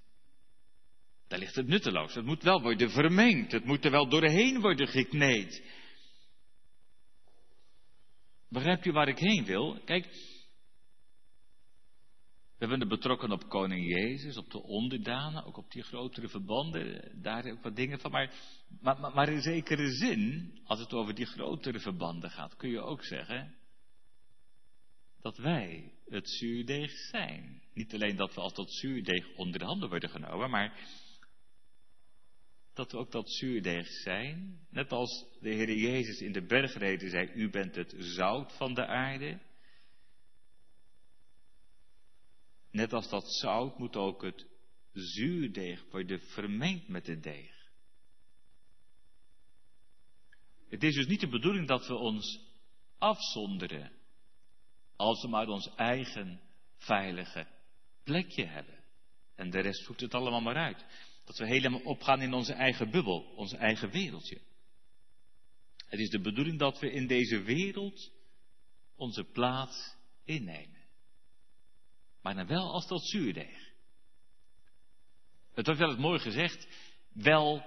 Daar 1.27 1.39
ligt 1.39 1.55
het 1.55 1.67
nutteloos. 1.67 2.13
Het 2.13 2.25
moet 2.25 2.43
wel 2.43 2.61
worden 2.61 2.89
vermengd. 2.89 3.51
Het 3.51 3.65
moet 3.65 3.85
er 3.85 3.91
wel 3.91 4.09
doorheen 4.09 4.59
worden 4.61 4.87
gekneed. 4.87 5.63
Begrijpt 8.49 8.85
u 8.85 8.91
waar 8.91 9.07
ik 9.07 9.19
heen 9.19 9.45
wil? 9.45 9.81
Kijk, 9.85 10.05
we 12.57 12.65
hebben 12.65 12.79
het 12.79 12.89
betrokken 12.89 13.31
op 13.31 13.49
koning 13.49 13.87
Jezus, 13.87 14.37
op 14.37 14.51
de 14.51 14.63
onderdanen, 14.63 15.45
ook 15.45 15.57
op 15.57 15.71
die 15.71 15.83
grotere 15.83 16.27
verbanden, 16.27 17.11
daar 17.21 17.45
ook 17.45 17.63
wat 17.63 17.75
dingen 17.75 17.99
van. 17.99 18.11
Maar, 18.11 18.33
maar, 18.81 18.99
maar 18.99 19.29
in 19.29 19.41
zekere 19.41 19.91
zin, 19.91 20.51
als 20.63 20.79
het 20.79 20.93
over 20.93 21.15
die 21.15 21.25
grotere 21.25 21.79
verbanden 21.79 22.29
gaat, 22.29 22.55
kun 22.55 22.69
je 22.69 22.81
ook 22.81 23.03
zeggen 23.03 23.55
dat 25.21 25.37
wij 25.37 25.91
het 26.05 26.29
zuurdeeg 26.29 26.91
zijn. 26.91 27.61
Niet 27.73 27.93
alleen 27.93 28.15
dat 28.15 28.33
we 28.33 28.41
als 28.41 28.53
dat 28.53 28.73
zuurdeeg 28.73 29.35
onder 29.35 29.59
de 29.59 29.65
handen 29.65 29.89
worden 29.89 30.09
genomen, 30.09 30.49
maar 30.49 30.79
dat 32.77 32.91
we 32.91 32.97
ook 32.97 33.11
dat 33.11 33.31
zuurdeeg 33.31 33.87
zijn. 33.87 34.59
Net 34.69 34.91
als 34.91 35.25
de 35.39 35.49
Heer 35.49 35.73
Jezus 35.73 36.21
in 36.21 36.31
de 36.31 36.45
bergreden 36.45 37.09
zei, 37.09 37.31
u 37.33 37.49
bent 37.49 37.75
het 37.75 37.95
zout 37.97 38.53
van 38.53 38.73
de 38.73 38.85
aarde. 38.85 39.39
Net 42.71 42.93
als 42.93 43.09
dat 43.09 43.33
zout 43.33 43.77
moet 43.77 43.95
ook 43.95 44.21
het 44.21 44.47
zuurdeeg 44.93 45.85
worden 45.91 46.21
vermengd 46.21 46.87
met 46.87 47.07
het 47.07 47.23
deeg. 47.23 47.55
Het 50.69 50.83
is 50.83 50.95
dus 50.95 51.07
niet 51.07 51.19
de 51.19 51.29
bedoeling 51.29 51.67
dat 51.67 51.87
we 51.87 51.95
ons 51.95 52.39
afzonderen 52.97 53.91
als 54.95 55.21
we 55.21 55.27
maar 55.27 55.47
ons 55.47 55.75
eigen 55.75 56.41
veilige 56.77 57.47
plekje 58.03 58.45
hebben. 58.45 58.83
En 59.35 59.49
de 59.49 59.59
rest 59.59 59.85
voert 59.85 59.99
het 59.99 60.13
allemaal 60.13 60.41
maar 60.41 60.55
uit. 60.55 60.85
Dat 61.27 61.37
we 61.37 61.45
helemaal 61.45 61.81
opgaan 61.81 62.21
in 62.21 62.33
onze 62.33 62.53
eigen 62.53 62.91
bubbel, 62.91 63.21
ons 63.35 63.53
eigen 63.53 63.89
wereldje. 63.89 64.41
Het 65.85 65.99
is 65.99 66.09
de 66.09 66.21
bedoeling 66.21 66.59
dat 66.59 66.79
we 66.79 66.91
in 66.91 67.07
deze 67.07 67.41
wereld 67.41 68.11
onze 68.95 69.23
plaats 69.23 69.95
innemen 70.23 70.77
maar 72.27 72.35
dan 72.35 72.47
wel 72.47 72.71
als 72.73 72.87
dat 72.87 73.07
zuurdeeg. 73.07 73.73
Het 75.53 75.65
wordt 75.65 75.79
wel 75.79 75.89
eens 75.89 75.99
mooi 75.99 76.19
gezegd, 76.19 76.67
wel 77.13 77.65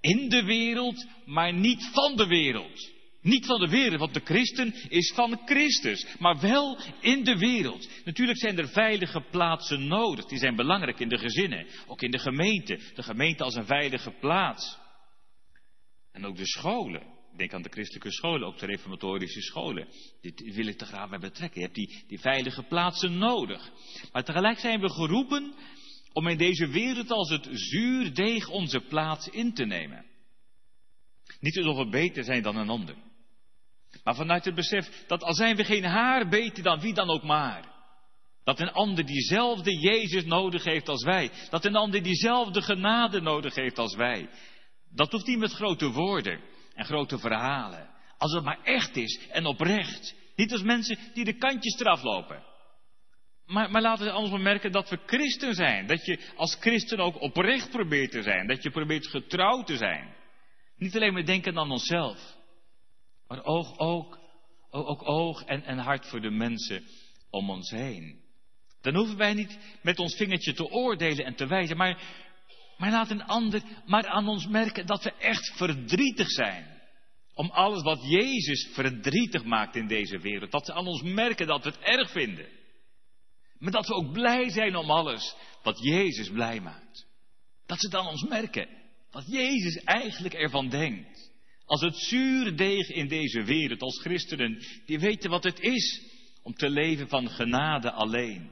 in 0.00 0.28
de 0.28 0.44
wereld, 0.44 1.06
maar 1.24 1.52
niet 1.52 1.90
van 1.92 2.16
de 2.16 2.26
wereld. 2.26 2.92
Niet 3.26 3.46
van 3.46 3.60
de 3.60 3.68
wereld, 3.68 4.00
want 4.00 4.14
de 4.14 4.20
christen 4.24 4.74
is 4.88 5.12
van 5.14 5.40
Christus, 5.44 6.06
maar 6.18 6.40
wel 6.40 6.78
in 7.00 7.24
de 7.24 7.38
wereld. 7.38 7.88
Natuurlijk 8.04 8.38
zijn 8.38 8.58
er 8.58 8.68
veilige 8.68 9.20
plaatsen 9.30 9.86
nodig, 9.86 10.24
die 10.24 10.38
zijn 10.38 10.56
belangrijk 10.56 11.00
in 11.00 11.08
de 11.08 11.18
gezinnen, 11.18 11.66
ook 11.86 12.02
in 12.02 12.10
de 12.10 12.18
gemeente. 12.18 12.80
De 12.94 13.02
gemeente 13.02 13.44
als 13.44 13.54
een 13.54 13.66
veilige 13.66 14.10
plaats. 14.10 14.78
En 16.12 16.24
ook 16.24 16.36
de 16.36 16.46
scholen. 16.46 17.02
Denk 17.36 17.52
aan 17.52 17.62
de 17.62 17.68
christelijke 17.68 18.12
scholen, 18.12 18.46
ook 18.46 18.58
de 18.58 18.66
reformatorische 18.66 19.42
scholen. 19.42 19.88
Dit 20.20 20.54
wil 20.54 20.66
ik 20.66 20.78
te 20.78 20.86
graag 20.86 21.08
bij 21.08 21.18
betrekken. 21.18 21.60
Je 21.60 21.66
hebt 21.66 21.76
die, 21.76 22.04
die 22.08 22.20
veilige 22.20 22.62
plaatsen 22.62 23.18
nodig. 23.18 23.70
Maar 24.12 24.24
tegelijk 24.24 24.58
zijn 24.58 24.80
we 24.80 24.90
geroepen 24.90 25.54
om 26.12 26.28
in 26.28 26.38
deze 26.38 26.68
wereld 26.68 27.10
als 27.10 27.30
het 27.30 27.48
zuurdeeg 27.52 28.48
onze 28.48 28.80
plaats 28.80 29.28
in 29.28 29.54
te 29.54 29.64
nemen. 29.64 30.04
Niet 31.40 31.56
alsof 31.56 31.76
we 31.76 31.88
beter 31.88 32.24
zijn 32.24 32.42
dan 32.42 32.56
een 32.56 32.68
ander. 32.68 33.14
Maar 34.06 34.14
vanuit 34.14 34.44
het 34.44 34.54
besef 34.54 35.04
dat 35.06 35.22
al 35.22 35.34
zijn 35.34 35.56
we 35.56 35.64
geen 35.64 35.84
haar 35.84 36.28
beter 36.28 36.62
dan 36.62 36.80
wie 36.80 36.94
dan 36.94 37.10
ook 37.10 37.22
maar. 37.22 37.64
Dat 38.44 38.60
een 38.60 38.72
ander 38.72 39.06
diezelfde 39.06 39.78
Jezus 39.78 40.24
nodig 40.24 40.64
heeft 40.64 40.88
als 40.88 41.04
wij. 41.04 41.30
Dat 41.50 41.64
een 41.64 41.76
ander 41.76 42.02
diezelfde 42.02 42.62
genade 42.62 43.20
nodig 43.20 43.54
heeft 43.54 43.78
als 43.78 43.94
wij. 43.94 44.28
Dat 44.94 45.12
hoeft 45.12 45.26
niet 45.26 45.38
met 45.38 45.52
grote 45.52 45.90
woorden 45.90 46.40
en 46.74 46.84
grote 46.84 47.18
verhalen. 47.18 47.90
Als 48.18 48.32
het 48.32 48.44
maar 48.44 48.62
echt 48.62 48.96
is 48.96 49.28
en 49.30 49.46
oprecht. 49.46 50.14
Niet 50.36 50.52
als 50.52 50.62
mensen 50.62 50.98
die 51.14 51.24
de 51.24 51.36
kantjes 51.36 51.80
eraf 51.80 52.02
lopen. 52.02 52.42
Maar, 53.46 53.70
maar 53.70 53.82
laten 53.82 54.04
we 54.04 54.10
anders 54.10 54.32
maar 54.32 54.42
merken 54.42 54.72
dat 54.72 54.90
we 54.90 54.98
christen 55.06 55.54
zijn. 55.54 55.86
Dat 55.86 56.04
je 56.04 56.20
als 56.36 56.56
christen 56.60 56.98
ook 56.98 57.20
oprecht 57.20 57.70
probeert 57.70 58.10
te 58.10 58.22
zijn. 58.22 58.46
Dat 58.46 58.62
je 58.62 58.70
probeert 58.70 59.06
getrouw 59.06 59.62
te 59.62 59.76
zijn. 59.76 60.14
Niet 60.76 60.96
alleen 60.96 61.12
maar 61.12 61.24
denken 61.24 61.58
aan 61.58 61.70
onszelf. 61.70 62.35
Maar 63.28 63.44
oog, 63.44 63.78
ook, 63.78 64.18
ook 64.70 65.08
oog 65.08 65.42
en, 65.44 65.62
en 65.62 65.78
hart 65.78 66.06
voor 66.06 66.20
de 66.20 66.30
mensen 66.30 66.84
om 67.30 67.50
ons 67.50 67.70
heen. 67.70 68.24
Dan 68.80 68.94
hoeven 68.94 69.16
wij 69.16 69.34
niet 69.34 69.58
met 69.82 69.98
ons 69.98 70.16
vingertje 70.16 70.52
te 70.52 70.70
oordelen 70.70 71.24
en 71.24 71.34
te 71.34 71.46
wijzen. 71.46 71.76
Maar 71.76 72.24
maar 72.76 72.90
laat 72.90 73.10
een 73.10 73.24
ander 73.24 73.62
maar 73.86 74.06
aan 74.06 74.28
ons 74.28 74.46
merken 74.46 74.86
dat 74.86 75.04
we 75.04 75.12
echt 75.12 75.52
verdrietig 75.56 76.30
zijn. 76.30 76.74
Om 77.34 77.50
alles 77.50 77.82
wat 77.82 78.00
Jezus 78.02 78.68
verdrietig 78.72 79.44
maakt 79.44 79.76
in 79.76 79.86
deze 79.86 80.18
wereld. 80.18 80.50
Dat 80.50 80.66
ze 80.66 80.72
aan 80.72 80.86
ons 80.86 81.02
merken 81.02 81.46
dat 81.46 81.64
we 81.64 81.70
het 81.70 81.78
erg 81.78 82.10
vinden. 82.10 82.48
Maar 83.58 83.72
dat 83.72 83.86
we 83.86 83.94
ook 83.94 84.12
blij 84.12 84.50
zijn 84.50 84.76
om 84.76 84.90
alles 84.90 85.34
wat 85.62 85.78
Jezus 85.82 86.30
blij 86.30 86.60
maakt. 86.60 87.06
Dat 87.66 87.80
ze 87.80 87.88
dan 87.88 88.06
ons 88.06 88.22
merken 88.22 88.68
wat 89.10 89.24
Jezus 89.26 89.76
eigenlijk 89.84 90.34
ervan 90.34 90.68
denkt. 90.68 91.30
Als 91.66 91.80
het 91.80 91.96
zure 91.96 92.54
deeg 92.54 92.88
in 92.88 93.08
deze 93.08 93.42
wereld, 93.42 93.82
als 93.82 94.00
christenen, 94.00 94.62
die 94.84 94.98
weten 94.98 95.30
wat 95.30 95.44
het 95.44 95.60
is 95.60 96.02
om 96.42 96.54
te 96.54 96.70
leven 96.70 97.08
van 97.08 97.30
genade 97.30 97.92
alleen. 97.92 98.50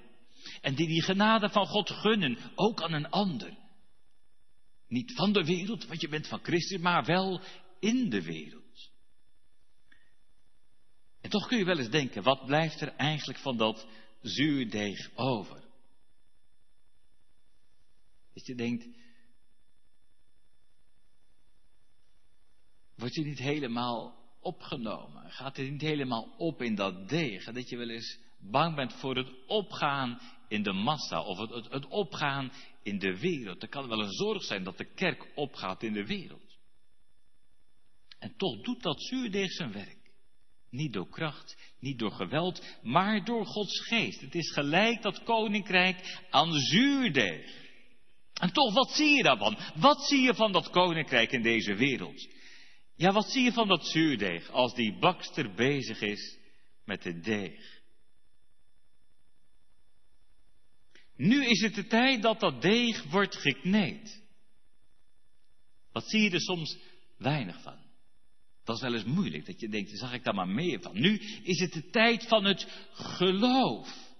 En 0.60 0.74
die 0.74 0.86
die 0.86 1.02
genade 1.02 1.48
van 1.48 1.66
God 1.66 1.90
gunnen, 1.90 2.38
ook 2.54 2.82
aan 2.82 2.92
een 2.92 3.08
ander. 3.10 3.56
Niet 4.88 5.12
van 5.14 5.32
de 5.32 5.44
wereld, 5.44 5.86
want 5.86 6.00
je 6.00 6.08
bent 6.08 6.28
van 6.28 6.42
Christus, 6.42 6.80
maar 6.80 7.04
wel 7.04 7.40
in 7.80 8.10
de 8.10 8.22
wereld. 8.22 8.90
En 11.20 11.30
toch 11.30 11.46
kun 11.46 11.58
je 11.58 11.64
wel 11.64 11.78
eens 11.78 11.90
denken, 11.90 12.22
wat 12.22 12.46
blijft 12.46 12.80
er 12.80 12.88
eigenlijk 12.88 13.38
van 13.38 13.56
dat 13.56 13.86
zuurdeeg 14.22 15.10
over? 15.14 15.64
Dat 18.34 18.46
je 18.46 18.54
denkt, 18.54 18.86
word 22.96 23.14
je 23.14 23.24
niet 23.24 23.38
helemaal 23.38 24.14
opgenomen? 24.40 25.30
Gaat 25.30 25.56
het 25.56 25.70
niet 25.70 25.80
helemaal 25.80 26.34
op 26.38 26.62
in 26.62 26.74
dat 26.74 27.08
deeg? 27.08 27.44
Dat 27.44 27.68
je 27.68 27.76
wel 27.76 27.90
eens 27.90 28.18
bang 28.38 28.74
bent 28.74 28.92
voor 28.92 29.16
het 29.16 29.30
opgaan 29.46 30.20
in 30.48 30.62
de 30.62 30.72
massa 30.72 31.22
of 31.22 31.38
het, 31.38 31.50
het, 31.50 31.72
het 31.72 31.86
opgaan 31.86 32.52
in 32.82 32.98
de 32.98 33.18
wereld. 33.18 33.62
Er 33.62 33.68
kan 33.68 33.88
wel 33.88 34.00
een 34.00 34.12
zorg 34.12 34.42
zijn 34.42 34.64
dat 34.64 34.78
de 34.78 34.94
kerk 34.94 35.26
opgaat 35.34 35.82
in 35.82 35.92
de 35.92 36.06
wereld. 36.06 36.56
En 38.18 38.34
toch 38.36 38.60
doet 38.60 38.82
dat 38.82 39.02
zuurdeeg 39.02 39.52
zijn 39.52 39.72
werk. 39.72 40.02
Niet 40.70 40.92
door 40.92 41.08
kracht, 41.08 41.56
niet 41.80 41.98
door 41.98 42.12
geweld, 42.12 42.78
maar 42.82 43.24
door 43.24 43.46
Gods 43.46 43.80
geest. 43.80 44.20
Het 44.20 44.34
is 44.34 44.52
gelijk 44.52 45.02
dat 45.02 45.22
koninkrijk 45.22 46.20
aan 46.30 46.52
zuurdeeg. 46.52 47.62
En 48.34 48.52
toch, 48.52 48.74
wat 48.74 48.90
zie 48.90 49.16
je 49.16 49.22
daarvan? 49.22 49.58
Wat 49.74 50.04
zie 50.06 50.20
je 50.20 50.34
van 50.34 50.52
dat 50.52 50.70
koninkrijk 50.70 51.32
in 51.32 51.42
deze 51.42 51.74
wereld? 51.74 52.28
Ja, 52.96 53.12
wat 53.12 53.30
zie 53.30 53.42
je 53.42 53.52
van 53.52 53.68
dat 53.68 53.86
zuurdeeg 53.86 54.50
als 54.50 54.74
die 54.74 54.98
bakster 54.98 55.54
bezig 55.54 56.00
is 56.00 56.38
met 56.84 57.04
het 57.04 57.24
deeg? 57.24 57.82
Nu 61.16 61.46
is 61.46 61.60
het 61.60 61.74
de 61.74 61.86
tijd 61.86 62.22
dat 62.22 62.40
dat 62.40 62.62
deeg 62.62 63.04
wordt 63.04 63.36
gekneed. 63.36 64.22
Wat 65.92 66.08
zie 66.08 66.22
je 66.22 66.30
er 66.30 66.40
soms 66.40 66.78
weinig 67.18 67.62
van? 67.62 67.82
Dat 68.64 68.76
is 68.76 68.82
wel 68.82 68.94
eens 68.94 69.04
moeilijk, 69.04 69.46
dat 69.46 69.60
je 69.60 69.68
denkt, 69.68 69.98
zag 69.98 70.12
ik 70.12 70.24
daar 70.24 70.34
maar 70.34 70.48
meer 70.48 70.80
van. 70.80 71.00
Nu 71.00 71.18
is 71.42 71.60
het 71.60 71.72
de 71.72 71.90
tijd 71.90 72.28
van 72.28 72.44
het 72.44 72.88
geloof. 72.92 74.12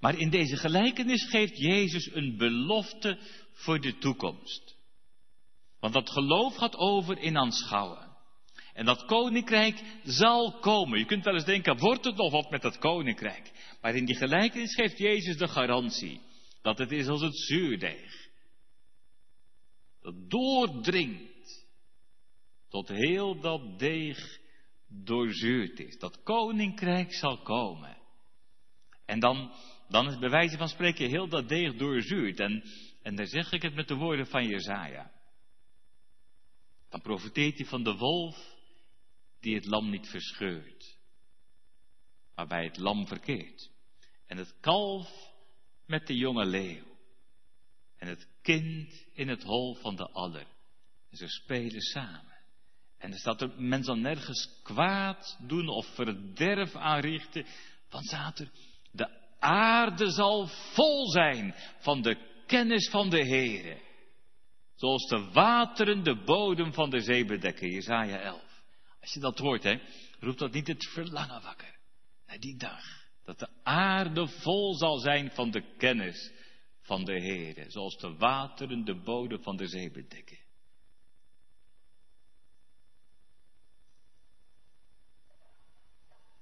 Maar 0.00 0.18
in 0.18 0.30
deze 0.30 0.56
gelijkenis 0.56 1.28
geeft 1.28 1.58
Jezus 1.58 2.14
een 2.14 2.36
belofte 2.36 3.18
voor 3.52 3.80
de 3.80 3.98
toekomst. 3.98 4.75
Want 5.80 5.94
dat 5.94 6.10
geloof 6.10 6.56
gaat 6.56 6.76
over 6.76 7.18
in 7.18 7.36
aanschouwen. 7.36 8.06
En 8.72 8.84
dat 8.84 9.04
koninkrijk 9.04 9.82
zal 10.04 10.52
komen. 10.52 10.98
Je 10.98 11.04
kunt 11.04 11.24
wel 11.24 11.34
eens 11.34 11.44
denken, 11.44 11.78
wordt 11.78 12.04
het 12.04 12.16
nog 12.16 12.30
wat 12.30 12.50
met 12.50 12.62
dat 12.62 12.78
koninkrijk? 12.78 13.52
Maar 13.80 13.94
in 13.94 14.04
die 14.04 14.16
gelijkenis 14.16 14.74
geeft 14.74 14.98
Jezus 14.98 15.36
de 15.36 15.48
garantie 15.48 16.20
dat 16.62 16.78
het 16.78 16.92
is 16.92 17.06
als 17.06 17.20
het 17.20 17.38
zuurdeeg. 17.38 18.28
Dat 20.00 20.30
doordringt 20.30 21.66
tot 22.68 22.88
heel 22.88 23.40
dat 23.40 23.78
deeg 23.78 24.38
doorzuurd 24.88 25.78
is. 25.78 25.98
Dat 25.98 26.22
koninkrijk 26.22 27.14
zal 27.14 27.38
komen. 27.38 27.96
En 29.04 29.20
dan, 29.20 29.52
dan 29.88 30.08
is 30.08 30.18
bij 30.18 30.30
wijze 30.30 30.56
van 30.56 30.68
spreken 30.68 31.08
heel 31.08 31.28
dat 31.28 31.48
deeg 31.48 31.76
doorzuurd. 31.76 32.40
En, 32.40 32.62
en 33.02 33.16
daar 33.16 33.26
zeg 33.26 33.52
ik 33.52 33.62
het 33.62 33.74
met 33.74 33.88
de 33.88 33.94
woorden 33.94 34.26
van 34.26 34.46
Jezaja. 34.46 35.10
Dan 36.96 37.04
profiteert 37.04 37.58
hij 37.58 37.66
van 37.66 37.82
de 37.82 37.96
wolf 37.96 38.56
die 39.40 39.54
het 39.54 39.64
lam 39.66 39.90
niet 39.90 40.08
verscheurt, 40.08 40.98
maar 42.34 42.46
bij 42.46 42.64
het 42.64 42.76
lam 42.76 43.06
verkeert. 43.06 43.70
En 44.26 44.36
het 44.36 44.54
kalf 44.60 45.32
met 45.86 46.06
de 46.06 46.16
jonge 46.16 46.44
leeuw. 46.44 46.84
En 47.96 48.08
het 48.08 48.28
kind 48.42 49.06
in 49.12 49.28
het 49.28 49.42
hol 49.42 49.74
van 49.74 49.96
de 49.96 50.10
adder. 50.10 50.46
En 51.10 51.16
ze 51.16 51.28
spelen 51.28 51.80
samen. 51.80 52.36
En 52.98 53.12
er 53.12 53.18
staat 53.18 53.42
er, 53.42 53.62
men 53.62 53.84
zal 53.84 53.96
nergens 53.96 54.60
kwaad 54.62 55.38
doen 55.46 55.68
of 55.68 55.94
verderf 55.94 56.74
aanrichten. 56.74 57.46
Want 57.88 58.06
staat 58.06 58.38
er, 58.38 58.50
de 58.92 59.38
aarde 59.38 60.10
zal 60.10 60.46
vol 60.46 61.10
zijn 61.10 61.54
van 61.78 62.02
de 62.02 62.42
kennis 62.46 62.90
van 62.90 63.10
de 63.10 63.26
Heere. 63.26 63.85
Zoals 64.76 65.08
de 65.08 65.30
wateren 65.32 66.02
de 66.02 66.22
bodem 66.24 66.72
van 66.72 66.90
de 66.90 67.00
zee 67.00 67.24
bedekken. 67.24 67.70
Jezaja 67.70 68.18
11. 68.18 68.42
Als 69.00 69.12
je 69.14 69.20
dat 69.20 69.38
hoort, 69.38 69.62
hè, 69.62 69.80
roept 70.20 70.38
dat 70.38 70.52
niet 70.52 70.66
het 70.66 70.88
verlangen 70.88 71.42
wakker. 71.42 71.78
Naar 72.26 72.38
die 72.38 72.56
dag. 72.56 72.82
Dat 73.24 73.38
de 73.38 73.48
aarde 73.62 74.26
vol 74.26 74.74
zal 74.74 74.98
zijn 74.98 75.30
van 75.30 75.50
de 75.50 75.76
kennis 75.76 76.32
van 76.80 77.04
de 77.04 77.12
Heere. 77.12 77.70
Zoals 77.70 77.96
de 77.96 78.16
wateren 78.16 78.84
de 78.84 78.94
bodem 78.94 79.42
van 79.42 79.56
de 79.56 79.66
zee 79.66 79.90
bedekken. 79.90 80.38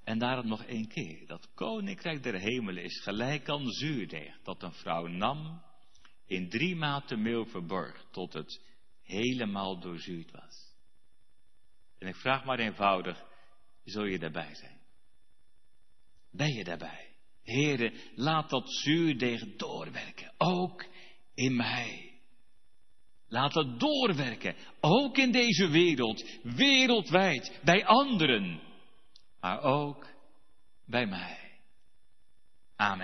En 0.05 0.19
daarom 0.19 0.47
nog 0.47 0.65
één 0.65 0.89
keer. 0.89 1.27
Dat 1.27 1.55
koninkrijk 1.55 2.23
der 2.23 2.35
hemelen 2.35 2.85
is 2.85 3.01
gelijk 3.03 3.49
aan 3.49 3.71
zuurdeeg 3.71 4.43
dat 4.43 4.63
een 4.63 4.73
vrouw 4.73 5.07
nam, 5.07 5.63
in 6.27 6.49
drie 6.49 6.77
maten 6.77 7.23
meel 7.23 7.47
verborg, 7.47 8.05
tot 8.11 8.33
het 8.33 8.61
helemaal 9.03 9.81
doorzuurd 9.81 10.31
was. 10.31 10.73
En 11.99 12.09
ik 12.09 12.17
vraag 12.17 12.45
maar 12.45 12.59
eenvoudig, 12.59 13.25
zul 13.85 14.05
je 14.05 14.19
daarbij 14.19 14.55
zijn? 14.55 14.81
Ben 16.31 16.53
je 16.53 16.65
daarbij? 16.65 17.09
Heren, 17.43 17.93
laat 18.15 18.51
dat 18.51 18.73
zuurdeeg 18.73 19.57
doorwerken, 19.57 20.33
ook 20.39 20.87
in 21.35 21.57
mij. 21.57 22.13
Laat 23.29 23.55
het 23.55 23.81
doorwerken, 23.81 24.57
ook 24.81 25.17
in 25.19 25.33
deze 25.33 25.69
wereld, 25.69 26.25
wereldwijd, 26.43 27.61
bij 27.65 27.87
anderen 27.87 28.61
maar 29.45 29.63
ook 29.63 30.07
bij 30.87 31.07
mij. 31.07 31.39
Amen. 32.77 33.03